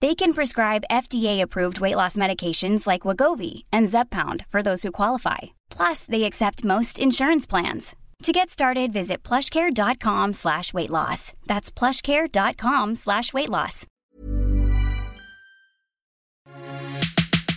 They 0.00 0.14
can 0.14 0.32
prescribe 0.32 0.84
FDA-approved 0.90 1.80
weight 1.80 1.96
loss 1.96 2.16
medications 2.16 2.86
like 2.86 3.02
Wegovy 3.02 3.64
and 3.72 3.88
Zepbound 3.88 4.46
for 4.48 4.62
those 4.62 4.84
who 4.84 4.92
qualify. 4.92 5.38
Plus, 5.70 6.06
they 6.06 6.22
accept 6.22 6.64
most 6.64 7.00
insurance 7.00 7.46
plans. 7.46 7.96
To 8.22 8.32
get 8.32 8.48
started, 8.48 8.92
visit 8.92 9.24
plushcare.com 9.24 10.34
slash 10.34 10.72
weight 10.72 10.90
loss. 10.90 11.32
That's 11.46 11.72
plushcare.com 11.72 12.94
slash 12.94 13.32
weight 13.32 13.48
loss. 13.48 13.86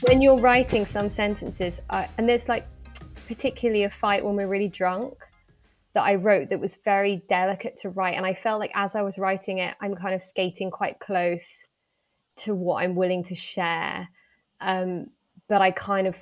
When 0.01 0.21
you're 0.21 0.39
writing 0.39 0.85
some 0.85 1.11
sentences, 1.11 1.79
uh, 1.91 2.07
and 2.17 2.27
there's 2.27 2.49
like 2.49 2.67
particularly 3.27 3.83
a 3.83 3.89
fight 3.91 4.25
when 4.25 4.35
we're 4.35 4.47
really 4.47 4.67
drunk 4.67 5.13
that 5.93 6.03
I 6.03 6.15
wrote 6.15 6.49
that 6.49 6.59
was 6.59 6.75
very 6.83 7.21
delicate 7.29 7.77
to 7.81 7.89
write. 7.89 8.15
And 8.15 8.25
I 8.25 8.33
felt 8.33 8.59
like 8.59 8.71
as 8.73 8.95
I 8.95 9.03
was 9.03 9.19
writing 9.19 9.59
it, 9.59 9.75
I'm 9.79 9.95
kind 9.95 10.15
of 10.15 10.23
skating 10.23 10.71
quite 10.71 10.99
close 10.99 11.67
to 12.37 12.55
what 12.55 12.83
I'm 12.83 12.95
willing 12.95 13.23
to 13.25 13.35
share. 13.35 14.09
Um, 14.59 15.07
but 15.47 15.61
I 15.61 15.71
kind 15.71 16.07
of 16.07 16.15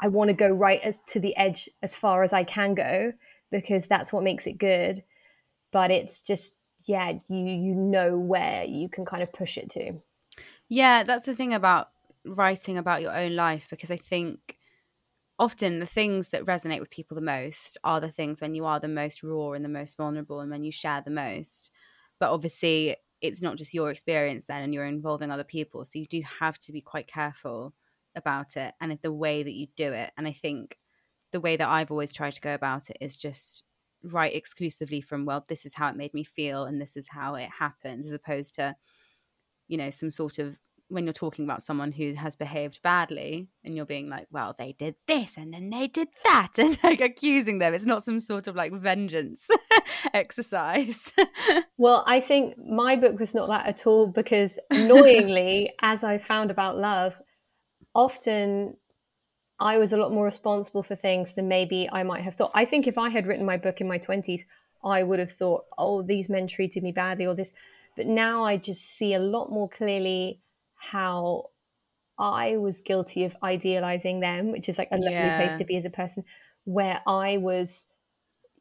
I 0.00 0.08
want 0.08 0.28
to 0.28 0.34
go 0.34 0.48
right 0.48 0.80
as 0.82 0.98
to 1.08 1.20
the 1.20 1.36
edge 1.36 1.68
as 1.82 1.94
far 1.94 2.22
as 2.22 2.32
I 2.32 2.44
can 2.44 2.74
go 2.74 3.12
because 3.50 3.86
that's 3.86 4.12
what 4.12 4.22
makes 4.22 4.46
it 4.46 4.58
good. 4.58 5.02
But 5.72 5.90
it's 5.90 6.22
just 6.22 6.52
yeah, 6.84 7.12
you 7.28 7.36
you 7.36 7.74
know 7.74 8.18
where 8.18 8.64
you 8.64 8.88
can 8.88 9.04
kind 9.04 9.22
of 9.22 9.32
push 9.32 9.58
it 9.58 9.70
to. 9.70 10.00
Yeah, 10.68 11.02
that's 11.02 11.24
the 11.24 11.34
thing 11.34 11.52
about 11.52 11.88
writing 12.24 12.78
about 12.78 13.02
your 13.02 13.14
own 13.14 13.34
life 13.34 13.68
because 13.70 13.90
I 13.90 13.96
think 13.96 14.56
often 15.38 15.78
the 15.78 15.86
things 15.86 16.30
that 16.30 16.44
resonate 16.44 16.80
with 16.80 16.90
people 16.90 17.14
the 17.14 17.20
most 17.20 17.78
are 17.84 18.00
the 18.00 18.10
things 18.10 18.40
when 18.40 18.54
you 18.54 18.64
are 18.64 18.80
the 18.80 18.88
most 18.88 19.22
raw 19.22 19.52
and 19.52 19.64
the 19.64 19.68
most 19.68 19.96
vulnerable 19.96 20.40
and 20.40 20.50
when 20.50 20.64
you 20.64 20.72
share 20.72 21.00
the 21.00 21.10
most. 21.10 21.70
But 22.18 22.32
obviously, 22.32 22.96
it's 23.20 23.42
not 23.42 23.56
just 23.56 23.74
your 23.74 23.90
experience 23.90 24.44
then 24.44 24.62
and 24.62 24.72
you're 24.72 24.86
involving 24.86 25.30
other 25.30 25.44
people. 25.44 25.84
So 25.84 25.98
you 25.98 26.06
do 26.06 26.22
have 26.40 26.58
to 26.60 26.72
be 26.72 26.80
quite 26.80 27.06
careful 27.06 27.74
about 28.14 28.56
it 28.56 28.74
and 28.80 28.98
the 29.02 29.12
way 29.12 29.42
that 29.42 29.54
you 29.54 29.66
do 29.76 29.92
it. 29.92 30.12
And 30.16 30.26
I 30.26 30.32
think 30.32 30.78
the 31.32 31.40
way 31.40 31.56
that 31.56 31.68
I've 31.68 31.90
always 31.90 32.12
tried 32.12 32.34
to 32.34 32.40
go 32.40 32.54
about 32.54 32.90
it 32.90 32.98
is 33.00 33.16
just 33.16 33.64
write 34.04 34.34
exclusively 34.34 35.00
from 35.00 35.24
well 35.24 35.44
this 35.48 35.66
is 35.66 35.74
how 35.74 35.88
it 35.88 35.96
made 35.96 36.14
me 36.14 36.22
feel 36.22 36.64
and 36.64 36.80
this 36.80 36.96
is 36.96 37.08
how 37.08 37.34
it 37.34 37.48
happened 37.50 38.04
as 38.04 38.12
opposed 38.12 38.54
to 38.54 38.76
you 39.66 39.76
know 39.76 39.90
some 39.90 40.08
sort 40.08 40.38
of 40.38 40.56
when 40.88 41.04
you're 41.04 41.12
talking 41.12 41.44
about 41.44 41.62
someone 41.62 41.92
who 41.92 42.14
has 42.16 42.34
behaved 42.36 42.80
badly 42.82 43.48
and 43.64 43.76
you're 43.76 43.86
being 43.86 44.08
like 44.08 44.26
well 44.30 44.54
they 44.58 44.72
did 44.72 44.94
this 45.06 45.36
and 45.36 45.52
then 45.52 45.70
they 45.70 45.86
did 45.86 46.08
that 46.24 46.52
and 46.58 46.78
like 46.82 47.00
accusing 47.00 47.58
them 47.58 47.74
it's 47.74 47.86
not 47.86 48.02
some 48.02 48.20
sort 48.20 48.46
of 48.46 48.56
like 48.56 48.72
vengeance 48.72 49.48
exercise 50.14 51.12
well 51.78 52.04
i 52.06 52.20
think 52.20 52.54
my 52.58 52.96
book 52.96 53.18
was 53.18 53.34
not 53.34 53.48
that 53.48 53.66
at 53.66 53.86
all 53.86 54.06
because 54.06 54.58
annoyingly 54.70 55.70
as 55.82 56.02
i 56.02 56.18
found 56.18 56.50
about 56.50 56.78
love 56.78 57.14
often 57.94 58.74
I 59.60 59.78
was 59.78 59.92
a 59.92 59.96
lot 59.96 60.12
more 60.12 60.24
responsible 60.24 60.82
for 60.82 60.94
things 60.94 61.32
than 61.34 61.48
maybe 61.48 61.88
I 61.90 62.04
might 62.04 62.22
have 62.22 62.36
thought. 62.36 62.52
I 62.54 62.64
think 62.64 62.86
if 62.86 62.96
I 62.96 63.10
had 63.10 63.26
written 63.26 63.44
my 63.44 63.56
book 63.56 63.80
in 63.80 63.88
my 63.88 63.98
20s, 63.98 64.42
I 64.84 65.02
would 65.02 65.18
have 65.18 65.32
thought, 65.32 65.64
oh, 65.76 66.02
these 66.02 66.28
men 66.28 66.46
treated 66.46 66.84
me 66.84 66.92
badly 66.92 67.26
or 67.26 67.34
this. 67.34 67.52
But 67.96 68.06
now 68.06 68.44
I 68.44 68.56
just 68.56 68.96
see 68.96 69.14
a 69.14 69.18
lot 69.18 69.50
more 69.50 69.68
clearly 69.68 70.40
how 70.78 71.50
I 72.18 72.56
was 72.56 72.80
guilty 72.80 73.24
of 73.24 73.36
idealizing 73.42 74.20
them, 74.20 74.50
which 74.50 74.68
is 74.68 74.78
like 74.78 74.88
a 74.90 74.96
lovely 74.96 75.12
yeah. 75.12 75.46
place 75.46 75.58
to 75.58 75.64
be 75.64 75.76
as 75.76 75.84
a 75.84 75.90
person, 75.90 76.24
where 76.64 77.00
I 77.06 77.36
was, 77.36 77.86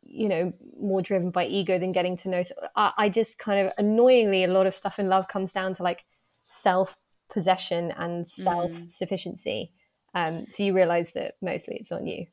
you 0.04 0.30
know, 0.30 0.54
more 0.80 1.02
driven 1.02 1.32
by 1.32 1.48
ego 1.48 1.80
than 1.80 1.92
getting 1.92 2.18
to 2.18 2.30
know. 2.30 2.44
So 2.44 2.56
I, 2.76 2.92
I 2.98 3.10
just 3.10 3.38
kind 3.40 3.66
of 3.66 3.74
annoyingly, 3.78 4.44
a 4.44 4.48
lot 4.48 4.68
of 4.68 4.76
stuff 4.76 5.00
in 5.00 5.08
love 5.08 5.28
comes 5.28 5.52
down 5.52 5.74
to 5.76 5.84
like 5.84 6.04
self 6.44 6.96
possession 7.32 7.92
and 7.98 8.26
mm. 8.26 8.30
self 8.30 8.72
sufficiency. 8.90 9.72
Um, 10.18 10.46
so 10.50 10.64
you 10.64 10.74
realize 10.74 11.12
that 11.14 11.36
mostly 11.44 11.76
it's 11.76 11.92
on 11.92 12.08
you. 12.08 12.26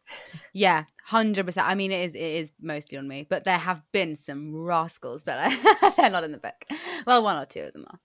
Yeah, 0.55 0.85
hundred 1.05 1.45
percent. 1.45 1.67
I 1.67 1.75
mean, 1.75 1.93
it 1.93 2.03
is 2.07 2.15
it 2.15 2.21
is 2.21 2.51
mostly 2.59 2.97
on 2.97 3.07
me, 3.07 3.27
but 3.29 3.45
there 3.45 3.59
have 3.59 3.83
been 3.93 4.17
some 4.17 4.57
rascals, 4.57 5.23
but 5.23 5.51
they're 5.99 6.09
not 6.09 6.25
in 6.25 6.33
the 6.33 6.39
book. 6.39 6.65
Well, 7.07 7.23
one 7.23 7.37
or 7.37 7.45
two 7.45 7.61
of 7.61 7.75
them 7.75 7.85
are, 7.91 7.99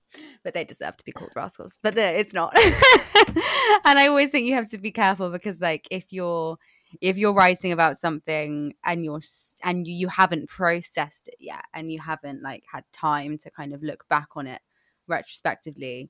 but 0.43 0.53
they 0.53 0.65
deserve 0.65 0.97
to 0.97 1.05
be 1.05 1.13
called 1.13 1.31
rascals. 1.33 1.79
But 1.81 1.97
it's 1.97 2.33
not. 2.33 2.53
and 3.85 3.97
I 3.97 4.07
always 4.07 4.31
think 4.31 4.47
you 4.47 4.55
have 4.55 4.69
to 4.71 4.77
be 4.77 4.91
careful 4.91 5.29
because, 5.29 5.61
like, 5.61 5.87
if 5.89 6.11
you're 6.11 6.57
if 6.99 7.17
you're 7.17 7.33
writing 7.33 7.71
about 7.71 7.95
something 7.95 8.73
and 8.83 9.05
you're 9.05 9.21
and 9.63 9.87
you 9.87 10.09
haven't 10.09 10.49
processed 10.49 11.29
it 11.29 11.37
yet, 11.39 11.63
and 11.73 11.89
you 11.89 12.01
haven't 12.01 12.43
like 12.43 12.65
had 12.69 12.83
time 12.91 13.37
to 13.37 13.49
kind 13.49 13.73
of 13.73 13.81
look 13.81 14.05
back 14.09 14.27
on 14.35 14.45
it 14.45 14.59
retrospectively 15.07 16.09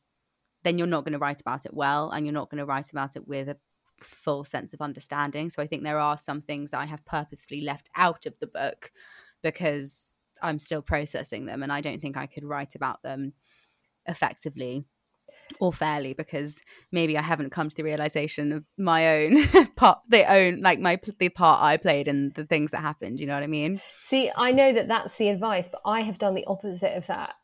then 0.64 0.78
you're 0.78 0.88
not 0.88 1.04
going 1.04 1.14
to 1.14 1.20
write 1.20 1.42
about 1.42 1.66
it 1.66 1.74
well 1.74 2.10
and 2.12 2.26
you're 2.26 2.34
not 2.34 2.50
going 2.50 2.60
to 2.60 2.66
write 2.66 2.92
about 2.92 3.16
it 3.16 3.28
with 3.28 3.50
a 3.50 3.58
full 4.02 4.44
sense 4.44 4.74
of 4.74 4.82
understanding. 4.82 5.50
So 5.50 5.62
I 5.62 5.68
think 5.68 5.84
there 5.84 6.00
are 6.00 6.18
some 6.18 6.42
things 6.42 6.74
I 6.74 6.86
have 6.86 7.06
purposefully 7.06 7.62
left 7.62 7.90
out 7.96 8.26
of 8.26 8.34
the 8.40 8.48
book 8.48 8.92
because 9.44 10.16
I'm 10.42 10.60
still 10.60 10.82
processing 10.82 11.46
them 11.46 11.64
and 11.64 11.72
I 11.72 11.82
don't 11.82 12.02
think 12.02 12.18
I 12.18 12.26
could 12.26 12.44
write 12.44 12.76
about 12.76 13.04
them 13.04 13.34
effectively 14.06 14.86
or 15.60 15.74
fairly 15.74 16.14
because 16.14 16.62
maybe 16.92 17.18
I 17.18 17.22
haven't 17.22 17.50
come 17.52 17.70
to 17.70 17.76
the 17.76 17.84
realization 17.84 18.52
of 18.52 18.64
my 18.78 19.24
own 19.24 19.48
part, 19.76 20.00
the 20.08 20.32
own 20.32 20.62
like 20.62 20.80
my 20.80 21.00
the 21.18 21.30
part 21.30 21.64
I 21.64 21.78
played 21.78 22.08
and 22.08 22.34
the 22.36 22.46
things 22.46 22.72
that 22.72 22.82
happened. 22.82 23.20
You 23.20 23.28
know 23.28 23.34
what 23.34 23.44
I 23.44 23.48
mean? 23.48 23.82
See, 24.06 24.32
I 24.36 24.52
know 24.52 24.72
that 24.74 24.88
that's 24.88 25.16
the 25.16 25.30
advice, 25.30 25.68
but 25.70 25.82
I 25.86 26.02
have 26.02 26.18
done 26.18 26.36
the 26.36 26.46
opposite 26.46 26.96
of 26.96 27.08
that 27.08 27.36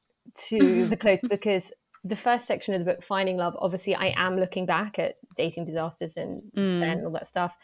to 0.50 0.86
the 0.88 0.98
close 0.98 1.20
because 1.28 1.72
the 2.06 2.16
first 2.16 2.46
section 2.46 2.76
of 2.76 2.86
the 2.86 2.86
book, 2.86 3.04
Finding 3.04 3.36
Love, 3.36 3.58
obviously 3.60 3.96
I 3.96 4.14
am 4.16 4.38
looking 4.38 4.68
back 4.68 5.00
at 5.00 5.16
dating 5.36 5.66
disasters 5.66 6.18
and, 6.18 6.42
mm. 6.56 6.84
and 6.84 7.04
all 7.04 7.12
that 7.14 7.26
stuff. 7.26 7.56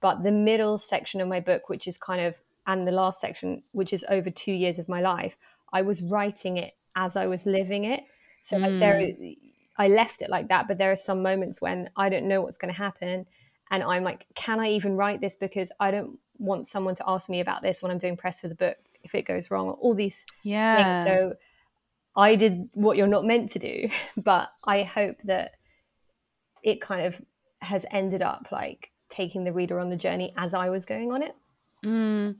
But 0.00 0.22
the 0.22 0.32
middle 0.32 0.78
section 0.78 1.20
of 1.20 1.28
my 1.28 1.38
book, 1.38 1.68
which 1.68 1.86
is 1.86 1.98
kind 1.98 2.22
of, 2.22 2.34
and 2.66 2.88
the 2.88 2.92
last 2.92 3.20
section, 3.20 3.62
which 3.72 3.92
is 3.92 4.02
over 4.08 4.30
two 4.30 4.52
years 4.52 4.78
of 4.78 4.88
my 4.88 5.02
life, 5.02 5.36
I 5.74 5.82
was 5.82 6.00
writing 6.00 6.56
it 6.56 6.72
as 6.96 7.14
I 7.14 7.26
was 7.26 7.44
living 7.44 7.84
it. 7.84 8.00
So 8.40 8.56
mm. 8.56 8.62
like 8.62 8.80
there, 8.80 8.94
mm. 8.94 9.36
I 9.76 9.88
left 9.88 10.22
it 10.22 10.30
like 10.30 10.48
that. 10.48 10.66
But 10.66 10.78
there 10.78 10.90
are 10.90 10.96
some 10.96 11.22
moments 11.22 11.60
when 11.60 11.90
I 11.94 12.08
don't 12.08 12.26
know 12.26 12.40
what's 12.40 12.56
going 12.56 12.72
to 12.72 12.78
happen, 12.78 13.26
and 13.70 13.82
I'm 13.82 14.02
like, 14.02 14.26
can 14.34 14.60
I 14.60 14.70
even 14.70 14.96
write 14.96 15.20
this 15.20 15.36
because 15.36 15.70
I 15.78 15.90
don't 15.90 16.18
want 16.38 16.66
someone 16.66 16.94
to 16.96 17.04
ask 17.06 17.28
me 17.28 17.40
about 17.40 17.62
this 17.62 17.82
when 17.82 17.92
I'm 17.92 17.98
doing 17.98 18.16
press 18.16 18.40
for 18.40 18.48
the 18.48 18.54
book 18.54 18.76
if 19.04 19.14
it 19.14 19.26
goes 19.26 19.50
wrong. 19.50 19.68
or 19.68 19.74
All 19.74 19.94
these 19.94 20.24
yeah. 20.42 21.04
Things. 21.04 21.06
So 21.06 21.34
I 22.20 22.36
did 22.36 22.68
what 22.74 22.96
you're 22.96 23.06
not 23.06 23.24
meant 23.24 23.50
to 23.52 23.58
do. 23.58 23.88
But 24.16 24.50
I 24.64 24.82
hope 24.82 25.16
that 25.24 25.52
it 26.62 26.80
kind 26.80 27.06
of 27.06 27.20
has 27.60 27.86
ended 27.90 28.22
up 28.22 28.48
like 28.52 28.90
taking 29.10 29.44
the 29.44 29.52
reader 29.52 29.80
on 29.80 29.90
the 29.90 29.96
journey 29.96 30.32
as 30.36 30.54
I 30.54 30.68
was 30.68 30.84
going 30.84 31.10
on 31.12 31.22
it. 31.22 31.34
Mm. 31.84 32.36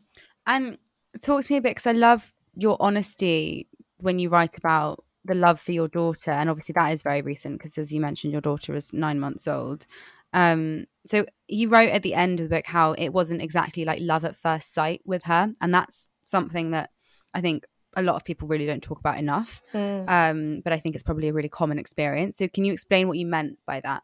And 0.47 0.79
talk 1.23 1.45
to 1.45 1.53
me 1.53 1.59
a 1.59 1.63
bit 1.63 1.71
because 1.71 1.87
I 1.87 1.93
love 1.93 2.33
your 2.55 2.77
honesty 2.81 3.69
when 3.99 4.19
you 4.19 4.29
write 4.29 4.57
about 4.57 5.05
the 5.25 5.35
love 5.35 5.61
for 5.61 5.73
your 5.73 5.89
daughter, 5.89 6.31
and 6.31 6.49
obviously 6.49 6.73
that 6.75 6.93
is 6.93 7.03
very 7.03 7.23
recent 7.23 7.59
because, 7.59 7.77
as 7.77 7.93
you 7.93 8.01
mentioned, 8.01 8.33
your 8.33 8.41
daughter 8.41 8.73
was 8.73 8.93
nine 8.93 9.21
months 9.21 9.47
old. 9.47 9.87
Um, 10.33 10.87
so 11.05 11.27
you 11.49 11.69
wrote 11.69 11.91
at 11.91 12.03
the 12.03 12.15
end 12.15 12.41
of 12.41 12.49
the 12.49 12.57
book 12.57 12.67
how 12.67 12.93
it 12.93 13.11
wasn't 13.11 13.43
exactly 13.43 13.85
like 13.85 13.99
love 14.01 14.25
at 14.25 14.37
first 14.37 14.73
sight 14.73 15.03
with 15.05 15.25
her, 15.25 15.53
and 15.61 15.75
that's 15.75 16.09
something 16.25 16.71
that 16.71 16.91
I 17.35 17.41
think 17.41 17.67
a 18.01 18.03
lot 18.03 18.17
of 18.17 18.25
people 18.25 18.49
really 18.49 18.67
don't 18.67 18.83
talk 18.83 18.99
about 18.99 19.19
enough. 19.19 19.63
Mm. 19.73 20.09
Um, 20.09 20.61
but 20.65 20.73
I 20.73 20.79
think 20.79 20.95
it's 20.95 21.05
probably 21.05 21.29
a 21.29 21.33
really 21.33 21.49
common 21.49 21.79
experience. 21.79 22.37
So 22.39 22.49
can 22.49 22.65
you 22.65 22.73
explain 22.73 23.09
what 23.09 23.19
you 23.19 23.27
meant 23.27 23.59
by 23.67 23.81
that? 23.81 24.03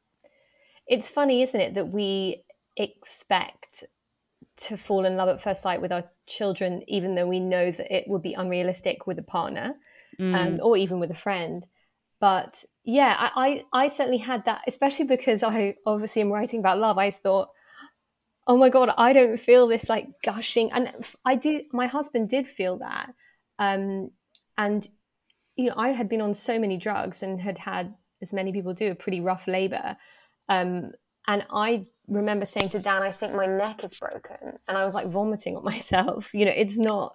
It's 0.86 1.08
funny, 1.08 1.42
isn't 1.42 1.60
it, 1.60 1.74
that 1.74 1.88
we 1.88 2.42
expect 2.76 3.84
to 4.68 4.76
fall 4.76 5.04
in 5.04 5.16
love 5.16 5.28
at 5.28 5.42
first 5.42 5.62
sight 5.62 5.82
with 5.82 5.92
our 5.92 6.04
children, 6.26 6.82
even 6.88 7.14
though 7.14 7.26
we 7.26 7.40
know 7.40 7.70
that 7.70 7.94
it 7.94 8.04
would 8.06 8.22
be 8.22 8.34
unrealistic 8.34 9.06
with 9.06 9.18
a 9.18 9.22
partner 9.22 9.74
um, 10.18 10.26
mm. 10.26 10.34
um, 10.34 10.60
or 10.62 10.76
even 10.76 11.00
with 11.00 11.10
a 11.10 11.14
friend. 11.14 11.66
But 12.20 12.64
yeah, 12.84 13.14
I, 13.18 13.64
I, 13.72 13.84
I 13.84 13.88
certainly 13.88 14.18
had 14.18 14.44
that, 14.46 14.62
especially 14.66 15.04
because 15.06 15.42
I 15.42 15.74
obviously 15.84 16.22
am 16.22 16.32
writing 16.32 16.60
about 16.60 16.78
love. 16.78 16.96
I 16.96 17.10
thought, 17.10 17.48
oh 18.46 18.56
my 18.56 18.68
god, 18.70 18.90
I 18.96 19.12
don't 19.12 19.38
feel 19.38 19.66
this 19.66 19.88
like 19.88 20.06
gushing, 20.24 20.72
and 20.72 20.90
I 21.24 21.34
do. 21.34 21.62
My 21.72 21.88
husband 21.88 22.30
did 22.30 22.48
feel 22.48 22.78
that, 22.78 23.10
um, 23.58 24.10
and 24.58 24.88
you 25.56 25.70
know, 25.70 25.74
I 25.76 25.88
had 25.88 26.08
been 26.08 26.20
on 26.20 26.34
so 26.34 26.58
many 26.58 26.76
drugs 26.76 27.22
and 27.22 27.40
had 27.40 27.58
had, 27.58 27.94
as 28.22 28.32
many 28.32 28.52
people 28.52 28.74
do, 28.74 28.90
a 28.90 28.94
pretty 28.94 29.20
rough 29.20 29.46
labor. 29.46 29.96
Um, 30.48 30.92
and 31.26 31.44
I 31.50 31.86
remember 32.06 32.46
saying 32.46 32.70
to 32.70 32.78
Dan, 32.78 33.02
I 33.02 33.10
think 33.10 33.34
my 33.34 33.46
neck 33.46 33.82
is 33.82 33.98
broken. 33.98 34.58
And 34.68 34.78
I 34.78 34.84
was 34.84 34.94
like 34.94 35.08
vomiting 35.08 35.56
on 35.56 35.64
myself. 35.76 36.28
You 36.32 36.44
know, 36.44 36.52
it's 36.54 36.78
not, 36.78 37.14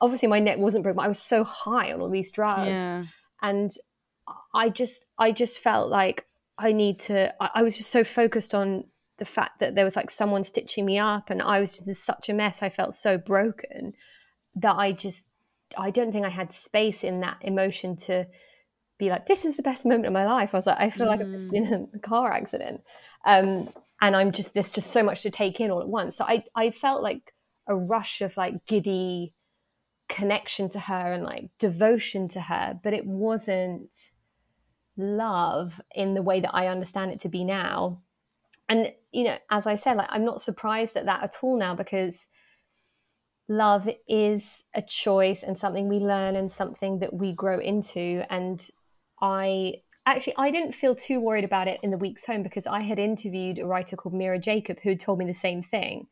obviously 0.00 0.28
my 0.28 0.40
neck 0.40 0.58
wasn't 0.58 0.82
broken, 0.82 0.96
but 0.96 1.04
I 1.04 1.08
was 1.08 1.20
so 1.20 1.44
high 1.44 1.92
on 1.92 2.00
all 2.00 2.10
these 2.10 2.30
drugs. 2.30 2.68
Yeah. 2.68 3.04
And 3.42 3.70
I 4.54 4.70
just, 4.70 5.04
I 5.18 5.32
just 5.32 5.58
felt 5.58 5.90
like 5.90 6.26
I 6.58 6.72
need 6.72 6.98
to, 7.00 7.34
I, 7.42 7.50
I 7.56 7.62
was 7.62 7.76
just 7.76 7.90
so 7.90 8.02
focused 8.02 8.54
on 8.54 8.84
the 9.18 9.24
fact 9.26 9.60
that 9.60 9.74
there 9.74 9.84
was 9.84 9.94
like 9.94 10.10
someone 10.10 10.42
stitching 10.42 10.86
me 10.86 10.98
up 10.98 11.30
and 11.30 11.42
I 11.42 11.60
was 11.60 11.72
just 11.72 11.86
in 11.86 11.94
such 11.94 12.28
a 12.28 12.34
mess. 12.34 12.62
I 12.62 12.70
felt 12.70 12.94
so 12.94 13.18
broken 13.18 13.92
that 14.56 14.74
I 14.76 14.92
just, 14.92 15.26
I 15.78 15.90
don't 15.90 16.12
think 16.12 16.26
I 16.26 16.30
had 16.30 16.52
space 16.52 17.04
in 17.04 17.20
that 17.20 17.38
emotion 17.42 17.96
to 17.96 18.26
be 18.98 19.10
like, 19.10 19.26
this 19.26 19.44
is 19.44 19.56
the 19.56 19.62
best 19.62 19.84
moment 19.84 20.06
of 20.06 20.12
my 20.12 20.26
life. 20.26 20.50
I 20.52 20.56
was 20.56 20.66
like, 20.66 20.80
I 20.80 20.90
feel 20.90 21.06
mm. 21.06 21.10
like 21.10 21.20
I've 21.20 21.30
just 21.30 21.50
been 21.50 21.66
in 21.66 21.88
a 21.94 21.98
car 21.98 22.32
accident. 22.32 22.80
Um, 23.26 23.68
and 24.00 24.14
I'm 24.14 24.32
just 24.32 24.54
there's 24.54 24.70
just 24.70 24.90
so 24.90 25.02
much 25.02 25.22
to 25.22 25.30
take 25.30 25.60
in 25.60 25.70
all 25.70 25.80
at 25.80 25.88
once. 25.88 26.16
So 26.16 26.24
I 26.24 26.44
I 26.54 26.70
felt 26.70 27.02
like 27.02 27.32
a 27.66 27.74
rush 27.74 28.20
of 28.20 28.36
like 28.36 28.66
giddy 28.66 29.32
connection 30.08 30.68
to 30.70 30.78
her 30.80 31.12
and 31.12 31.24
like 31.24 31.48
devotion 31.58 32.28
to 32.28 32.40
her, 32.40 32.78
but 32.82 32.92
it 32.92 33.06
wasn't 33.06 33.90
love 34.96 35.80
in 35.94 36.14
the 36.14 36.22
way 36.22 36.40
that 36.40 36.54
I 36.54 36.68
understand 36.68 37.12
it 37.12 37.20
to 37.20 37.28
be 37.28 37.44
now. 37.44 38.02
And 38.68 38.92
you 39.12 39.24
know, 39.24 39.38
as 39.50 39.66
I 39.66 39.76
said, 39.76 39.96
like 39.96 40.08
I'm 40.10 40.24
not 40.24 40.42
surprised 40.42 40.96
at 40.96 41.06
that 41.06 41.22
at 41.22 41.36
all 41.42 41.58
now 41.58 41.74
because 41.74 42.26
love 43.48 43.88
is 44.08 44.64
a 44.74 44.82
choice 44.82 45.42
and 45.42 45.58
something 45.58 45.88
we 45.88 45.98
learn 45.98 46.36
and 46.36 46.50
something 46.50 46.98
that 47.00 47.12
we 47.12 47.32
grow 47.34 47.58
into. 47.58 48.22
And 48.30 48.66
I 49.20 49.74
actually 50.06 50.34
I 50.36 50.50
didn't 50.50 50.72
feel 50.72 50.94
too 50.94 51.20
worried 51.20 51.44
about 51.44 51.68
it 51.68 51.80
in 51.82 51.90
the 51.90 51.98
weeks 51.98 52.24
home 52.24 52.42
because 52.42 52.66
I 52.66 52.80
had 52.80 52.98
interviewed 52.98 53.58
a 53.58 53.66
writer 53.66 53.96
called 53.96 54.14
Mira 54.14 54.38
Jacob 54.38 54.78
who 54.82 54.90
had 54.90 55.00
told 55.00 55.18
me 55.18 55.26
the 55.26 55.34
same 55.34 55.62
thing, 55.62 56.06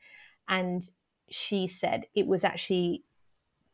and 0.48 0.82
she 1.30 1.66
said 1.66 2.04
it 2.14 2.26
was 2.26 2.44
actually 2.44 3.04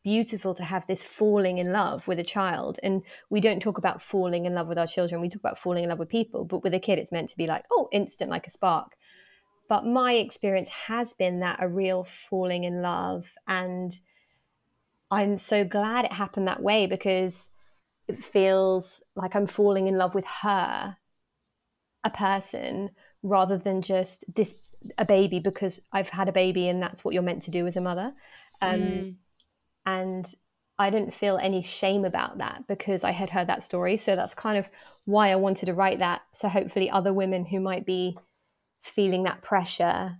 beautiful 0.01 0.53
to 0.55 0.63
have 0.63 0.87
this 0.87 1.03
falling 1.03 1.57
in 1.57 1.73
love 1.73 2.07
with 2.07 2.19
a 2.19 2.23
child. 2.23 2.79
And 2.81 3.01
we 3.29 3.41
don't 3.41 3.61
talk 3.61 3.77
about 3.77 4.01
falling 4.01 4.45
in 4.45 4.55
love 4.55 4.67
with 4.67 4.77
our 4.77 4.87
children. 4.87 5.19
We 5.19 5.27
talk 5.27 5.41
about 5.41 5.59
falling 5.59 5.83
in 5.83 5.89
love 5.89 5.99
with 5.99 6.07
people. 6.07 6.45
But 6.45 6.63
with 6.63 6.73
a 6.73 6.79
kid 6.79 6.99
it's 6.99 7.11
meant 7.11 7.29
to 7.29 7.37
be 7.37 7.47
like 7.47 7.65
oh 7.71 7.89
instant 7.91 8.31
like 8.31 8.47
a 8.47 8.51
spark 8.51 8.93
but 9.69 9.85
my 9.85 10.13
experience 10.13 10.69
has 10.87 11.13
been 11.13 11.39
that 11.39 11.59
a 11.61 11.67
real 11.67 12.03
falling 12.03 12.65
in 12.65 12.81
love 12.81 13.25
and 13.47 13.93
i'm 15.11 15.37
so 15.37 15.63
glad 15.63 16.03
it 16.03 16.11
happened 16.11 16.47
that 16.47 16.61
way 16.61 16.85
because 16.85 17.47
it 18.09 18.25
feels 18.25 19.03
like 19.15 19.35
I'm 19.35 19.45
falling 19.45 19.87
in 19.87 19.97
love 19.97 20.15
with 20.15 20.25
her, 20.41 20.97
a 22.03 22.09
person, 22.09 22.89
rather 23.21 23.57
than 23.57 23.83
just 23.83 24.25
this 24.35 24.73
a 24.97 25.05
baby 25.05 25.39
because 25.39 25.79
I've 25.91 26.09
had 26.09 26.27
a 26.27 26.31
baby 26.31 26.69
and 26.69 26.81
that's 26.81 27.05
what 27.05 27.13
you're 27.13 27.21
meant 27.21 27.43
to 27.43 27.51
do 27.51 27.67
as 27.67 27.77
a 27.77 27.81
mother. 27.81 28.13
Um, 28.63 28.79
mm. 28.79 29.15
And 29.85 30.25
I 30.79 30.89
didn't 30.89 31.13
feel 31.13 31.37
any 31.37 31.61
shame 31.61 32.03
about 32.03 32.39
that 32.39 32.63
because 32.67 33.03
I 33.03 33.11
had 33.11 33.29
heard 33.29 33.47
that 33.47 33.61
story. 33.61 33.95
So 33.95 34.15
that's 34.15 34.33
kind 34.33 34.57
of 34.57 34.67
why 35.05 35.31
I 35.31 35.35
wanted 35.35 35.67
to 35.67 35.75
write 35.75 35.99
that. 35.99 36.21
So 36.33 36.49
hopefully, 36.49 36.89
other 36.89 37.13
women 37.13 37.45
who 37.45 37.59
might 37.59 37.85
be 37.85 38.17
feeling 38.81 39.23
that 39.23 39.41
pressure 39.41 40.17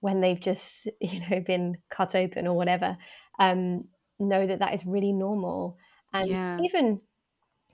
when 0.00 0.20
they've 0.20 0.40
just 0.40 0.86
you 1.00 1.20
know 1.28 1.40
been 1.40 1.76
cut 1.90 2.14
open 2.14 2.46
or 2.46 2.54
whatever 2.54 2.96
um, 3.38 3.84
know 4.18 4.46
that 4.46 4.58
that 4.60 4.74
is 4.74 4.84
really 4.86 5.12
normal. 5.12 5.76
And 6.12 6.28
yeah. 6.28 6.58
even 6.62 7.00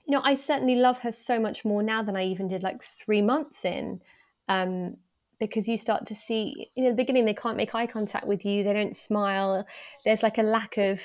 you 0.05 0.11
know, 0.11 0.21
I 0.23 0.35
certainly 0.35 0.75
love 0.75 0.99
her 0.99 1.11
so 1.11 1.39
much 1.39 1.63
more 1.63 1.81
now 1.81 2.03
than 2.03 2.17
I 2.17 2.25
even 2.25 2.49
did 2.49 2.61
like 2.61 2.83
three 2.83 3.21
months 3.21 3.63
in. 3.63 4.01
Um, 4.49 4.97
because 5.39 5.67
you 5.67 5.77
start 5.77 6.05
to 6.07 6.15
see, 6.15 6.67
you 6.75 6.83
know, 6.83 6.89
the 6.91 6.95
beginning 6.95 7.25
they 7.25 7.33
can't 7.33 7.57
make 7.57 7.73
eye 7.73 7.87
contact 7.87 8.27
with 8.27 8.45
you, 8.45 8.63
they 8.63 8.73
don't 8.73 8.95
smile, 8.95 9.65
there's 10.05 10.23
like 10.23 10.37
a 10.37 10.43
lack 10.43 10.77
of 10.77 11.01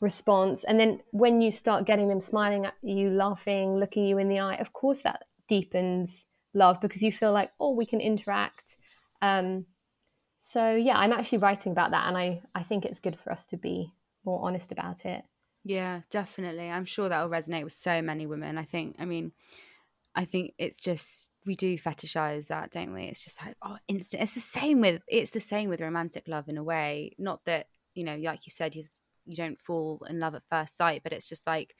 response. 0.00 0.64
And 0.64 0.78
then 0.78 1.00
when 1.10 1.40
you 1.40 1.50
start 1.50 1.86
getting 1.86 2.08
them 2.08 2.20
smiling 2.20 2.64
at 2.66 2.74
you, 2.82 3.10
laughing, 3.10 3.76
looking 3.76 4.04
you 4.06 4.18
in 4.18 4.28
the 4.28 4.38
eye, 4.38 4.56
of 4.56 4.72
course 4.72 5.00
that 5.02 5.24
deepens 5.48 6.26
love 6.54 6.80
because 6.80 7.02
you 7.02 7.12
feel 7.12 7.32
like, 7.32 7.50
oh, 7.60 7.72
we 7.72 7.86
can 7.86 8.00
interact. 8.00 8.76
Um, 9.22 9.66
so 10.38 10.74
yeah, 10.74 10.98
I'm 10.98 11.12
actually 11.12 11.38
writing 11.38 11.72
about 11.72 11.92
that, 11.92 12.06
and 12.08 12.16
I 12.16 12.42
I 12.54 12.62
think 12.62 12.84
it's 12.84 13.00
good 13.00 13.18
for 13.22 13.32
us 13.32 13.46
to 13.46 13.56
be 13.56 13.92
more 14.24 14.40
honest 14.42 14.72
about 14.72 15.04
it. 15.06 15.24
Yeah, 15.64 16.02
definitely. 16.10 16.70
I'm 16.70 16.84
sure 16.84 17.08
that 17.08 17.22
will 17.22 17.30
resonate 17.30 17.64
with 17.64 17.72
so 17.72 18.02
many 18.02 18.26
women. 18.26 18.58
I 18.58 18.64
think, 18.64 18.96
I 18.98 19.06
mean, 19.06 19.32
I 20.14 20.26
think 20.26 20.52
it's 20.58 20.78
just 20.78 21.30
we 21.46 21.54
do 21.54 21.78
fetishize 21.78 22.48
that, 22.48 22.70
don't 22.70 22.92
we? 22.92 23.04
It's 23.04 23.24
just 23.24 23.44
like 23.44 23.56
oh, 23.62 23.78
instant. 23.88 24.22
It's 24.22 24.34
the 24.34 24.40
same 24.40 24.80
with 24.80 25.02
it's 25.08 25.30
the 25.32 25.40
same 25.40 25.68
with 25.68 25.80
romantic 25.80 26.28
love 26.28 26.48
in 26.48 26.58
a 26.58 26.62
way. 26.62 27.14
Not 27.18 27.44
that 27.46 27.66
you 27.94 28.04
know, 28.04 28.16
like 28.16 28.46
you 28.46 28.50
said, 28.50 28.74
you 28.76 28.84
you 29.26 29.36
don't 29.36 29.58
fall 29.58 30.06
in 30.08 30.20
love 30.20 30.34
at 30.34 30.46
first 30.48 30.76
sight, 30.76 31.02
but 31.02 31.12
it's 31.12 31.28
just 31.28 31.46
like 31.46 31.74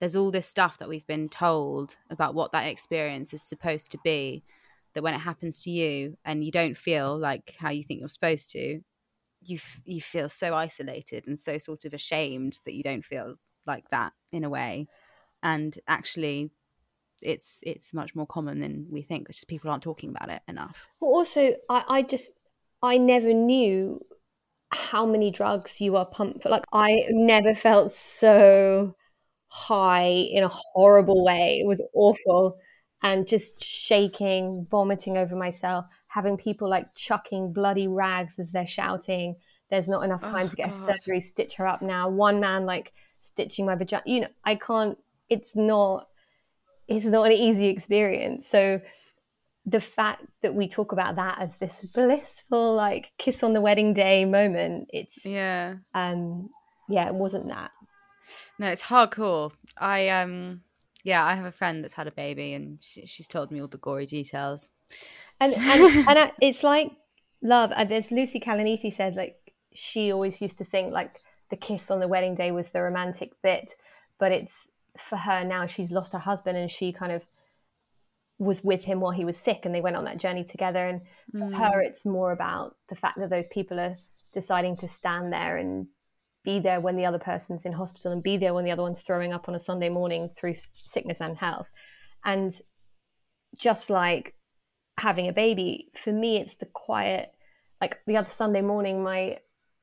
there's 0.00 0.16
all 0.16 0.30
this 0.30 0.46
stuff 0.46 0.78
that 0.78 0.88
we've 0.88 1.06
been 1.06 1.28
told 1.28 1.96
about 2.10 2.34
what 2.34 2.52
that 2.52 2.66
experience 2.66 3.32
is 3.32 3.42
supposed 3.42 3.90
to 3.92 3.98
be. 4.04 4.44
That 4.94 5.02
when 5.02 5.14
it 5.14 5.20
happens 5.20 5.58
to 5.60 5.70
you 5.70 6.16
and 6.24 6.42
you 6.42 6.50
don't 6.50 6.76
feel 6.76 7.18
like 7.18 7.54
how 7.58 7.68
you 7.68 7.82
think 7.82 8.00
you're 8.00 8.08
supposed 8.08 8.50
to, 8.52 8.80
you 9.42 9.56
f- 9.56 9.82
you 9.84 10.00
feel 10.00 10.28
so 10.28 10.54
isolated 10.54 11.26
and 11.26 11.38
so 11.38 11.58
sort 11.58 11.84
of 11.84 11.92
ashamed 11.92 12.60
that 12.64 12.74
you 12.74 12.82
don't 12.82 13.04
feel 13.04 13.36
like 13.66 13.88
that 13.90 14.12
in 14.32 14.44
a 14.44 14.48
way 14.48 14.86
and 15.42 15.78
actually 15.88 16.50
it's 17.22 17.60
it's 17.62 17.94
much 17.94 18.14
more 18.14 18.26
common 18.26 18.60
than 18.60 18.86
we 18.90 19.02
think 19.02 19.26
it's 19.28 19.38
just 19.38 19.48
people 19.48 19.70
aren't 19.70 19.82
talking 19.82 20.10
about 20.10 20.28
it 20.28 20.42
enough 20.48 20.88
well 21.00 21.12
also 21.12 21.54
i, 21.68 21.84
I 21.88 22.02
just 22.02 22.32
i 22.82 22.98
never 22.98 23.32
knew 23.32 24.04
how 24.70 25.06
many 25.06 25.30
drugs 25.30 25.80
you 25.80 25.96
are 25.96 26.04
pumped 26.04 26.42
for 26.42 26.48
like 26.48 26.64
i 26.72 27.04
never 27.10 27.54
felt 27.54 27.92
so 27.92 28.94
high 29.56 30.08
in 30.08 30.44
a 30.44 30.48
horrible 30.48 31.24
way 31.24 31.58
it 31.60 31.66
was 31.66 31.80
awful 31.94 32.58
and 33.02 33.26
just 33.26 33.62
shaking 33.62 34.66
vomiting 34.70 35.16
over 35.16 35.34
myself 35.34 35.86
having 36.16 36.38
people 36.38 36.66
like 36.66 36.86
chucking 36.96 37.52
bloody 37.52 37.86
rags 37.86 38.38
as 38.38 38.50
they're 38.50 38.66
shouting. 38.66 39.36
There's 39.70 39.86
not 39.86 40.02
enough 40.02 40.22
time 40.22 40.46
oh, 40.46 40.48
to 40.48 40.56
get 40.56 40.70
God. 40.70 40.80
a 40.80 40.84
surgery, 40.94 41.20
stitch 41.20 41.54
her 41.56 41.66
up 41.66 41.82
now. 41.82 42.08
One 42.08 42.40
man 42.40 42.64
like 42.64 42.94
stitching 43.20 43.66
my 43.66 43.74
vagina. 43.74 44.02
You 44.06 44.20
know, 44.22 44.28
I 44.42 44.54
can't. 44.54 44.96
It's 45.28 45.54
not. 45.54 46.08
It's 46.88 47.04
not 47.04 47.26
an 47.26 47.32
easy 47.32 47.66
experience. 47.66 48.48
So 48.48 48.80
the 49.66 49.80
fact 49.80 50.24
that 50.40 50.54
we 50.54 50.68
talk 50.68 50.92
about 50.92 51.16
that 51.16 51.36
as 51.38 51.56
this 51.56 51.74
blissful 51.94 52.74
like 52.74 53.10
kiss 53.18 53.42
on 53.42 53.52
the 53.52 53.60
wedding 53.60 53.92
day 53.92 54.24
moment, 54.24 54.88
it's 54.94 55.26
yeah, 55.26 55.74
um, 55.92 56.48
yeah, 56.88 57.08
it 57.08 57.14
wasn't 57.14 57.48
that. 57.48 57.72
No, 58.58 58.68
it's 58.68 58.82
hardcore. 58.82 59.52
I 59.78 60.08
um, 60.08 60.62
yeah, 61.04 61.24
I 61.24 61.34
have 61.34 61.44
a 61.44 61.52
friend 61.52 61.82
that's 61.82 61.94
had 61.94 62.06
a 62.06 62.12
baby, 62.12 62.52
and 62.52 62.78
she, 62.80 63.06
she's 63.06 63.28
told 63.28 63.50
me 63.50 63.60
all 63.60 63.68
the 63.68 63.78
gory 63.78 64.06
details 64.06 64.70
and 65.40 65.54
and, 65.56 66.08
and 66.08 66.32
it's 66.40 66.62
like 66.62 66.92
love. 67.42 67.72
And 67.76 67.90
there's 67.90 68.10
Lucy 68.10 68.40
Kalanithi 68.40 68.94
said 68.94 69.16
like 69.16 69.36
she 69.74 70.12
always 70.12 70.40
used 70.40 70.58
to 70.58 70.64
think 70.64 70.92
like 70.92 71.18
the 71.50 71.56
kiss 71.56 71.90
on 71.90 72.00
the 72.00 72.08
wedding 72.08 72.34
day 72.34 72.50
was 72.50 72.70
the 72.70 72.82
romantic 72.82 73.32
bit, 73.42 73.72
but 74.18 74.32
it's 74.32 74.68
for 75.08 75.16
her 75.16 75.44
now. 75.44 75.66
She's 75.66 75.90
lost 75.90 76.12
her 76.12 76.18
husband, 76.18 76.56
and 76.58 76.70
she 76.70 76.92
kind 76.92 77.12
of 77.12 77.22
was 78.38 78.62
with 78.62 78.84
him 78.84 79.00
while 79.00 79.12
he 79.12 79.24
was 79.24 79.36
sick, 79.36 79.60
and 79.64 79.74
they 79.74 79.80
went 79.80 79.96
on 79.96 80.04
that 80.04 80.18
journey 80.18 80.44
together. 80.44 80.86
And 80.86 81.00
for 81.32 81.50
mm. 81.50 81.58
her, 81.58 81.80
it's 81.80 82.04
more 82.04 82.32
about 82.32 82.76
the 82.88 82.96
fact 82.96 83.18
that 83.18 83.30
those 83.30 83.46
people 83.48 83.78
are 83.78 83.94
deciding 84.32 84.76
to 84.76 84.88
stand 84.88 85.32
there 85.32 85.56
and 85.56 85.86
be 86.46 86.60
there 86.60 86.80
when 86.80 86.96
the 86.96 87.04
other 87.04 87.18
person's 87.18 87.66
in 87.66 87.72
hospital 87.72 88.12
and 88.12 88.22
be 88.22 88.38
there 88.38 88.54
when 88.54 88.64
the 88.64 88.70
other 88.70 88.82
one's 88.82 89.02
throwing 89.02 89.34
up 89.34 89.48
on 89.48 89.54
a 89.54 89.60
Sunday 89.60 89.90
morning 89.90 90.30
through 90.38 90.54
sickness 90.72 91.20
and 91.20 91.36
health. 91.36 91.66
And 92.24 92.58
just 93.58 93.90
like 93.90 94.34
having 94.96 95.28
a 95.28 95.32
baby, 95.32 95.90
for 96.02 96.12
me, 96.12 96.38
it's 96.38 96.54
the 96.54 96.66
quiet. 96.66 97.32
Like 97.80 97.98
the 98.06 98.16
other 98.16 98.30
Sunday 98.30 98.62
morning, 98.62 99.02
my 99.02 99.38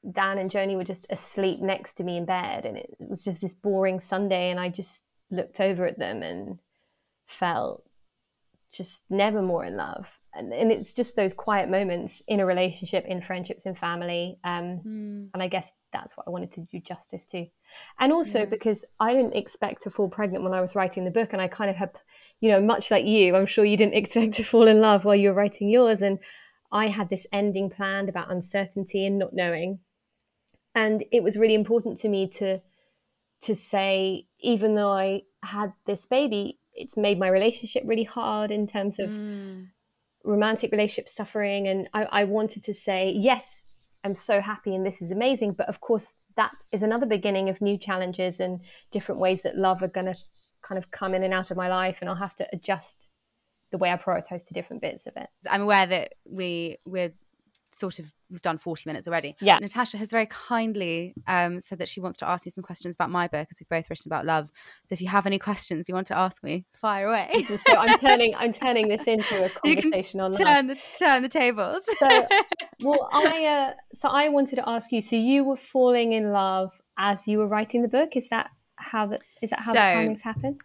Dan 0.09 0.37
and 0.37 0.49
Joni 0.49 0.75
were 0.75 0.83
just 0.83 1.05
asleep 1.09 1.59
next 1.59 1.93
to 1.95 2.03
me 2.03 2.17
in 2.17 2.25
bed, 2.25 2.65
and 2.65 2.77
it 2.77 2.89
was 2.99 3.23
just 3.23 3.41
this 3.41 3.53
boring 3.53 3.99
Sunday, 3.99 4.49
and 4.49 4.59
I 4.59 4.69
just 4.69 5.03
looked 5.29 5.59
over 5.59 5.85
at 5.85 5.99
them 5.99 6.23
and 6.23 6.59
felt 7.27 7.83
just 8.71 9.03
never 9.09 9.41
more 9.41 9.63
in 9.63 9.75
love. 9.75 10.07
And, 10.35 10.51
and 10.51 10.71
it's 10.71 10.93
just 10.93 11.15
those 11.15 11.33
quiet 11.33 11.69
moments 11.69 12.21
in 12.27 12.39
a 12.39 12.45
relationship, 12.45 13.05
in 13.05 13.21
friendships, 13.21 13.65
in 13.65 13.75
family. 13.75 14.39
Um, 14.43 14.81
mm. 14.85 15.29
And 15.33 15.43
I 15.43 15.47
guess 15.47 15.71
that's 15.91 16.17
what 16.17 16.27
I 16.27 16.31
wanted 16.31 16.51
to 16.53 16.61
do 16.71 16.79
justice 16.79 17.27
to. 17.27 17.45
And 17.99 18.11
also 18.11 18.39
yeah. 18.39 18.45
because 18.45 18.83
I 18.99 19.13
didn't 19.13 19.35
expect 19.35 19.83
to 19.83 19.91
fall 19.91 20.09
pregnant 20.09 20.43
when 20.43 20.53
I 20.53 20.61
was 20.61 20.75
writing 20.75 21.05
the 21.05 21.11
book, 21.11 21.29
and 21.33 21.41
I 21.41 21.47
kind 21.47 21.69
of 21.69 21.75
had, 21.75 21.91
you 22.39 22.49
know, 22.49 22.59
much 22.59 22.89
like 22.89 23.05
you, 23.05 23.35
I'm 23.35 23.45
sure 23.45 23.63
you 23.63 23.77
didn't 23.77 23.93
expect 24.01 24.33
to 24.35 24.43
fall 24.43 24.67
in 24.67 24.81
love 24.81 25.05
while 25.05 25.15
you 25.15 25.29
were 25.29 25.35
writing 25.35 25.69
yours. 25.69 26.01
And 26.01 26.19
I 26.71 26.87
had 26.87 27.09
this 27.09 27.27
ending 27.31 27.69
planned 27.69 28.09
about 28.09 28.31
uncertainty 28.31 29.05
and 29.05 29.19
not 29.19 29.33
knowing. 29.33 29.79
And 30.75 31.03
it 31.11 31.21
was 31.21 31.37
really 31.37 31.53
important 31.53 31.99
to 31.99 32.09
me 32.09 32.27
to 32.39 32.59
to 33.43 33.55
say, 33.55 34.25
even 34.39 34.75
though 34.75 34.91
I 34.91 35.23
had 35.43 35.73
this 35.85 36.05
baby, 36.05 36.59
it's 36.73 36.97
made 36.97 37.19
my 37.19 37.27
relationship 37.27 37.83
really 37.85 38.05
hard 38.05 38.51
in 38.51 38.65
terms 38.67 38.99
of 38.99 39.09
mm. 39.09 39.67
Romantic 40.23 40.71
relationship 40.71 41.09
suffering. 41.09 41.67
And 41.67 41.89
I, 41.93 42.03
I 42.03 42.23
wanted 42.23 42.63
to 42.65 42.73
say, 42.73 43.13
yes, 43.15 43.91
I'm 44.03 44.15
so 44.15 44.41
happy 44.41 44.75
and 44.75 44.85
this 44.85 45.01
is 45.01 45.11
amazing. 45.11 45.53
But 45.53 45.69
of 45.69 45.79
course, 45.81 46.13
that 46.35 46.51
is 46.71 46.81
another 46.81 47.05
beginning 47.05 47.49
of 47.49 47.61
new 47.61 47.77
challenges 47.77 48.39
and 48.39 48.59
different 48.91 49.21
ways 49.21 49.41
that 49.43 49.57
love 49.57 49.83
are 49.83 49.87
going 49.87 50.07
to 50.07 50.15
kind 50.61 50.77
of 50.77 50.89
come 50.91 51.13
in 51.13 51.23
and 51.23 51.33
out 51.33 51.51
of 51.51 51.57
my 51.57 51.69
life. 51.69 51.99
And 52.01 52.09
I'll 52.09 52.15
have 52.15 52.35
to 52.37 52.47
adjust 52.53 53.07
the 53.71 53.77
way 53.77 53.91
I 53.91 53.97
prioritize 53.97 54.45
to 54.47 54.53
different 54.53 54.81
bits 54.81 55.07
of 55.07 55.13
it. 55.17 55.27
I'm 55.49 55.61
aware 55.61 55.85
that 55.87 56.13
we 56.25 56.77
we're 56.85 57.13
sort 57.73 57.99
of 57.99 58.13
we've 58.29 58.41
done 58.41 58.57
40 58.57 58.83
minutes 58.87 59.07
already. 59.07 59.35
Yeah. 59.39 59.57
Natasha 59.59 59.97
has 59.97 60.09
very 60.09 60.25
kindly 60.25 61.13
um, 61.27 61.59
said 61.59 61.77
that 61.77 61.87
she 61.87 61.99
wants 61.99 62.17
to 62.17 62.27
ask 62.27 62.45
me 62.45 62.49
some 62.49 62.63
questions 62.63 62.95
about 62.95 63.09
my 63.09 63.27
book 63.27 63.47
because 63.47 63.61
we've 63.61 63.69
both 63.69 63.89
written 63.89 64.09
about 64.09 64.25
love. 64.25 64.51
So 64.85 64.93
if 64.93 65.01
you 65.01 65.07
have 65.07 65.25
any 65.25 65.39
questions 65.39 65.87
you 65.87 65.95
want 65.95 66.07
to 66.07 66.17
ask 66.17 66.43
me, 66.43 66.65
fire 66.73 67.07
away. 67.07 67.45
so 67.67 67.77
I'm 67.77 67.99
turning 67.99 68.35
I'm 68.35 68.53
turning 68.53 68.87
this 68.87 69.03
into 69.05 69.45
a 69.45 69.49
conversation 69.61 70.19
on 70.19 70.31
turn 70.31 70.67
the 70.67 70.77
turn 70.97 71.21
the 71.21 71.29
tables. 71.29 71.83
so, 71.99 72.27
well, 72.81 73.09
I 73.11 73.45
uh, 73.45 73.73
so 73.93 74.09
I 74.09 74.29
wanted 74.29 74.57
to 74.57 74.67
ask 74.67 74.91
you. 74.91 75.01
So 75.01 75.15
you 75.15 75.43
were 75.43 75.57
falling 75.57 76.13
in 76.13 76.31
love 76.31 76.71
as 76.97 77.27
you 77.27 77.37
were 77.37 77.47
writing 77.47 77.81
the 77.81 77.87
book. 77.87 78.15
Is 78.15 78.29
that 78.29 78.49
how 78.75 79.07
that 79.07 79.21
is 79.41 79.51
that 79.51 79.63
how 79.63 79.73
so, 79.73 79.79
the 79.79 79.79
timings 79.79 80.21
happen? 80.21 80.57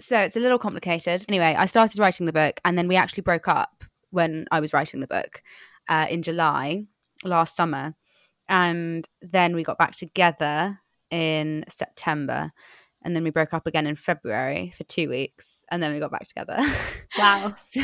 So 0.00 0.18
it's 0.18 0.36
a 0.36 0.40
little 0.40 0.58
complicated. 0.58 1.24
Anyway, 1.28 1.54
I 1.58 1.66
started 1.66 1.98
writing 1.98 2.26
the 2.26 2.32
book 2.32 2.60
and 2.64 2.78
then 2.78 2.88
we 2.88 2.96
actually 2.96 3.22
broke 3.22 3.48
up 3.48 3.84
when 4.10 4.46
I 4.50 4.60
was 4.60 4.72
writing 4.72 5.00
the 5.00 5.06
book 5.06 5.42
uh, 5.88 6.06
in 6.08 6.22
July 6.22 6.86
last 7.24 7.56
summer. 7.56 7.94
And 8.48 9.06
then 9.22 9.54
we 9.54 9.62
got 9.62 9.78
back 9.78 9.94
together 9.94 10.80
in 11.10 11.64
September. 11.68 12.52
And 13.02 13.16
then 13.16 13.24
we 13.24 13.30
broke 13.30 13.54
up 13.54 13.66
again 13.66 13.86
in 13.86 13.96
February 13.96 14.74
for 14.76 14.84
two 14.84 15.08
weeks. 15.08 15.64
And 15.70 15.82
then 15.82 15.92
we 15.92 16.00
got 16.00 16.10
back 16.10 16.28
together. 16.28 16.58
Wow. 17.18 17.54
so, 17.56 17.80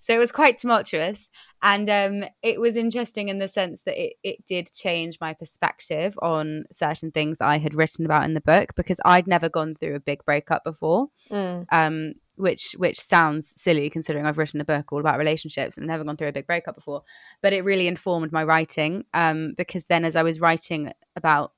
so, 0.00 0.14
it 0.14 0.18
was 0.18 0.32
quite 0.32 0.58
tumultuous. 0.58 1.30
And 1.62 1.88
um, 1.88 2.24
it 2.42 2.60
was 2.60 2.74
interesting 2.76 3.28
in 3.28 3.38
the 3.38 3.46
sense 3.46 3.82
that 3.82 3.96
it, 3.96 4.14
it 4.24 4.44
did 4.46 4.72
change 4.74 5.18
my 5.20 5.32
perspective 5.32 6.18
on 6.20 6.64
certain 6.72 7.12
things 7.12 7.38
that 7.38 7.46
I 7.46 7.58
had 7.58 7.74
written 7.74 8.04
about 8.04 8.24
in 8.24 8.34
the 8.34 8.40
book 8.40 8.74
because 8.74 9.00
I'd 9.04 9.28
never 9.28 9.48
gone 9.48 9.76
through 9.76 9.94
a 9.94 10.00
big 10.00 10.24
breakup 10.24 10.64
before. 10.64 11.06
Mm. 11.30 11.66
Um, 11.70 12.14
which 12.36 12.74
which 12.78 12.98
sounds 12.98 13.52
silly 13.60 13.88
considering 13.90 14.26
I've 14.26 14.38
written 14.38 14.60
a 14.60 14.64
book 14.64 14.92
all 14.92 15.00
about 15.00 15.18
relationships 15.18 15.76
and 15.76 15.86
never 15.86 16.04
gone 16.04 16.16
through 16.16 16.28
a 16.28 16.32
big 16.32 16.46
breakup 16.46 16.74
before. 16.74 17.02
But 17.42 17.52
it 17.52 17.64
really 17.64 17.86
informed 17.86 18.32
my 18.32 18.44
writing 18.44 19.04
um, 19.14 19.54
because 19.56 19.86
then 19.86 20.04
as 20.04 20.16
I 20.16 20.22
was 20.22 20.40
writing 20.40 20.92
about, 21.16 21.52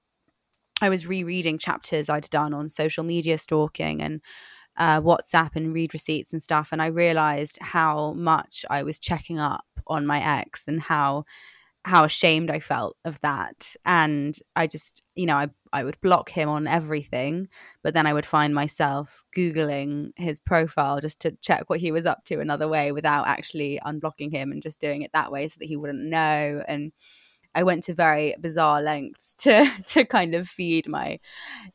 I 0.80 0.88
was 0.88 1.06
rereading 1.06 1.58
chapters 1.58 2.08
I'd 2.08 2.28
done 2.30 2.52
on 2.52 2.68
social 2.68 3.04
media 3.04 3.38
stalking 3.38 4.02
and 4.02 4.20
uh, 4.76 5.00
WhatsApp 5.00 5.56
and 5.56 5.72
read 5.72 5.94
receipts 5.94 6.32
and 6.32 6.42
stuff, 6.42 6.68
and 6.70 6.82
I 6.82 6.86
realized 6.86 7.58
how 7.62 8.12
much 8.12 8.66
I 8.68 8.82
was 8.82 8.98
checking 8.98 9.38
up 9.38 9.64
on 9.86 10.04
my 10.06 10.22
ex 10.22 10.68
and 10.68 10.80
how 10.80 11.24
how 11.86 12.02
ashamed 12.02 12.50
I 12.50 12.58
felt 12.58 12.96
of 13.04 13.20
that. 13.20 13.76
And 13.84 14.36
I 14.56 14.66
just, 14.66 15.02
you 15.14 15.24
know, 15.24 15.36
I, 15.36 15.48
I 15.72 15.84
would 15.84 16.00
block 16.00 16.28
him 16.28 16.48
on 16.48 16.66
everything, 16.66 17.46
but 17.84 17.94
then 17.94 18.08
I 18.08 18.12
would 18.12 18.26
find 18.26 18.52
myself 18.52 19.22
Googling 19.36 20.10
his 20.16 20.40
profile 20.40 21.00
just 21.00 21.20
to 21.20 21.30
check 21.42 21.70
what 21.70 21.78
he 21.78 21.92
was 21.92 22.04
up 22.04 22.24
to 22.24 22.40
another 22.40 22.66
way 22.66 22.90
without 22.90 23.28
actually 23.28 23.78
unblocking 23.86 24.32
him 24.32 24.50
and 24.50 24.62
just 24.62 24.80
doing 24.80 25.02
it 25.02 25.12
that 25.12 25.30
way 25.30 25.46
so 25.46 25.58
that 25.60 25.68
he 25.68 25.76
wouldn't 25.76 26.02
know. 26.02 26.64
And 26.66 26.90
I 27.54 27.62
went 27.62 27.84
to 27.84 27.94
very 27.94 28.34
bizarre 28.40 28.82
lengths 28.82 29.34
to 29.42 29.70
to 29.86 30.04
kind 30.04 30.34
of 30.34 30.48
feed 30.48 30.88
my 30.88 31.20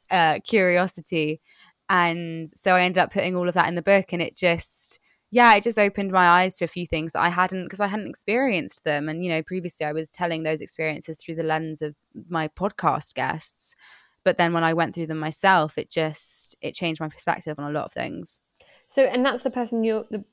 uh, 0.09 0.39
curiosity. 0.43 1.39
And 1.87 2.49
so 2.49 2.75
I 2.75 2.81
ended 2.81 3.01
up 3.01 3.13
putting 3.13 3.37
all 3.37 3.47
of 3.47 3.53
that 3.53 3.69
in 3.69 3.75
the 3.75 3.81
book 3.81 4.11
and 4.11 4.21
it 4.21 4.35
just 4.35 4.99
yeah, 5.31 5.55
it 5.55 5.63
just 5.63 5.79
opened 5.79 6.11
my 6.11 6.27
eyes 6.27 6.57
to 6.57 6.65
a 6.65 6.67
few 6.67 6.85
things 6.85 7.13
that 7.13 7.21
I 7.21 7.29
hadn't 7.29 7.63
because 7.63 7.79
I 7.79 7.87
hadn't 7.87 8.09
experienced 8.09 8.83
them. 8.83 9.07
And, 9.07 9.23
you 9.23 9.31
know, 9.31 9.41
previously 9.41 9.85
I 9.85 9.93
was 9.93 10.11
telling 10.11 10.43
those 10.43 10.59
experiences 10.59 11.19
through 11.19 11.35
the 11.35 11.43
lens 11.43 11.81
of 11.81 11.95
my 12.27 12.49
podcast 12.49 13.13
guests. 13.13 13.73
But 14.25 14.37
then 14.37 14.51
when 14.51 14.65
I 14.65 14.73
went 14.73 14.93
through 14.93 15.07
them 15.07 15.19
myself, 15.19 15.77
it 15.77 15.89
just 15.89 16.55
it 16.61 16.75
changed 16.75 16.99
my 16.99 17.07
perspective 17.07 17.57
on 17.57 17.71
a 17.71 17.73
lot 17.73 17.85
of 17.85 17.93
things. 17.93 18.41
So 18.87 19.03
and 19.03 19.25
that's 19.25 19.41
the 19.41 19.49
person 19.49 19.83
you're 19.85 20.05
the 20.11 20.23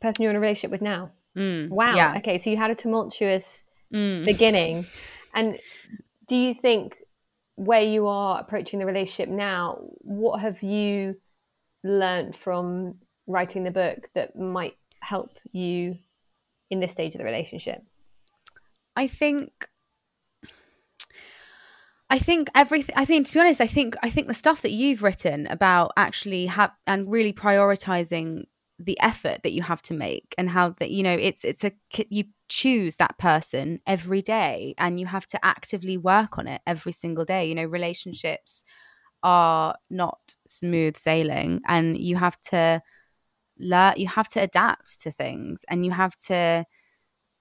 person 0.00 0.22
you're 0.22 0.30
in 0.30 0.36
a 0.36 0.40
relationship 0.40 0.70
with 0.70 0.82
now. 0.82 1.10
Mm, 1.36 1.68
wow. 1.68 1.94
Yeah. 1.94 2.14
Okay. 2.18 2.38
So 2.38 2.48
you 2.48 2.56
had 2.56 2.70
a 2.70 2.76
tumultuous 2.76 3.64
mm. 3.92 4.24
beginning. 4.24 4.84
And 5.36 5.58
do 6.28 6.36
you 6.36 6.54
think 6.54 6.94
where 7.56 7.82
you 7.82 8.06
are 8.06 8.40
approaching 8.40 8.78
the 8.78 8.86
relationship 8.86 9.28
now, 9.28 9.80
what 9.98 10.40
have 10.40 10.62
you 10.62 11.16
learned 11.82 12.36
from 12.36 12.94
writing 13.26 13.64
the 13.64 13.70
book 13.70 14.08
that 14.14 14.36
might 14.36 14.76
help 15.00 15.30
you 15.52 15.98
in 16.70 16.80
this 16.80 16.92
stage 16.92 17.14
of 17.14 17.18
the 17.18 17.24
relationship? 17.24 17.82
I 18.96 19.06
think 19.06 19.68
I 22.10 22.18
think 22.18 22.48
everything 22.54 22.94
I 22.96 23.04
mean 23.06 23.24
to 23.24 23.32
be 23.32 23.40
honest 23.40 23.60
I 23.60 23.66
think 23.66 23.96
I 24.02 24.10
think 24.10 24.28
the 24.28 24.34
stuff 24.34 24.62
that 24.62 24.70
you've 24.70 25.02
written 25.02 25.46
about 25.48 25.92
actually 25.96 26.46
have 26.46 26.72
and 26.86 27.10
really 27.10 27.32
prioritizing 27.32 28.44
the 28.78 28.98
effort 29.00 29.42
that 29.42 29.52
you 29.52 29.62
have 29.62 29.82
to 29.82 29.94
make 29.94 30.34
and 30.36 30.50
how 30.50 30.70
that 30.78 30.90
you 30.90 31.02
know 31.02 31.14
it's 31.14 31.44
it's 31.44 31.64
a 31.64 31.72
you 32.08 32.24
choose 32.48 32.96
that 32.96 33.18
person 33.18 33.80
every 33.86 34.20
day 34.20 34.74
and 34.78 35.00
you 35.00 35.06
have 35.06 35.26
to 35.26 35.44
actively 35.44 35.96
work 35.96 36.38
on 36.38 36.46
it 36.46 36.60
every 36.66 36.92
single 36.92 37.24
day 37.24 37.48
you 37.48 37.54
know 37.54 37.64
relationships 37.64 38.62
are 39.22 39.76
not 39.90 40.36
smooth 40.46 40.96
sailing 40.96 41.60
and 41.66 41.98
you 41.98 42.16
have 42.16 42.38
to 42.40 42.82
learn 43.58 43.94
you 43.96 44.08
have 44.08 44.28
to 44.28 44.40
adapt 44.40 45.00
to 45.02 45.10
things 45.10 45.64
and 45.68 45.84
you 45.84 45.92
have 45.92 46.16
to 46.16 46.64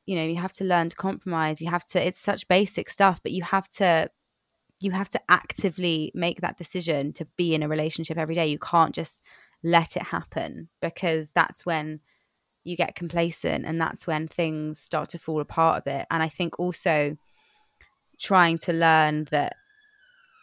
you 0.05 0.15
know 0.15 0.23
you 0.23 0.35
have 0.35 0.53
to 0.53 0.63
learn 0.63 0.89
to 0.89 0.95
compromise. 0.95 1.61
You 1.61 1.69
have 1.69 1.85
to 1.89 2.05
it's 2.05 2.19
such 2.19 2.47
basic 2.47 2.89
stuff 2.89 3.19
but 3.23 3.31
you 3.31 3.43
have 3.43 3.67
to 3.69 4.09
you 4.79 4.91
have 4.91 5.09
to 5.09 5.21
actively 5.29 6.11
make 6.13 6.41
that 6.41 6.57
decision 6.57 7.13
to 7.13 7.25
be 7.37 7.55
in 7.55 7.63
a 7.63 7.69
relationship 7.69 8.17
every 8.17 8.35
day. 8.35 8.47
You 8.47 8.59
can't 8.59 8.93
just 8.93 9.21
let 9.63 9.95
it 9.95 10.03
happen 10.03 10.69
because 10.81 11.31
that's 11.31 11.65
when 11.65 12.01
you 12.65 12.75
get 12.75 12.95
complacent 12.95 13.65
and 13.65 13.79
that's 13.79 14.05
when 14.05 14.27
things 14.27 14.79
start 14.79 15.09
to 15.09 15.17
fall 15.17 15.39
apart 15.39 15.79
a 15.79 15.81
bit. 15.83 16.05
And 16.11 16.21
i 16.21 16.29
think 16.29 16.59
also 16.59 17.17
trying 18.19 18.57
to 18.57 18.73
learn 18.73 19.25
that 19.31 19.55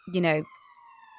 you 0.07 0.21
know 0.21 0.43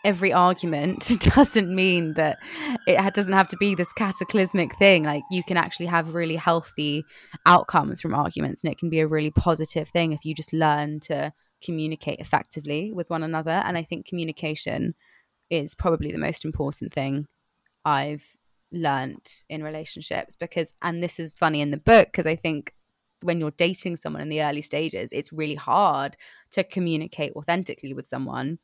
every 0.05 0.33
argument 0.33 1.11
doesn't 1.35 1.75
mean 1.75 2.15
that 2.15 2.39
it 2.87 3.15
doesn't 3.15 3.33
have 3.33 3.49
to 3.49 3.57
be 3.57 3.75
this 3.75 3.93
cataclysmic 3.93 4.77
thing. 4.77 5.05
Like 5.05 5.23
you 5.31 5.43
can 5.43 5.57
actually 5.57 5.87
have 5.87 6.15
really 6.15 6.37
healthy 6.37 7.05
outcomes 7.47 8.01
from 8.01 8.15
arguments, 8.15 8.63
and 8.63 8.73
it 8.73 8.79
can 8.79 8.91
be 8.91 9.01
a 9.01 9.07
really 9.07 9.31
positive 9.31 9.89
thing 9.89 10.13
if 10.13 10.25
you 10.25 10.35
just 10.35 10.53
learn 10.53 11.01
to 11.01 11.33
communicate 11.65 12.19
effectively 12.19 12.93
with 12.93 13.09
one 13.09 13.23
another. 13.23 13.51
And 13.51 13.79
I 13.79 13.83
think 13.83 14.07
communication 14.07 14.95
is 15.51 15.75
probably 15.75 16.11
the 16.11 16.19
most 16.19 16.45
important 16.45 16.93
thing 16.93 17.27
I've 17.85 18.25
learned 18.73 19.27
in 19.49 19.63
relationships 19.63 20.37
because, 20.37 20.73
and 20.83 21.03
this 21.03 21.21
is 21.21 21.33
funny 21.33 21.61
in 21.61 21.71
the 21.71 21.77
book 21.77 22.09
because 22.09 22.27
I 22.27 22.37
think 22.37 22.73
when 23.23 23.39
you're 23.39 23.53
dating 23.53 23.97
someone 23.97 24.23
in 24.23 24.29
the 24.29 24.43
early 24.43 24.63
stages, 24.63 25.13
it's 25.13 25.33
really 25.33 25.55
hard 25.55 26.17
to 26.53 26.65
communicate 26.65 27.33
authentically 27.37 27.93
with 27.95 28.07
someone 28.07 28.59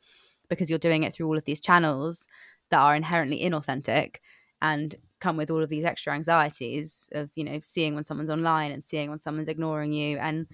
because 0.48 0.70
you're 0.70 0.78
doing 0.78 1.02
it 1.02 1.12
through 1.12 1.26
all 1.26 1.36
of 1.36 1.44
these 1.44 1.60
channels 1.60 2.26
that 2.70 2.78
are 2.78 2.94
inherently 2.94 3.40
inauthentic 3.40 4.16
and 4.60 4.96
come 5.20 5.36
with 5.36 5.50
all 5.50 5.62
of 5.62 5.68
these 5.68 5.84
extra 5.84 6.12
anxieties 6.12 7.08
of 7.12 7.30
you 7.34 7.44
know 7.44 7.58
seeing 7.62 7.94
when 7.94 8.04
someone's 8.04 8.30
online 8.30 8.70
and 8.70 8.84
seeing 8.84 9.10
when 9.10 9.18
someone's 9.18 9.48
ignoring 9.48 9.92
you 9.92 10.18
and 10.18 10.46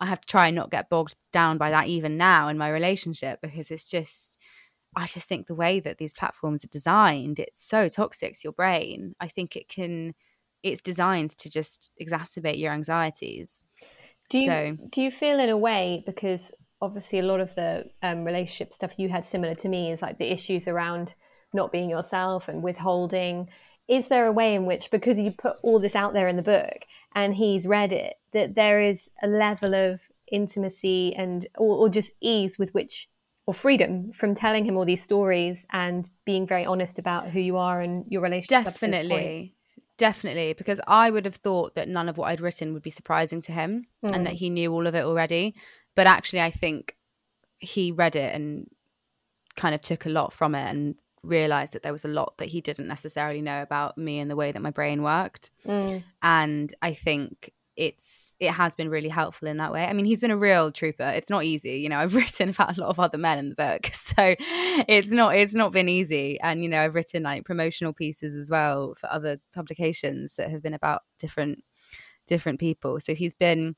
I 0.00 0.06
have 0.06 0.20
to 0.20 0.26
try 0.26 0.48
and 0.48 0.56
not 0.56 0.70
get 0.70 0.90
bogged 0.90 1.14
down 1.32 1.56
by 1.56 1.70
that 1.70 1.86
even 1.86 2.16
now 2.16 2.48
in 2.48 2.58
my 2.58 2.68
relationship 2.68 3.40
because 3.40 3.70
it's 3.70 3.84
just 3.84 4.38
I 4.96 5.06
just 5.06 5.28
think 5.28 5.46
the 5.46 5.54
way 5.54 5.80
that 5.80 5.98
these 5.98 6.14
platforms 6.14 6.64
are 6.64 6.68
designed, 6.68 7.40
it's 7.40 7.60
so 7.60 7.88
toxic 7.88 8.34
to 8.34 8.40
your 8.44 8.52
brain. 8.52 9.14
I 9.20 9.28
think 9.28 9.56
it 9.56 9.68
can 9.68 10.14
it's 10.62 10.80
designed 10.80 11.36
to 11.38 11.50
just 11.50 11.90
exacerbate 12.00 12.58
your 12.58 12.72
anxieties. 12.72 13.64
Do 14.30 14.38
you 14.38 14.46
so, 14.46 14.76
do 14.90 15.02
you 15.02 15.10
feel 15.10 15.38
in 15.38 15.50
a 15.50 15.58
way 15.58 16.02
because 16.06 16.52
obviously 16.80 17.18
a 17.18 17.22
lot 17.22 17.40
of 17.40 17.54
the 17.54 17.84
um, 18.02 18.24
relationship 18.24 18.72
stuff 18.72 18.92
you 18.96 19.08
had 19.08 19.24
similar 19.24 19.54
to 19.56 19.68
me 19.68 19.92
is 19.92 20.02
like 20.02 20.18
the 20.18 20.30
issues 20.30 20.68
around 20.68 21.14
not 21.52 21.72
being 21.72 21.88
yourself 21.88 22.48
and 22.48 22.62
withholding. 22.62 23.48
Is 23.88 24.08
there 24.08 24.26
a 24.26 24.32
way 24.32 24.54
in 24.54 24.66
which 24.66 24.90
because 24.90 25.18
you 25.18 25.30
put 25.30 25.56
all 25.62 25.78
this 25.78 25.94
out 25.94 26.12
there 26.12 26.28
in 26.28 26.36
the 26.36 26.42
book 26.42 26.84
and 27.14 27.34
he's 27.34 27.66
read 27.66 27.92
it 27.92 28.14
that 28.32 28.54
there 28.54 28.80
is 28.80 29.08
a 29.22 29.26
level 29.26 29.74
of 29.74 30.00
intimacy 30.30 31.14
and 31.16 31.46
or, 31.56 31.76
or 31.76 31.88
just 31.88 32.10
ease 32.20 32.58
with 32.58 32.72
which 32.74 33.08
or 33.46 33.54
freedom 33.54 34.10
from 34.12 34.34
telling 34.34 34.64
him 34.64 34.76
all 34.76 34.84
these 34.84 35.02
stories 35.02 35.66
and 35.72 36.08
being 36.24 36.46
very 36.46 36.64
honest 36.64 36.98
about 36.98 37.28
who 37.28 37.40
you 37.40 37.56
are 37.56 37.80
and 37.80 38.04
your 38.08 38.22
relationship 38.22 38.64
definitely 38.64 39.54
definitely 39.98 40.54
because 40.54 40.80
i 40.86 41.10
would 41.10 41.24
have 41.26 41.36
thought 41.36 41.74
that 41.74 41.88
none 41.88 42.08
of 42.08 42.16
what 42.16 42.26
i'd 42.26 42.40
written 42.40 42.72
would 42.72 42.82
be 42.82 42.90
surprising 42.90 43.42
to 43.42 43.52
him 43.52 43.84
mm. 44.02 44.14
and 44.14 44.26
that 44.26 44.32
hmm. 44.32 44.36
he 44.36 44.50
knew 44.50 44.72
all 44.72 44.86
of 44.86 44.94
it 44.94 45.04
already 45.04 45.54
but 45.94 46.06
actually 46.06 46.40
i 46.40 46.50
think 46.50 46.96
he 47.58 47.92
read 47.92 48.16
it 48.16 48.34
and 48.34 48.68
kind 49.56 49.74
of 49.74 49.80
took 49.80 50.06
a 50.06 50.10
lot 50.10 50.32
from 50.32 50.54
it 50.54 50.68
and 50.68 50.94
realized 51.22 51.72
that 51.72 51.82
there 51.82 51.92
was 51.92 52.04
a 52.04 52.08
lot 52.08 52.36
that 52.38 52.48
he 52.48 52.60
didn't 52.60 52.88
necessarily 52.88 53.40
know 53.40 53.62
about 53.62 53.96
me 53.96 54.18
and 54.18 54.30
the 54.30 54.36
way 54.36 54.52
that 54.52 54.60
my 54.60 54.70
brain 54.70 55.02
worked 55.02 55.50
mm. 55.66 56.02
and 56.22 56.74
i 56.82 56.92
think 56.92 57.52
it's 57.76 58.36
it 58.38 58.50
has 58.50 58.74
been 58.74 58.88
really 58.88 59.08
helpful 59.08 59.48
in 59.48 59.56
that 59.56 59.72
way. 59.72 59.84
I 59.84 59.92
mean, 59.92 60.04
he's 60.04 60.20
been 60.20 60.30
a 60.30 60.36
real 60.36 60.70
trooper. 60.70 61.08
It's 61.14 61.30
not 61.30 61.44
easy, 61.44 61.78
you 61.78 61.88
know. 61.88 61.98
I've 62.00 62.14
written 62.14 62.50
about 62.50 62.76
a 62.76 62.80
lot 62.80 62.90
of 62.90 63.00
other 63.00 63.18
men 63.18 63.38
in 63.38 63.48
the 63.48 63.54
book, 63.54 63.86
so 63.92 64.34
it's 64.88 65.10
not 65.10 65.36
it's 65.36 65.54
not 65.54 65.72
been 65.72 65.88
easy. 65.88 66.38
And 66.40 66.62
you 66.62 66.68
know, 66.68 66.82
I've 66.82 66.94
written 66.94 67.22
like 67.22 67.44
promotional 67.44 67.92
pieces 67.92 68.36
as 68.36 68.50
well 68.50 68.94
for 68.94 69.10
other 69.10 69.38
publications 69.52 70.36
that 70.36 70.50
have 70.50 70.62
been 70.62 70.74
about 70.74 71.02
different 71.18 71.64
different 72.26 72.60
people. 72.60 73.00
So 73.00 73.14
he's 73.14 73.34
been 73.34 73.76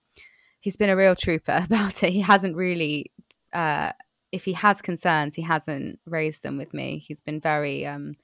he's 0.67 0.77
been 0.77 0.91
a 0.91 0.97
real 0.97 1.15
trooper 1.15 1.63
about 1.65 2.03
it. 2.03 2.13
He 2.13 2.21
hasn't 2.21 2.57
really 2.57 3.13
uh 3.53 3.93
if 4.33 4.45
he 4.45 4.53
has 4.55 4.83
concerns, 4.83 5.37
he 5.37 5.43
hasn't 5.43 6.01
raised 6.05 6.43
them 6.43 6.59
with 6.59 6.75
me. 6.75 6.99
He's 7.07 7.21
been 7.21 7.41
very 7.41 7.87
um 7.87 8.17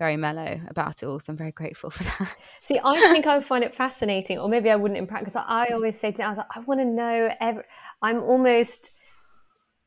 very 0.00 0.16
mellow 0.16 0.60
about 0.66 1.04
it 1.04 1.06
all. 1.06 1.20
So 1.20 1.32
I'm 1.32 1.36
very 1.36 1.52
grateful 1.52 1.90
for 1.90 2.02
that. 2.18 2.34
See, 2.58 2.80
I 2.84 2.98
think 3.12 3.28
I 3.28 3.36
would 3.36 3.46
find 3.46 3.62
it 3.62 3.76
fascinating, 3.76 4.38
or 4.40 4.48
maybe 4.48 4.70
I 4.70 4.76
wouldn't 4.76 4.98
in 4.98 5.06
practice. 5.06 5.36
I 5.36 5.68
always 5.72 5.98
say 5.98 6.10
to 6.10 6.20
him, 6.20 6.26
I 6.26 6.30
was 6.30 6.38
like, 6.38 6.56
I 6.56 6.60
want 6.60 6.80
to 6.80 6.84
know 6.84 7.30
every. 7.40 7.62
I'm 8.02 8.20
almost, 8.24 8.90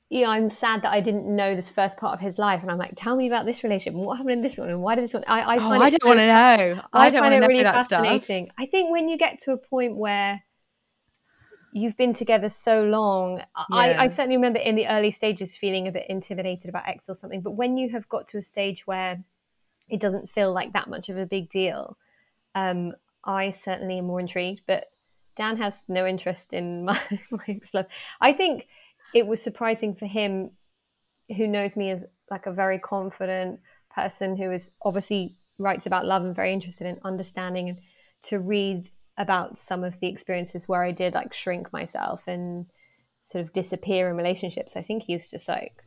you 0.09 0.21
know, 0.21 0.29
I'm 0.29 0.49
sad 0.49 0.83
that 0.83 0.93
I 0.93 1.01
didn't 1.01 1.27
know 1.27 1.57
this 1.57 1.69
first 1.69 1.97
part 1.97 2.13
of 2.13 2.21
his 2.21 2.37
life, 2.37 2.61
and 2.61 2.71
I'm 2.71 2.77
like, 2.77 2.93
tell 2.95 3.17
me 3.17 3.27
about 3.27 3.45
this 3.45 3.65
relationship 3.65 3.95
and 3.95 4.05
what 4.05 4.17
happened 4.17 4.35
in 4.35 4.41
this 4.41 4.57
one 4.57 4.69
and 4.69 4.81
why 4.81 4.95
did 4.95 5.03
this 5.03 5.13
one. 5.13 5.25
I, 5.27 5.41
I, 5.41 5.57
oh, 5.57 5.71
I 5.71 5.89
don't 5.89 6.01
so, 6.01 6.07
want 6.07 6.19
to 6.19 6.27
know. 6.27 6.81
I, 6.93 7.07
I 7.07 7.09
don't 7.09 7.21
want 7.21 7.33
to 7.33 7.41
know 7.41 7.47
really 7.47 7.63
that 7.63 7.75
fascinating. 7.75 8.45
stuff. 8.45 8.55
I 8.57 8.65
think 8.67 8.89
when 8.91 9.09
you 9.09 9.17
get 9.17 9.41
to 9.43 9.51
a 9.51 9.57
point 9.57 9.97
where 9.97 10.41
you've 11.77 11.97
been 11.97 12.13
together 12.13 12.49
so 12.49 12.83
long. 12.83 13.37
Yeah. 13.37 13.63
I, 13.71 14.03
I, 14.03 14.07
certainly 14.07 14.37
remember 14.37 14.59
in 14.59 14.75
the 14.75 14.87
early 14.87 15.11
stages 15.11 15.55
feeling 15.55 15.87
a 15.87 15.91
bit 15.91 16.05
intimidated 16.09 16.69
about 16.69 16.87
X 16.87 17.09
or 17.09 17.15
something. 17.15 17.41
But 17.41 17.51
when 17.51 17.77
you 17.77 17.89
have 17.91 18.07
got 18.09 18.27
to 18.29 18.37
a 18.37 18.41
stage 18.41 18.85
where 18.87 19.23
it 19.89 19.99
doesn't 19.99 20.29
feel 20.29 20.53
like 20.53 20.73
that 20.73 20.89
much 20.89 21.09
of 21.09 21.17
a 21.17 21.25
big 21.25 21.49
deal. 21.49 21.97
Um, 22.55 22.93
I 23.23 23.51
certainly 23.51 23.99
am 23.99 24.05
more 24.05 24.19
intrigued, 24.19 24.61
but 24.67 24.85
Dan 25.35 25.57
has 25.57 25.83
no 25.87 26.05
interest 26.05 26.53
in 26.53 26.85
my, 26.85 26.99
my 27.31 27.43
ex-love. 27.47 27.85
I 28.21 28.33
think 28.33 28.67
it 29.13 29.25
was 29.25 29.41
surprising 29.41 29.95
for 29.95 30.05
him, 30.05 30.51
who 31.35 31.47
knows 31.47 31.75
me 31.75 31.91
as 31.91 32.05
like 32.29 32.45
a 32.45 32.51
very 32.51 32.79
confident 32.79 33.59
person 33.93 34.35
who 34.35 34.51
is 34.51 34.71
obviously 34.83 35.35
writes 35.57 35.85
about 35.85 36.05
love 36.05 36.23
and 36.23 36.35
very 36.35 36.53
interested 36.53 36.85
in 36.85 36.99
understanding 37.03 37.69
and 37.69 37.79
to 38.21 38.39
read 38.39 38.89
about 39.17 39.57
some 39.57 39.83
of 39.83 39.99
the 39.99 40.07
experiences 40.07 40.67
where 40.67 40.83
I 40.83 40.91
did 40.91 41.13
like 41.13 41.33
shrink 41.33 41.73
myself 41.73 42.21
and 42.27 42.65
sort 43.23 43.43
of 43.43 43.53
disappear 43.53 44.09
in 44.09 44.15
relationships. 44.15 44.73
I 44.75 44.81
think 44.81 45.03
he's 45.03 45.29
just 45.29 45.47
like, 45.47 45.83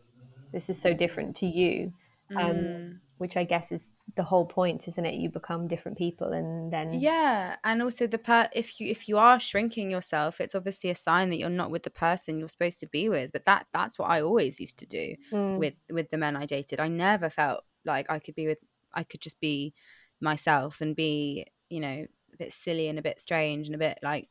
this 0.52 0.68
is 0.68 0.80
so 0.80 0.92
different 0.92 1.36
to 1.36 1.46
you. 1.46 1.92
Um, 2.36 2.52
mm 2.52 2.98
which 3.20 3.36
I 3.36 3.44
guess 3.44 3.70
is 3.70 3.90
the 4.16 4.22
whole 4.22 4.46
point, 4.46 4.88
isn't 4.88 5.04
it? 5.04 5.12
You 5.12 5.28
become 5.28 5.68
different 5.68 5.98
people, 5.98 6.32
and 6.32 6.72
then 6.72 6.94
yeah, 6.94 7.56
and 7.64 7.82
also 7.82 8.06
the 8.06 8.16
per 8.16 8.48
if 8.54 8.80
you 8.80 8.90
if 8.90 9.10
you 9.10 9.18
are 9.18 9.38
shrinking 9.38 9.90
yourself, 9.90 10.40
it's 10.40 10.54
obviously 10.54 10.88
a 10.88 10.94
sign 10.94 11.28
that 11.28 11.36
you're 11.36 11.50
not 11.50 11.70
with 11.70 11.82
the 11.82 11.90
person 11.90 12.38
you're 12.38 12.48
supposed 12.48 12.80
to 12.80 12.86
be 12.86 13.10
with. 13.10 13.30
But 13.30 13.44
that 13.44 13.66
that's 13.74 13.98
what 13.98 14.08
I 14.08 14.22
always 14.22 14.58
used 14.58 14.78
to 14.78 14.86
do 14.86 15.16
mm. 15.30 15.58
with 15.58 15.84
with 15.90 16.08
the 16.08 16.16
men 16.16 16.34
I 16.34 16.46
dated. 16.46 16.80
I 16.80 16.88
never 16.88 17.28
felt 17.28 17.62
like 17.84 18.10
I 18.10 18.20
could 18.20 18.34
be 18.34 18.46
with 18.46 18.58
I 18.94 19.02
could 19.02 19.20
just 19.20 19.38
be 19.38 19.74
myself 20.18 20.80
and 20.80 20.96
be 20.96 21.44
you 21.68 21.80
know 21.80 22.06
bit 22.40 22.52
silly 22.52 22.88
and 22.88 22.98
a 22.98 23.02
bit 23.02 23.20
strange 23.20 23.66
and 23.66 23.74
a 23.74 23.78
bit 23.78 23.98
like 24.02 24.28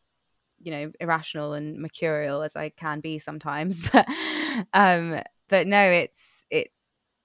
you 0.62 0.72
know 0.72 0.92
irrational 1.00 1.54
and 1.54 1.80
mercurial 1.80 2.42
as 2.42 2.56
I 2.56 2.70
can 2.70 3.00
be 3.00 3.20
sometimes. 3.20 3.82
But 3.92 4.08
um, 4.74 5.22
but 5.48 5.68
no, 5.68 5.82
it's 5.82 6.46
it 6.50 6.72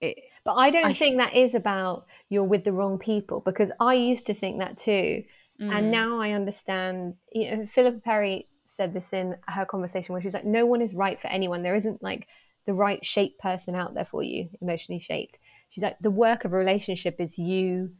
it 0.01 0.19
but 0.45 0.55
I 0.55 0.71
don't 0.71 0.85
I, 0.85 0.93
think 0.93 1.17
that 1.17 1.35
is 1.35 1.55
about 1.55 2.07
you're 2.29 2.45
with 2.45 2.65
the 2.65 2.73
wrong 2.73 2.99
people 2.99 3.41
because 3.41 3.73
I 3.81 3.95
used 3.95 4.27
to 4.27 4.35
think 4.35 4.59
that 4.59 4.77
too. 4.77 5.25
Mm. 5.61 5.75
And 5.75 5.91
now 5.91 6.21
I 6.21 6.33
understand. 6.33 7.15
You 7.33 7.57
know, 7.57 7.67
Philippa 7.67 8.01
Perry 8.01 8.49
said 8.67 8.93
this 8.93 9.13
in 9.13 9.37
her 9.49 9.65
conversation 9.65 10.13
where 10.13 10.23
she's 10.23 10.35
like, 10.35 10.45
no 10.45 10.67
one 10.67 10.83
is 10.83 10.95
right 10.95 11.21
for 11.21 11.29
anyone. 11.29 11.63
There 11.63 11.75
isn't 11.75 12.03
like 12.03 12.27
the 12.67 12.75
right 12.75 13.05
shaped 13.05 13.39
person 13.41 13.75
out 13.75 13.95
there 13.95 14.05
for 14.05 14.23
you, 14.23 14.49
emotionally 14.61 15.01
shaped. 15.01 15.39
She's 15.69 15.83
like, 15.83 15.99
the 16.01 16.11
work 16.11 16.45
of 16.45 16.53
a 16.53 16.57
relationship 16.57 17.17
is 17.21 17.39
you 17.39 17.91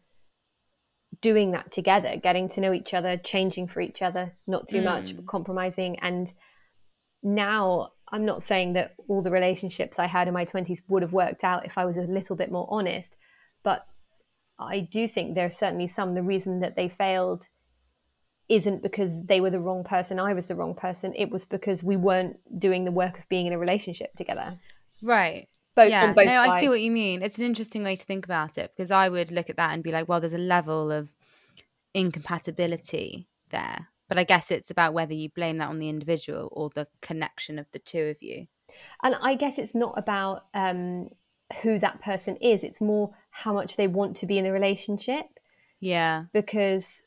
doing 1.25 1.53
that 1.53 1.73
together, 1.73 2.17
getting 2.23 2.51
to 2.51 2.61
know 2.61 2.75
each 2.75 2.93
other, 2.93 3.17
changing 3.17 3.67
for 3.67 3.81
each 3.81 4.03
other, 4.03 4.31
not 4.47 4.69
too 4.69 4.83
mm. 4.83 4.85
much, 4.85 5.15
compromising. 5.27 5.99
And 6.01 6.31
now 7.23 7.93
I'm 8.13 8.27
not 8.27 8.43
saying 8.43 8.75
that 8.75 8.93
all 9.09 9.23
the 9.23 9.31
relationships 9.31 9.99
I 9.99 10.07
had 10.07 10.29
in 10.29 10.35
my 10.35 10.45
20s 10.45 10.81
would 10.89 11.01
have 11.01 11.15
worked 11.15 11.43
out 11.43 11.65
if 11.65 11.79
I 11.79 11.87
was 11.87 11.97
a 11.97 12.03
little 12.03 12.37
bit 12.37 12.53
more 12.53 12.69
honest, 12.71 13.17
but 13.63 13.87
I 14.59 14.81
do 14.81 15.09
think 15.09 15.35
there 15.35 15.47
are 15.47 15.51
certainly 15.65 15.89
some. 15.89 16.15
The 16.15 16.23
reason 16.23 16.61
that 16.61 16.77
they 16.77 16.91
failed 16.91 17.47
isn't 18.51 18.83
because 18.83 19.11
they 19.25 19.41
were 19.41 19.49
the 19.49 19.61
wrong 19.61 19.83
person, 19.83 20.21
I 20.21 20.35
was 20.35 20.45
the 20.45 20.55
wrong 20.55 20.75
person. 20.75 21.15
It 21.17 21.31
was 21.31 21.47
because 21.47 21.83
we 21.83 21.97
weren't 21.97 22.37
doing 22.61 22.85
the 22.85 22.93
work 22.93 23.19
of 23.19 23.27
being 23.31 23.47
in 23.47 23.55
a 23.55 23.59
relationship 23.59 24.13
together. 24.15 24.53
Right. 25.03 25.49
Both, 25.75 25.91
yeah, 25.91 26.13
no, 26.13 26.25
sides. 26.25 26.53
I 26.53 26.61
see 26.61 26.69
what 26.69 26.81
you 26.81 26.93
mean. 26.93 27.23
It's 27.23 27.39
an 27.39 27.45
interesting 27.45 27.83
way 27.83 27.97
to 27.97 28.05
think 28.05 28.25
about 28.25 28.59
it 28.59 28.71
because 28.77 28.93
I 28.93 29.09
would 29.09 29.33
look 29.33 29.51
at 29.51 29.57
that 29.57 29.73
and 29.73 29.83
be 29.83 29.91
like, 29.91 30.09
well, 30.09 30.21
there's 30.21 30.33
a 30.33 30.39
level 30.39 30.93
of 30.93 31.09
incompatibility 31.95 33.29
there 33.51 33.89
but 34.09 34.19
I 34.19 34.25
guess 34.25 34.51
it's 34.51 34.71
about 34.71 34.93
whether 34.93 35.15
you 35.15 35.31
blame 35.31 35.59
that 35.59 35.69
on 35.69 35.79
the 35.79 35.89
individual 35.89 36.49
or 36.53 36.71
the 36.75 36.87
connection 37.01 37.59
of 37.59 37.67
the 37.73 37.79
two 37.79 38.15
of 38.15 38.23
you. 38.23 38.47
And 39.03 39.15
I 39.15 39.35
guess 39.35 39.59
it's 39.59 39.75
not 39.75 39.95
about 39.97 40.47
um, 40.53 41.09
who 41.63 41.79
that 41.79 42.03
person 42.03 42.37
is, 42.37 42.65
it's 42.65 42.81
more 42.81 43.15
how 43.31 43.53
much 43.53 43.77
they 43.77 43.87
want 43.87 44.17
to 44.19 44.27
be 44.27 44.39
in 44.39 44.47
a 44.47 44.53
relationship. 44.53 45.27
Yeah. 45.81 46.25
Because 46.33 47.03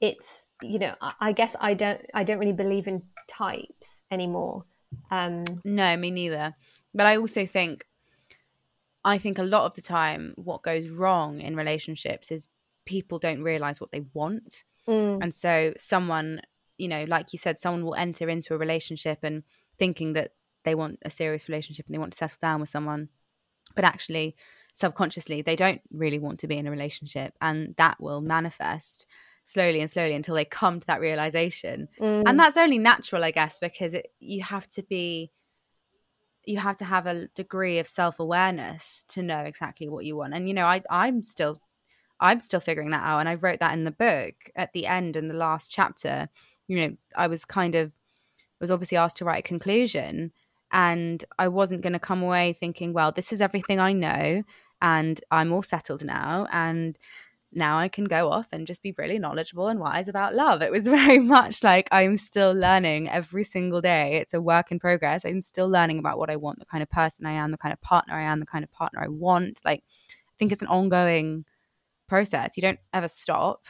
it's, 0.00 0.46
you 0.62 0.78
know, 0.78 0.94
I 1.20 1.32
guess 1.32 1.56
I 1.60 1.74
don't 1.74 2.00
I 2.14 2.24
don't 2.24 2.38
really 2.38 2.52
believe 2.52 2.86
in 2.86 3.02
types 3.28 4.02
anymore. 4.10 4.64
Um 5.10 5.44
No, 5.64 5.96
me 5.96 6.10
neither. 6.10 6.54
But 6.94 7.06
I 7.06 7.16
also 7.16 7.46
think 7.46 7.84
I 9.04 9.18
think 9.18 9.38
a 9.38 9.42
lot 9.42 9.66
of 9.66 9.74
the 9.74 9.82
time 9.82 10.34
what 10.36 10.62
goes 10.62 10.88
wrong 10.88 11.40
in 11.40 11.56
relationships 11.56 12.30
is 12.30 12.48
people 12.88 13.18
don't 13.18 13.42
realize 13.42 13.82
what 13.82 13.92
they 13.92 14.00
want. 14.14 14.64
Mm. 14.88 15.18
And 15.22 15.34
so 15.34 15.74
someone, 15.76 16.40
you 16.78 16.88
know, 16.88 17.04
like 17.06 17.34
you 17.34 17.38
said, 17.38 17.58
someone 17.58 17.84
will 17.84 17.94
enter 17.94 18.30
into 18.30 18.54
a 18.54 18.58
relationship 18.58 19.18
and 19.22 19.42
thinking 19.78 20.14
that 20.14 20.32
they 20.64 20.74
want 20.74 20.98
a 21.02 21.10
serious 21.10 21.50
relationship 21.50 21.84
and 21.86 21.94
they 21.94 21.98
want 21.98 22.12
to 22.12 22.16
settle 22.16 22.38
down 22.40 22.60
with 22.60 22.70
someone, 22.70 23.10
but 23.76 23.84
actually 23.84 24.36
subconsciously 24.72 25.42
they 25.42 25.56
don't 25.56 25.82
really 25.90 26.18
want 26.18 26.40
to 26.40 26.46
be 26.46 26.56
in 26.56 26.66
a 26.66 26.70
relationship 26.70 27.34
and 27.40 27.74
that 27.76 28.00
will 28.00 28.20
manifest 28.20 29.06
slowly 29.44 29.80
and 29.80 29.90
slowly 29.90 30.14
until 30.14 30.34
they 30.34 30.44
come 30.44 30.80
to 30.80 30.86
that 30.86 31.00
realization. 31.00 31.88
Mm. 32.00 32.22
And 32.26 32.38
that's 32.38 32.56
only 32.56 32.78
natural, 32.78 33.22
I 33.22 33.32
guess, 33.32 33.58
because 33.58 33.92
it, 33.92 34.08
you 34.18 34.42
have 34.42 34.66
to 34.68 34.82
be 34.82 35.30
you 36.46 36.56
have 36.56 36.76
to 36.76 36.84
have 36.86 37.06
a 37.06 37.28
degree 37.34 37.78
of 37.78 37.86
self-awareness 37.86 39.04
to 39.08 39.22
know 39.22 39.40
exactly 39.40 39.86
what 39.86 40.06
you 40.06 40.16
want 40.16 40.32
and 40.32 40.48
you 40.48 40.54
know 40.54 40.64
I, 40.64 40.82
i'm 40.88 41.22
still 41.22 41.60
I'm 42.20 42.40
still 42.40 42.60
figuring 42.60 42.90
that 42.90 43.04
out. 43.04 43.20
And 43.20 43.28
I 43.28 43.34
wrote 43.34 43.60
that 43.60 43.72
in 43.72 43.84
the 43.84 43.90
book 43.90 44.34
at 44.56 44.72
the 44.72 44.86
end 44.86 45.16
in 45.16 45.28
the 45.28 45.34
last 45.34 45.70
chapter. 45.70 46.28
You 46.66 46.80
know, 46.80 46.96
I 47.16 47.26
was 47.26 47.44
kind 47.44 47.74
of 47.74 47.92
was 48.60 48.70
obviously 48.70 48.98
asked 48.98 49.18
to 49.18 49.24
write 49.24 49.40
a 49.40 49.48
conclusion 49.48 50.32
and 50.72 51.24
I 51.38 51.48
wasn't 51.48 51.82
going 51.82 51.92
to 51.92 51.98
come 51.98 52.22
away 52.22 52.52
thinking, 52.52 52.92
well, 52.92 53.12
this 53.12 53.32
is 53.32 53.40
everything 53.40 53.80
I 53.80 53.92
know 53.92 54.42
and 54.82 55.20
I'm 55.30 55.52
all 55.52 55.62
settled 55.62 56.04
now 56.04 56.46
and 56.52 56.98
now 57.52 57.78
I 57.78 57.88
can 57.88 58.04
go 58.04 58.30
off 58.30 58.48
and 58.52 58.66
just 58.66 58.82
be 58.82 58.94
really 58.98 59.18
knowledgeable 59.18 59.68
and 59.68 59.80
wise 59.80 60.08
about 60.08 60.34
love. 60.34 60.60
It 60.60 60.70
was 60.70 60.84
very 60.88 61.18
much 61.18 61.64
like 61.64 61.88
I'm 61.90 62.16
still 62.16 62.52
learning 62.52 63.08
every 63.08 63.44
single 63.44 63.80
day. 63.80 64.16
It's 64.16 64.34
a 64.34 64.40
work 64.40 64.70
in 64.70 64.78
progress. 64.78 65.24
I'm 65.24 65.40
still 65.40 65.68
learning 65.68 65.98
about 65.98 66.18
what 66.18 66.30
I 66.30 66.36
want, 66.36 66.58
the 66.58 66.66
kind 66.66 66.82
of 66.82 66.90
person 66.90 67.26
I 67.26 67.32
am, 67.32 67.50
the 67.50 67.58
kind 67.58 67.72
of 67.72 67.80
partner 67.80 68.14
I 68.14 68.22
am, 68.22 68.38
the 68.38 68.46
kind 68.46 68.64
of 68.64 68.70
partner 68.72 69.00
I 69.02 69.08
want. 69.08 69.60
Like, 69.64 69.82
I 70.10 70.34
think 70.38 70.52
it's 70.52 70.62
an 70.62 70.68
ongoing 70.68 71.44
process. 72.08 72.56
You 72.56 72.62
don't 72.62 72.80
ever 72.92 73.08
stop. 73.08 73.66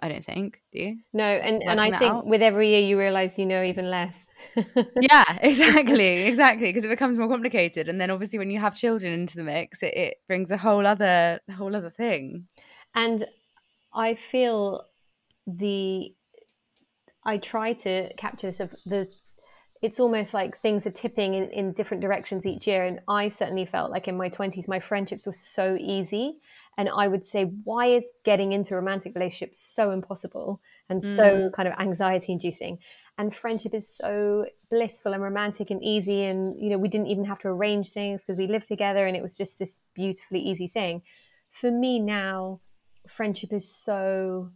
I 0.00 0.08
don't 0.08 0.24
think, 0.24 0.60
do 0.72 0.80
you? 0.80 0.96
No, 1.12 1.24
and, 1.24 1.62
and 1.62 1.80
I 1.80 1.90
think 1.90 2.10
out? 2.10 2.26
with 2.26 2.42
every 2.42 2.70
year 2.70 2.80
you 2.80 2.98
realize 2.98 3.38
you 3.38 3.46
know 3.46 3.62
even 3.62 3.88
less. 3.88 4.26
yeah, 5.00 5.38
exactly, 5.40 6.22
exactly, 6.24 6.66
because 6.66 6.84
it 6.84 6.88
becomes 6.88 7.16
more 7.16 7.28
complicated, 7.28 7.88
and 7.88 8.00
then 8.00 8.10
obviously 8.10 8.38
when 8.38 8.50
you 8.50 8.58
have 8.58 8.74
children 8.74 9.12
into 9.12 9.36
the 9.36 9.44
mix, 9.44 9.80
it, 9.82 9.94
it 9.94 10.14
brings 10.26 10.50
a 10.50 10.56
whole 10.56 10.84
other, 10.84 11.38
whole 11.56 11.76
other 11.76 11.90
thing. 11.90 12.48
And 12.96 13.24
I 13.94 14.14
feel 14.14 14.86
the 15.46 16.12
I 17.24 17.38
try 17.38 17.72
to 17.74 18.12
capture 18.14 18.48
this 18.48 18.60
of 18.60 18.70
the 18.86 19.08
it's 19.82 19.98
almost 19.98 20.32
like 20.32 20.56
things 20.56 20.86
are 20.86 20.92
tipping 20.92 21.34
in, 21.34 21.50
in 21.50 21.72
different 21.72 22.00
directions 22.00 22.46
each 22.46 22.68
year. 22.68 22.84
And 22.84 23.00
I 23.08 23.26
certainly 23.26 23.66
felt 23.66 23.90
like 23.90 24.06
in 24.06 24.16
my 24.16 24.30
20s, 24.30 24.68
my 24.68 24.78
friendships 24.78 25.26
were 25.26 25.32
so 25.32 25.76
easy. 25.78 26.38
And 26.78 26.88
I 26.88 27.06
would 27.06 27.24
say, 27.24 27.44
why 27.44 27.86
is 27.86 28.04
getting 28.24 28.52
into 28.52 28.74
romantic 28.74 29.14
relationships 29.14 29.60
so 29.60 29.90
impossible 29.90 30.60
and 30.88 31.02
mm. 31.02 31.16
so 31.16 31.50
kind 31.54 31.68
of 31.68 31.74
anxiety 31.78 32.32
inducing? 32.32 32.78
And 33.18 33.34
friendship 33.34 33.74
is 33.74 33.94
so 33.94 34.46
blissful 34.70 35.12
and 35.12 35.22
romantic 35.22 35.70
and 35.70 35.82
easy. 35.84 36.24
And, 36.24 36.58
you 36.60 36.70
know, 36.70 36.78
we 36.78 36.88
didn't 36.88 37.08
even 37.08 37.26
have 37.26 37.38
to 37.40 37.48
arrange 37.48 37.90
things 37.90 38.22
because 38.22 38.38
we 38.38 38.46
lived 38.46 38.68
together 38.68 39.06
and 39.06 39.16
it 39.16 39.22
was 39.22 39.36
just 39.36 39.58
this 39.58 39.80
beautifully 39.94 40.40
easy 40.40 40.66
thing. 40.66 41.02
For 41.50 41.70
me 41.70 41.98
now, 41.98 42.60
friendship 43.06 43.52
is 43.52 43.70
so 43.70 44.50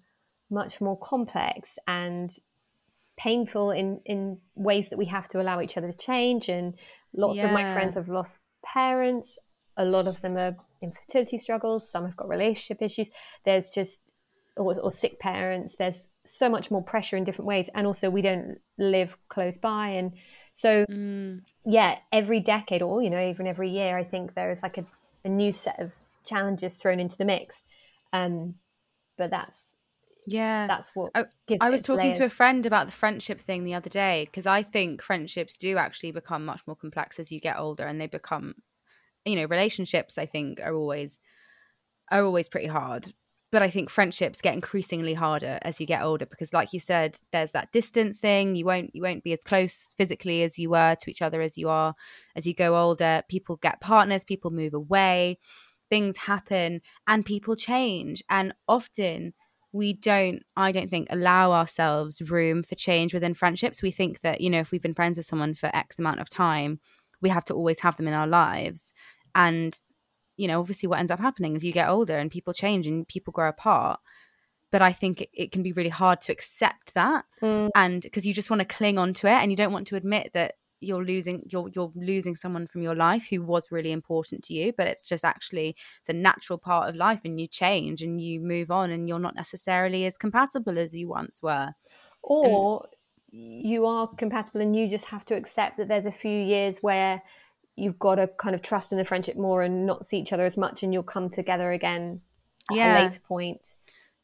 much 0.48 0.80
more 0.80 0.98
complex 0.98 1.78
and 1.86 2.30
painful 3.18 3.70
in 3.70 4.00
in 4.04 4.38
ways 4.54 4.88
that 4.90 4.98
we 4.98 5.06
have 5.06 5.28
to 5.28 5.40
allow 5.40 5.60
each 5.60 5.76
other 5.76 5.90
to 5.90 5.98
change 5.98 6.48
and 6.48 6.74
lots 7.14 7.38
yeah. 7.38 7.46
of 7.46 7.52
my 7.52 7.72
friends 7.72 7.94
have 7.94 8.08
lost 8.08 8.38
parents 8.62 9.38
a 9.76 9.84
lot 9.84 10.06
of 10.06 10.20
them 10.20 10.36
are 10.36 10.56
infertility 10.82 11.38
struggles 11.38 11.88
some 11.88 12.04
have 12.04 12.16
got 12.16 12.28
relationship 12.28 12.82
issues 12.82 13.08
there's 13.44 13.70
just 13.70 14.12
or, 14.56 14.78
or 14.80 14.92
sick 14.92 15.18
parents 15.18 15.76
there's 15.78 16.02
so 16.24 16.48
much 16.48 16.70
more 16.70 16.82
pressure 16.82 17.16
in 17.16 17.24
different 17.24 17.46
ways 17.46 17.68
and 17.74 17.86
also 17.86 18.10
we 18.10 18.22
don't 18.22 18.58
live 18.78 19.18
close 19.28 19.56
by 19.56 19.88
and 19.88 20.12
so 20.52 20.84
mm. 20.90 21.40
yeah 21.64 21.96
every 22.12 22.40
decade 22.40 22.82
or 22.82 23.02
you 23.02 23.10
know 23.10 23.28
even 23.28 23.46
every 23.46 23.70
year 23.70 23.96
i 23.96 24.04
think 24.04 24.34
there 24.34 24.50
is 24.50 24.60
like 24.62 24.78
a, 24.78 24.84
a 25.24 25.28
new 25.28 25.52
set 25.52 25.78
of 25.78 25.92
challenges 26.24 26.74
thrown 26.74 26.98
into 26.98 27.16
the 27.16 27.24
mix 27.24 27.62
um, 28.12 28.54
but 29.16 29.30
that's 29.30 29.76
yeah, 30.26 30.66
that's 30.66 30.90
what 30.94 31.12
I, 31.14 31.24
I 31.60 31.70
was 31.70 31.82
talking 31.82 32.06
layers. 32.06 32.18
to 32.18 32.24
a 32.24 32.28
friend 32.28 32.66
about 32.66 32.86
the 32.86 32.92
friendship 32.92 33.40
thing 33.40 33.62
the 33.62 33.74
other 33.74 33.88
day 33.88 34.24
because 34.24 34.44
I 34.44 34.62
think 34.62 35.00
friendships 35.00 35.56
do 35.56 35.76
actually 35.76 36.10
become 36.10 36.44
much 36.44 36.62
more 36.66 36.74
complex 36.74 37.20
as 37.20 37.30
you 37.30 37.40
get 37.40 37.58
older, 37.58 37.86
and 37.86 38.00
they 38.00 38.08
become, 38.08 38.56
you 39.26 39.36
know, 39.36 39.44
relationships. 39.46 40.18
I 40.18 40.26
think 40.26 40.60
are 40.60 40.74
always 40.74 41.20
are 42.10 42.24
always 42.24 42.48
pretty 42.48 42.68
hard, 42.68 43.12
but 43.52 43.62
I 43.62 43.68
think 43.68 43.90
friendships 43.90 44.40
get 44.40 44.54
increasingly 44.54 45.14
harder 45.14 45.58
as 45.62 45.80
you 45.80 45.86
get 45.86 46.02
older 46.02 46.26
because, 46.26 46.52
like 46.54 46.72
you 46.72 46.80
said, 46.80 47.18
there's 47.32 47.52
that 47.52 47.72
distance 47.72 48.18
thing. 48.18 48.54
You 48.54 48.64
won't 48.64 48.90
you 48.94 49.02
won't 49.02 49.24
be 49.24 49.32
as 49.32 49.42
close 49.42 49.92
physically 49.98 50.42
as 50.42 50.58
you 50.58 50.70
were 50.70 50.94
to 50.94 51.10
each 51.10 51.22
other 51.22 51.42
as 51.42 51.58
you 51.58 51.68
are 51.68 51.94
as 52.34 52.46
you 52.46 52.54
go 52.54 52.78
older. 52.78 53.22
People 53.28 53.56
get 53.56 53.80
partners, 53.80 54.24
people 54.24 54.50
move 54.50 54.72
away 54.72 55.38
things 55.88 56.16
happen 56.16 56.80
and 57.06 57.24
people 57.24 57.56
change. 57.56 58.22
And 58.28 58.52
often 58.68 59.34
we 59.72 59.92
don't, 59.92 60.42
I 60.56 60.72
don't 60.72 60.90
think, 60.90 61.08
allow 61.10 61.52
ourselves 61.52 62.22
room 62.22 62.62
for 62.62 62.74
change 62.74 63.12
within 63.12 63.34
friendships. 63.34 63.82
We 63.82 63.90
think 63.90 64.20
that, 64.20 64.40
you 64.40 64.50
know, 64.50 64.60
if 64.60 64.70
we've 64.70 64.82
been 64.82 64.94
friends 64.94 65.16
with 65.16 65.26
someone 65.26 65.54
for 65.54 65.74
X 65.74 65.98
amount 65.98 66.20
of 66.20 66.30
time, 66.30 66.80
we 67.20 67.28
have 67.30 67.44
to 67.46 67.54
always 67.54 67.80
have 67.80 67.96
them 67.96 68.08
in 68.08 68.14
our 68.14 68.26
lives. 68.26 68.92
And, 69.36 69.78
you 70.36 70.48
know, 70.48 70.58
obviously 70.58 70.88
what 70.88 70.98
ends 70.98 71.12
up 71.12 71.20
happening 71.20 71.54
is 71.54 71.64
you 71.64 71.72
get 71.72 71.88
older 71.88 72.18
and 72.18 72.30
people 72.30 72.52
change 72.52 72.88
and 72.88 73.06
people 73.06 73.30
grow 73.32 73.48
apart 73.48 74.00
but 74.72 74.82
I 74.82 74.92
think 74.92 75.20
it, 75.20 75.30
it, 75.32 75.52
can 75.52 75.62
be 75.62 75.72
really 75.72 75.90
hard 75.90 76.20
to 76.22 76.32
accept 76.32 76.92
that, 76.94 77.24
mm. 77.40 77.70
and 77.74 78.02
because 78.02 78.26
you 78.26 78.34
just 78.34 78.50
want 78.50 78.60
to 78.60 78.66
cling 78.66 78.98
on 78.98 79.14
to 79.14 79.26
it, 79.28 79.34
and 79.34 79.50
you 79.50 79.56
don't 79.56 79.72
want 79.72 79.86
to 79.86 79.96
admit 79.96 80.32
that 80.34 80.54
you're 80.80 81.04
losing 81.04 81.42
you're 81.50 81.70
you're 81.74 81.92
losing 81.94 82.36
someone 82.36 82.66
from 82.66 82.82
your 82.82 82.94
life 82.94 83.28
who 83.30 83.42
was 83.42 83.72
really 83.72 83.92
important 83.92 84.44
to 84.44 84.52
you 84.52 84.72
but 84.76 84.86
it's 84.86 85.08
just 85.08 85.24
actually 85.24 85.74
it's 85.98 86.08
a 86.08 86.12
natural 86.12 86.58
part 86.58 86.88
of 86.88 86.94
life 86.94 87.22
and 87.24 87.40
you 87.40 87.46
change 87.46 88.02
and 88.02 88.20
you 88.20 88.40
move 88.40 88.70
on 88.70 88.90
and 88.90 89.08
you're 89.08 89.18
not 89.18 89.34
necessarily 89.34 90.04
as 90.04 90.18
compatible 90.18 90.78
as 90.78 90.94
you 90.94 91.08
once 91.08 91.42
were 91.42 91.70
or 92.22 92.86
and, 93.32 93.64
you 93.64 93.86
are 93.86 94.06
compatible 94.18 94.60
and 94.60 94.76
you 94.76 94.88
just 94.88 95.06
have 95.06 95.24
to 95.24 95.34
accept 95.34 95.78
that 95.78 95.88
there's 95.88 96.06
a 96.06 96.12
few 96.12 96.42
years 96.42 96.78
where 96.80 97.22
you've 97.76 97.98
got 97.98 98.16
to 98.16 98.28
kind 98.40 98.54
of 98.54 98.62
trust 98.62 98.90
in 98.92 98.98
the 98.98 99.04
friendship 99.04 99.36
more 99.36 99.62
and 99.62 99.86
not 99.86 100.04
see 100.04 100.18
each 100.18 100.32
other 100.32 100.46
as 100.46 100.56
much 100.56 100.82
and 100.82 100.92
you'll 100.92 101.02
come 101.02 101.28
together 101.28 101.72
again 101.72 102.20
at 102.70 102.76
yeah. 102.76 102.98
a 102.98 103.04
later 103.04 103.20
point. 103.20 103.74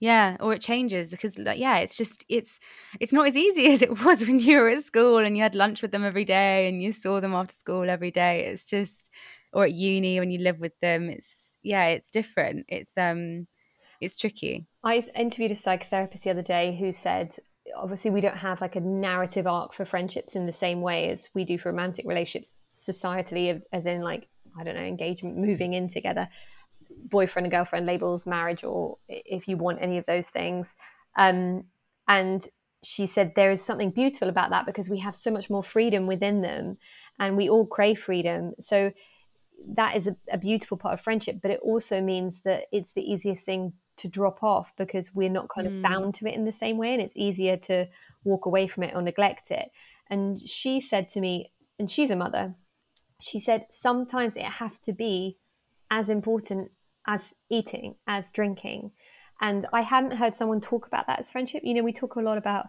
Yeah 0.00 0.36
or 0.40 0.52
it 0.52 0.60
changes 0.60 1.12
because 1.12 1.38
like, 1.38 1.60
yeah 1.60 1.78
it's 1.78 1.94
just 1.94 2.24
it's 2.28 2.58
it's 2.98 3.12
not 3.12 3.28
as 3.28 3.36
easy 3.36 3.66
as 3.72 3.82
it 3.82 4.04
was 4.04 4.26
when 4.26 4.40
you 4.40 4.58
were 4.58 4.70
at 4.70 4.82
school 4.82 5.18
and 5.18 5.36
you 5.36 5.42
had 5.42 5.54
lunch 5.54 5.80
with 5.80 5.92
them 5.92 6.04
every 6.04 6.24
day 6.24 6.68
and 6.68 6.82
you 6.82 6.90
saw 6.90 7.20
them 7.20 7.34
after 7.34 7.52
school 7.52 7.88
every 7.88 8.10
day. 8.10 8.46
It's 8.46 8.64
just 8.64 9.10
or 9.52 9.64
at 9.64 9.72
uni 9.72 10.18
when 10.18 10.30
you 10.30 10.38
live 10.38 10.58
with 10.58 10.72
them 10.80 11.10
it's 11.10 11.56
yeah 11.62 11.86
it's 11.86 12.10
different. 12.10 12.66
It's 12.68 12.96
um 12.96 13.46
it's 14.00 14.16
tricky. 14.16 14.66
I 14.82 15.00
interviewed 15.14 15.52
a 15.52 15.54
psychotherapist 15.54 16.22
the 16.22 16.30
other 16.30 16.42
day 16.42 16.76
who 16.76 16.90
said 16.90 17.36
obviously 17.76 18.10
we 18.10 18.20
don't 18.20 18.36
have 18.36 18.60
like 18.60 18.74
a 18.74 18.80
narrative 18.80 19.46
arc 19.46 19.72
for 19.74 19.84
friendships 19.84 20.34
in 20.34 20.46
the 20.46 20.52
same 20.52 20.80
way 20.80 21.10
as 21.10 21.28
we 21.34 21.44
do 21.44 21.58
for 21.58 21.70
romantic 21.70 22.06
relationships 22.06 22.50
societally 22.88 23.60
as 23.72 23.86
in 23.86 24.00
like 24.02 24.28
i 24.58 24.64
don't 24.64 24.74
know 24.74 24.82
engagement 24.82 25.36
moving 25.36 25.74
in 25.74 25.88
together 25.88 26.28
boyfriend 27.10 27.46
and 27.46 27.52
girlfriend 27.52 27.86
labels, 27.86 28.26
marriage, 28.26 28.64
or 28.64 28.98
if 29.08 29.48
you 29.48 29.56
want 29.56 29.80
any 29.80 29.98
of 29.98 30.06
those 30.06 30.28
things. 30.28 30.76
Um, 31.16 31.64
and 32.08 32.46
she 32.82 33.06
said 33.06 33.32
there 33.36 33.50
is 33.50 33.64
something 33.64 33.90
beautiful 33.90 34.28
about 34.28 34.50
that 34.50 34.66
because 34.66 34.88
we 34.88 34.98
have 34.98 35.14
so 35.14 35.30
much 35.30 35.48
more 35.48 35.62
freedom 35.62 36.06
within 36.06 36.42
them 36.42 36.78
and 37.18 37.36
we 37.36 37.48
all 37.48 37.66
crave 37.66 37.98
freedom. 37.98 38.52
So 38.60 38.92
that 39.76 39.96
is 39.96 40.08
a, 40.08 40.16
a 40.32 40.38
beautiful 40.38 40.76
part 40.76 40.94
of 40.94 41.00
friendship, 41.00 41.36
but 41.40 41.50
it 41.50 41.60
also 41.62 42.00
means 42.00 42.40
that 42.44 42.64
it's 42.72 42.92
the 42.94 43.02
easiest 43.02 43.44
thing 43.44 43.72
to 43.98 44.08
drop 44.08 44.42
off 44.42 44.72
because 44.76 45.14
we're 45.14 45.28
not 45.28 45.48
kind 45.54 45.66
of 45.66 45.72
mm. 45.74 45.82
bound 45.82 46.14
to 46.16 46.26
it 46.26 46.34
in 46.34 46.44
the 46.44 46.52
same 46.52 46.78
way 46.78 46.92
and 46.92 47.02
it's 47.02 47.14
easier 47.14 47.56
to 47.56 47.86
walk 48.24 48.46
away 48.46 48.66
from 48.66 48.82
it 48.82 48.94
or 48.94 49.02
neglect 49.02 49.50
it. 49.50 49.70
And 50.10 50.40
she 50.40 50.80
said 50.80 51.08
to 51.10 51.20
me, 51.20 51.52
and 51.78 51.90
she's 51.90 52.10
a 52.10 52.16
mother, 52.16 52.54
she 53.22 53.38
said 53.38 53.66
sometimes 53.70 54.36
it 54.36 54.44
has 54.44 54.80
to 54.80 54.92
be 54.92 55.38
as 55.90 56.08
important 56.08 56.70
as 57.06 57.34
eating, 57.50 57.94
as 58.06 58.30
drinking. 58.30 58.90
And 59.40 59.66
I 59.72 59.82
hadn't 59.82 60.12
heard 60.12 60.34
someone 60.34 60.60
talk 60.60 60.86
about 60.86 61.06
that 61.06 61.18
as 61.18 61.30
friendship. 61.30 61.62
You 61.64 61.74
know, 61.74 61.82
we 61.82 61.92
talk 61.92 62.16
a 62.16 62.20
lot 62.20 62.38
about 62.38 62.66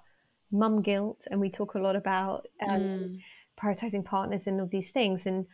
mum 0.52 0.82
guilt 0.82 1.28
and 1.30 1.40
we 1.40 1.50
talk 1.50 1.76
a 1.76 1.80
lot 1.80 1.96
about 1.96 2.48
um, 2.68 2.80
mm. 2.80 3.20
prioritizing 3.62 4.04
partners 4.04 4.48
and 4.48 4.60
all 4.60 4.68
these 4.68 4.90
things. 4.90 5.26
And 5.26 5.46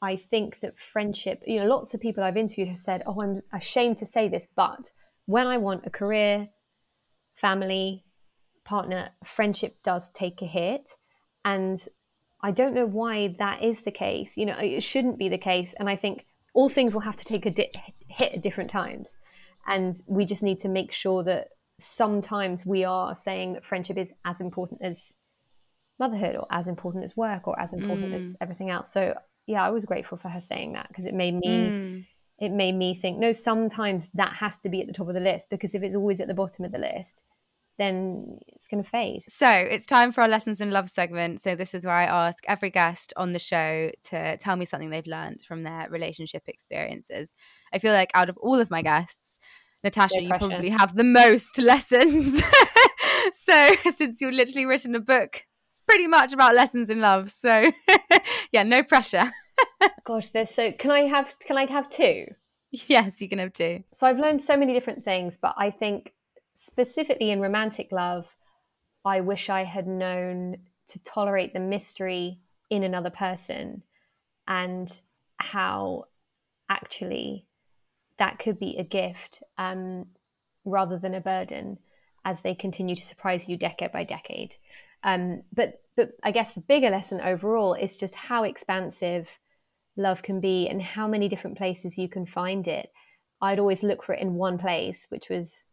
I 0.00 0.16
think 0.16 0.60
that 0.60 0.78
friendship, 0.78 1.42
you 1.46 1.60
know, 1.60 1.66
lots 1.66 1.94
of 1.94 2.00
people 2.00 2.22
I've 2.22 2.36
interviewed 2.36 2.68
have 2.68 2.78
said, 2.78 3.02
oh, 3.06 3.20
I'm 3.22 3.42
ashamed 3.52 3.98
to 3.98 4.06
say 4.06 4.28
this, 4.28 4.46
but 4.56 4.90
when 5.26 5.46
I 5.46 5.56
want 5.58 5.86
a 5.86 5.90
career, 5.90 6.48
family, 7.34 8.04
partner, 8.64 9.10
friendship 9.24 9.82
does 9.84 10.10
take 10.10 10.42
a 10.42 10.46
hit. 10.46 10.90
And 11.44 11.84
I 12.42 12.50
don't 12.50 12.74
know 12.74 12.86
why 12.86 13.34
that 13.38 13.62
is 13.62 13.80
the 13.80 13.90
case. 13.90 14.36
You 14.36 14.46
know, 14.46 14.58
it 14.58 14.82
shouldn't 14.82 15.18
be 15.18 15.28
the 15.28 15.38
case. 15.38 15.74
And 15.78 15.88
I 15.88 15.96
think 15.96 16.26
all 16.54 16.68
things 16.68 16.92
will 16.92 17.00
have 17.00 17.16
to 17.16 17.24
take 17.24 17.46
a 17.46 17.50
di- 17.50 17.70
hit 18.08 18.34
at 18.34 18.42
different 18.42 18.70
times. 18.70 19.18
And 19.66 19.94
we 20.06 20.24
just 20.24 20.42
need 20.42 20.60
to 20.60 20.68
make 20.68 20.92
sure 20.92 21.22
that 21.24 21.48
sometimes 21.78 22.66
we 22.66 22.84
are 22.84 23.14
saying 23.14 23.54
that 23.54 23.64
friendship 23.64 23.96
is 23.96 24.12
as 24.24 24.40
important 24.40 24.82
as 24.82 25.16
motherhood 25.98 26.36
or 26.36 26.46
as 26.50 26.66
important 26.66 27.04
as 27.04 27.16
work 27.16 27.46
or 27.46 27.58
as 27.60 27.72
important 27.72 28.12
mm. 28.12 28.16
as 28.16 28.34
everything 28.40 28.70
else. 28.70 28.92
So 28.92 29.14
yeah, 29.46 29.64
I 29.64 29.70
was 29.70 29.84
grateful 29.84 30.18
for 30.18 30.28
her 30.28 30.40
saying 30.40 30.72
that 30.72 30.88
because 30.88 31.04
it 31.04 31.14
made 31.14 31.34
me 31.34 31.48
mm. 31.48 32.06
it 32.38 32.50
made 32.50 32.74
me 32.74 32.94
think 32.94 33.18
no 33.18 33.32
sometimes 33.32 34.08
that 34.14 34.32
has 34.34 34.58
to 34.60 34.68
be 34.68 34.80
at 34.80 34.86
the 34.86 34.92
top 34.92 35.08
of 35.08 35.14
the 35.14 35.20
list 35.20 35.48
because 35.50 35.74
if 35.74 35.82
it's 35.82 35.94
always 35.94 36.20
at 36.20 36.28
the 36.28 36.34
bottom 36.34 36.64
of 36.64 36.72
the 36.72 36.78
list 36.78 37.24
then 37.78 38.38
it's 38.48 38.68
going 38.68 38.82
to 38.82 38.88
fade. 38.88 39.22
So 39.28 39.48
it's 39.48 39.86
time 39.86 40.12
for 40.12 40.22
our 40.22 40.28
lessons 40.28 40.60
in 40.60 40.70
love 40.70 40.88
segment. 40.88 41.40
So 41.40 41.54
this 41.54 41.74
is 41.74 41.84
where 41.84 41.94
I 41.94 42.04
ask 42.04 42.44
every 42.46 42.70
guest 42.70 43.12
on 43.16 43.32
the 43.32 43.38
show 43.38 43.90
to 44.10 44.36
tell 44.36 44.56
me 44.56 44.64
something 44.64 44.90
they've 44.90 45.06
learned 45.06 45.42
from 45.42 45.62
their 45.62 45.88
relationship 45.90 46.44
experiences. 46.46 47.34
I 47.72 47.78
feel 47.78 47.92
like 47.92 48.10
out 48.14 48.28
of 48.28 48.36
all 48.38 48.60
of 48.60 48.70
my 48.70 48.82
guests, 48.82 49.38
Natasha, 49.82 50.22
you 50.22 50.28
probably 50.28 50.68
have 50.68 50.94
the 50.94 51.04
most 51.04 51.58
lessons. 51.62 52.42
so 53.32 53.74
since 53.94 54.20
you've 54.20 54.34
literally 54.34 54.66
written 54.66 54.94
a 54.94 55.00
book 55.00 55.44
pretty 55.86 56.06
much 56.06 56.32
about 56.32 56.54
lessons 56.54 56.90
in 56.90 57.00
love. 57.00 57.30
So 57.30 57.70
yeah, 58.52 58.62
no 58.62 58.82
pressure. 58.82 59.30
Gosh, 60.04 60.28
there's 60.32 60.54
so 60.54 60.72
can 60.72 60.90
I 60.90 61.00
have 61.00 61.34
can 61.46 61.56
I 61.56 61.66
have 61.66 61.90
two? 61.90 62.26
Yes, 62.70 63.20
you 63.20 63.28
can 63.28 63.38
have 63.38 63.52
two. 63.52 63.82
So 63.92 64.06
I've 64.06 64.18
learned 64.18 64.42
so 64.42 64.56
many 64.56 64.72
different 64.72 65.02
things, 65.02 65.36
but 65.40 65.54
I 65.58 65.70
think 65.70 66.12
specifically 66.64 67.30
in 67.30 67.40
romantic 67.40 67.90
love, 67.90 68.26
I 69.04 69.20
wish 69.20 69.50
I 69.50 69.64
had 69.64 69.86
known 69.86 70.58
to 70.88 70.98
tolerate 71.00 71.52
the 71.52 71.60
mystery 71.60 72.38
in 72.70 72.84
another 72.84 73.10
person 73.10 73.82
and 74.46 75.00
how 75.38 76.04
actually 76.68 77.46
that 78.18 78.38
could 78.38 78.58
be 78.58 78.76
a 78.78 78.84
gift 78.84 79.42
um, 79.58 80.06
rather 80.64 80.98
than 80.98 81.14
a 81.14 81.20
burden 81.20 81.78
as 82.24 82.40
they 82.40 82.54
continue 82.54 82.94
to 82.94 83.02
surprise 83.02 83.48
you 83.48 83.56
decade 83.56 83.90
by 83.90 84.04
decade. 84.04 84.56
Um, 85.02 85.42
but 85.52 85.80
but 85.96 86.12
I 86.22 86.30
guess 86.30 86.54
the 86.54 86.60
bigger 86.60 86.90
lesson 86.90 87.20
overall 87.20 87.74
is 87.74 87.96
just 87.96 88.14
how 88.14 88.44
expansive 88.44 89.28
love 89.96 90.22
can 90.22 90.40
be 90.40 90.68
and 90.68 90.80
how 90.80 91.08
many 91.08 91.28
different 91.28 91.58
places 91.58 91.98
you 91.98 92.08
can 92.08 92.24
find 92.24 92.66
it. 92.68 92.90
I'd 93.42 93.58
always 93.58 93.82
look 93.82 94.04
for 94.04 94.14
it 94.14 94.22
in 94.22 94.34
one 94.34 94.56
place, 94.56 95.06
which 95.10 95.28
was 95.28 95.66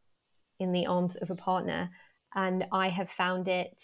in 0.59 0.71
the 0.71 0.85
arms 0.85 1.15
of 1.15 1.29
a 1.29 1.35
partner, 1.35 1.89
and 2.35 2.65
I 2.71 2.89
have 2.89 3.09
found 3.09 3.47
it 3.47 3.75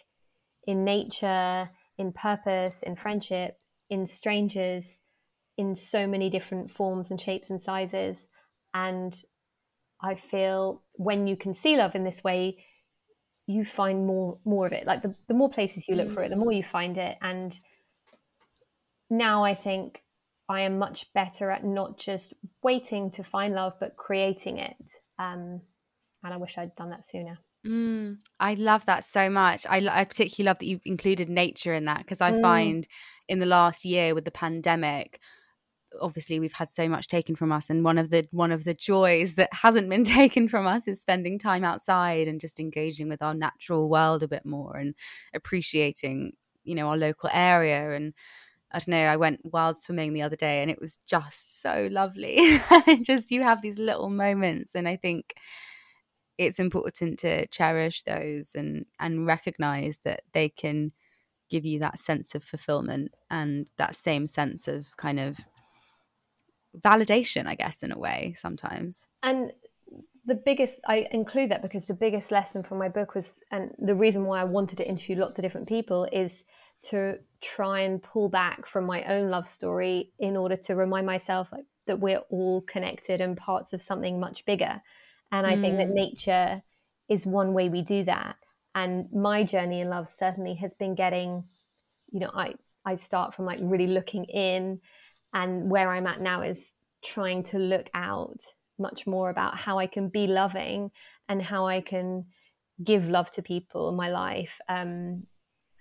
in 0.67 0.83
nature, 0.83 1.67
in 1.97 2.11
purpose, 2.11 2.83
in 2.83 2.95
friendship, 2.95 3.57
in 3.89 4.05
strangers, 4.05 4.99
in 5.57 5.75
so 5.75 6.05
many 6.07 6.29
different 6.29 6.71
forms 6.71 7.11
and 7.11 7.19
shapes 7.19 7.49
and 7.49 7.61
sizes. 7.61 8.27
And 8.73 9.15
I 10.01 10.15
feel 10.15 10.83
when 10.93 11.27
you 11.27 11.37
can 11.37 11.53
see 11.53 11.77
love 11.77 11.95
in 11.95 12.03
this 12.03 12.23
way, 12.23 12.57
you 13.47 13.63
find 13.63 14.05
more 14.05 14.39
more 14.43 14.65
of 14.65 14.73
it. 14.73 14.85
Like 14.85 15.01
the, 15.01 15.15
the 15.27 15.33
more 15.33 15.49
places 15.49 15.87
you 15.87 15.95
look 15.95 16.11
for 16.11 16.23
it, 16.23 16.29
the 16.29 16.35
more 16.35 16.51
you 16.51 16.63
find 16.63 16.97
it. 16.97 17.15
And 17.21 17.57
now 19.09 19.45
I 19.45 19.53
think 19.53 20.01
I 20.49 20.61
am 20.61 20.77
much 20.77 21.11
better 21.13 21.51
at 21.51 21.63
not 21.63 21.97
just 21.97 22.33
waiting 22.63 23.11
to 23.11 23.23
find 23.23 23.53
love, 23.53 23.73
but 23.79 23.95
creating 23.95 24.57
it. 24.57 24.75
Um, 25.19 25.61
and 26.25 26.33
I 26.33 26.37
wish 26.37 26.57
I'd 26.57 26.75
done 26.75 26.89
that 26.89 27.05
sooner. 27.05 27.37
Mm, 27.65 28.17
I 28.39 28.53
love 28.55 28.85
that 28.85 29.03
so 29.03 29.29
much. 29.29 29.65
I, 29.67 29.87
I 29.87 30.03
particularly 30.03 30.47
love 30.49 30.59
that 30.59 30.67
you 30.67 30.79
included 30.85 31.29
nature 31.29 31.73
in 31.73 31.85
that 31.85 31.99
because 31.99 32.21
I 32.21 32.31
Mm. 32.33 32.41
find 32.41 32.87
in 33.27 33.39
the 33.39 33.45
last 33.45 33.85
year 33.85 34.13
with 34.13 34.25
the 34.25 34.31
pandemic, 34.31 35.19
obviously 36.01 36.39
we've 36.39 36.53
had 36.53 36.69
so 36.69 36.87
much 36.89 37.07
taken 37.07 37.35
from 37.35 37.51
us, 37.51 37.69
and 37.69 37.83
one 37.83 37.97
of 37.97 38.09
the 38.11 38.27
one 38.31 38.51
of 38.51 38.65
the 38.65 38.73
joys 38.73 39.35
that 39.35 39.49
hasn't 39.53 39.89
been 39.89 40.03
taken 40.19 40.47
from 40.47 40.67
us 40.67 40.87
is 40.87 41.01
spending 41.01 41.39
time 41.39 41.63
outside 41.63 42.27
and 42.27 42.41
just 42.41 42.59
engaging 42.59 43.09
with 43.09 43.21
our 43.21 43.33
natural 43.33 43.89
world 43.89 44.21
a 44.21 44.27
bit 44.27 44.45
more 44.45 44.75
and 44.77 44.93
appreciating, 45.33 46.33
you 46.63 46.75
know, 46.75 46.87
our 46.87 46.97
local 46.97 47.29
area 47.33 47.91
and. 47.95 48.13
I 48.71 48.79
don't 48.79 48.89
know. 48.89 49.05
I 49.05 49.15
went 49.15 49.39
wild 49.45 49.77
swimming 49.77 50.11
the 50.11 50.23
other 50.23 50.35
day 50.35 50.61
and 50.61 50.69
it 50.69 50.81
was 50.81 50.97
just 51.07 51.61
so 51.61 51.87
lovely. 51.89 52.59
just 53.03 53.31
you 53.31 53.41
have 53.41 53.61
these 53.61 53.79
little 53.79 54.09
moments, 54.09 54.75
and 54.75 54.85
I 54.85 54.97
think 54.97 55.33
it's 56.37 56.59
important 56.59 57.19
to 57.19 57.47
cherish 57.47 58.03
those 58.03 58.53
and 58.55 58.85
and 58.99 59.25
recognize 59.25 59.99
that 59.99 60.21
they 60.33 60.49
can 60.49 60.91
give 61.49 61.65
you 61.65 61.79
that 61.79 61.99
sense 61.99 62.35
of 62.35 62.43
fulfillment 62.43 63.13
and 63.29 63.67
that 63.77 63.95
same 63.95 64.25
sense 64.27 64.67
of 64.67 64.97
kind 64.97 65.19
of 65.19 65.39
validation 66.79 67.47
i 67.47 67.55
guess 67.55 67.83
in 67.83 67.91
a 67.91 67.97
way 67.97 68.33
sometimes. 68.37 69.07
And 69.23 69.51
the 70.25 70.35
biggest 70.35 70.79
i 70.87 71.07
include 71.11 71.51
that 71.51 71.61
because 71.61 71.85
the 71.85 71.93
biggest 71.93 72.31
lesson 72.31 72.63
from 72.63 72.79
my 72.79 72.89
book 72.89 73.15
was 73.15 73.31
and 73.51 73.71
the 73.77 73.95
reason 73.95 74.25
why 74.25 74.41
i 74.41 74.43
wanted 74.43 74.77
to 74.77 74.87
interview 74.87 75.15
lots 75.15 75.37
of 75.37 75.43
different 75.43 75.67
people 75.67 76.07
is 76.11 76.43
to 76.89 77.17
try 77.41 77.79
and 77.81 78.01
pull 78.01 78.29
back 78.29 78.67
from 78.67 78.85
my 78.85 79.03
own 79.03 79.29
love 79.29 79.49
story 79.49 80.11
in 80.19 80.35
order 80.37 80.55
to 80.55 80.75
remind 80.75 81.05
myself 81.05 81.47
that 81.87 81.99
we're 81.99 82.21
all 82.29 82.61
connected 82.61 83.21
and 83.21 83.37
parts 83.37 83.73
of 83.73 83.81
something 83.81 84.19
much 84.19 84.45
bigger 84.45 84.81
and 85.31 85.45
i 85.45 85.59
think 85.59 85.77
that 85.77 85.89
nature 85.89 86.61
is 87.09 87.25
one 87.25 87.53
way 87.53 87.69
we 87.69 87.83
do 87.83 88.03
that. 88.03 88.35
And 88.73 89.05
my 89.13 89.43
journey 89.43 89.81
in 89.81 89.89
love 89.89 90.09
certainly 90.09 90.55
has 90.55 90.73
been 90.73 90.95
getting 90.95 91.43
you 92.11 92.19
know 92.19 92.31
i 92.33 92.53
i 92.85 92.95
start 92.95 93.33
from 93.33 93.45
like 93.45 93.59
really 93.61 93.87
looking 93.87 94.25
in 94.25 94.79
and 95.33 95.69
where 95.69 95.91
i'm 95.91 96.07
at 96.07 96.21
now 96.21 96.41
is 96.41 96.73
trying 97.03 97.43
to 97.43 97.57
look 97.57 97.87
out 97.93 98.41
much 98.77 99.07
more 99.07 99.29
about 99.29 99.57
how 99.57 99.79
i 99.79 99.87
can 99.87 100.09
be 100.09 100.27
loving 100.27 100.91
and 101.29 101.41
how 101.41 101.67
i 101.67 101.79
can 101.79 102.25
give 102.83 103.05
love 103.05 103.31
to 103.31 103.41
people 103.41 103.89
in 103.89 103.95
my 103.95 104.09
life. 104.09 104.59
Um, 104.67 105.23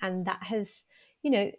and 0.01 0.27
that 0.27 0.43
has 0.43 0.85
you 1.23 1.31
know 1.31 1.51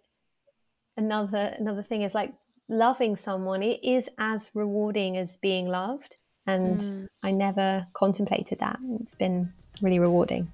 another 0.98 1.54
another 1.58 1.84
thing 1.84 2.04
is 2.04 2.14
like 2.14 2.34
loving 2.70 3.16
someone 3.16 3.62
it 3.62 3.80
is 3.84 4.08
as 4.18 4.50
rewarding 4.54 5.18
as 5.18 5.38
being 5.38 5.68
loved 5.68 6.16
and 6.48 7.10
i 7.24 7.32
mm. 7.32 7.38
never 7.38 7.86
contemplated 7.94 8.60
that 8.60 8.78
it's 9.02 9.16
been 9.16 9.52
really 9.82 10.00
rewarding 10.00 10.52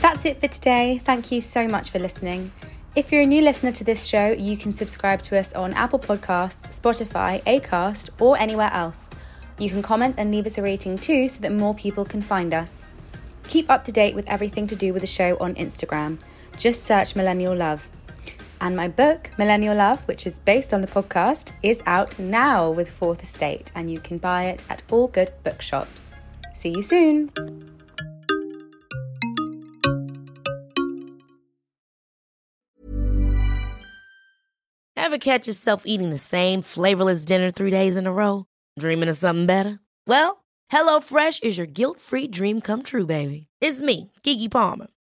That's 0.00 0.24
it 0.24 0.40
for 0.40 0.48
today. 0.48 0.98
Thank 1.04 1.30
you 1.30 1.42
so 1.42 1.68
much 1.68 1.90
for 1.90 1.98
listening. 1.98 2.52
If 2.96 3.12
you're 3.12 3.20
a 3.20 3.26
new 3.26 3.42
listener 3.42 3.70
to 3.72 3.84
this 3.84 4.06
show, 4.06 4.30
you 4.30 4.56
can 4.56 4.72
subscribe 4.72 5.20
to 5.24 5.38
us 5.38 5.52
on 5.52 5.74
Apple 5.74 5.98
Podcasts, 5.98 6.80
Spotify, 6.80 7.42
Acast, 7.44 8.08
or 8.18 8.38
anywhere 8.38 8.70
else. 8.72 9.10
You 9.58 9.68
can 9.68 9.82
comment 9.82 10.14
and 10.16 10.30
leave 10.30 10.46
us 10.46 10.56
a 10.56 10.62
rating 10.62 10.96
too 10.96 11.28
so 11.28 11.42
that 11.42 11.52
more 11.52 11.74
people 11.74 12.06
can 12.06 12.22
find 12.22 12.54
us. 12.54 12.86
Keep 13.46 13.68
up 13.68 13.84
to 13.84 13.92
date 13.92 14.14
with 14.14 14.26
everything 14.26 14.66
to 14.68 14.74
do 14.74 14.94
with 14.94 15.02
the 15.02 15.06
show 15.06 15.36
on 15.38 15.54
Instagram. 15.56 16.18
Just 16.56 16.84
search 16.84 17.14
Millennial 17.14 17.54
Love. 17.54 17.86
And 18.62 18.76
my 18.76 18.88
book, 18.88 19.30
Millennial 19.38 19.74
Love, 19.74 20.00
which 20.06 20.26
is 20.26 20.38
based 20.38 20.74
on 20.74 20.82
the 20.82 20.86
podcast, 20.86 21.52
is 21.62 21.82
out 21.86 22.18
now 22.18 22.70
with 22.70 22.90
Fourth 22.90 23.22
Estate, 23.22 23.72
and 23.74 23.90
you 23.90 23.98
can 24.00 24.18
buy 24.18 24.44
it 24.44 24.62
at 24.68 24.82
all 24.90 25.08
good 25.08 25.30
bookshops. 25.42 26.14
See 26.54 26.74
you 26.76 26.82
soon! 26.82 27.30
Ever 34.94 35.16
catch 35.18 35.46
yourself 35.46 35.84
eating 35.86 36.10
the 36.10 36.18
same 36.18 36.60
flavorless 36.60 37.24
dinner 37.24 37.50
three 37.50 37.70
days 37.70 37.96
in 37.96 38.06
a 38.06 38.12
row? 38.12 38.44
Dreaming 38.78 39.08
of 39.08 39.16
something 39.16 39.46
better? 39.46 39.80
Well, 40.06 40.44
HelloFresh 40.70 41.42
is 41.42 41.56
your 41.56 41.66
guilt-free 41.66 42.28
dream 42.28 42.60
come 42.60 42.82
true, 42.82 43.06
baby. 43.06 43.48
It's 43.62 43.80
me, 43.80 44.12
Keke 44.22 44.50
Palmer. 44.50 44.88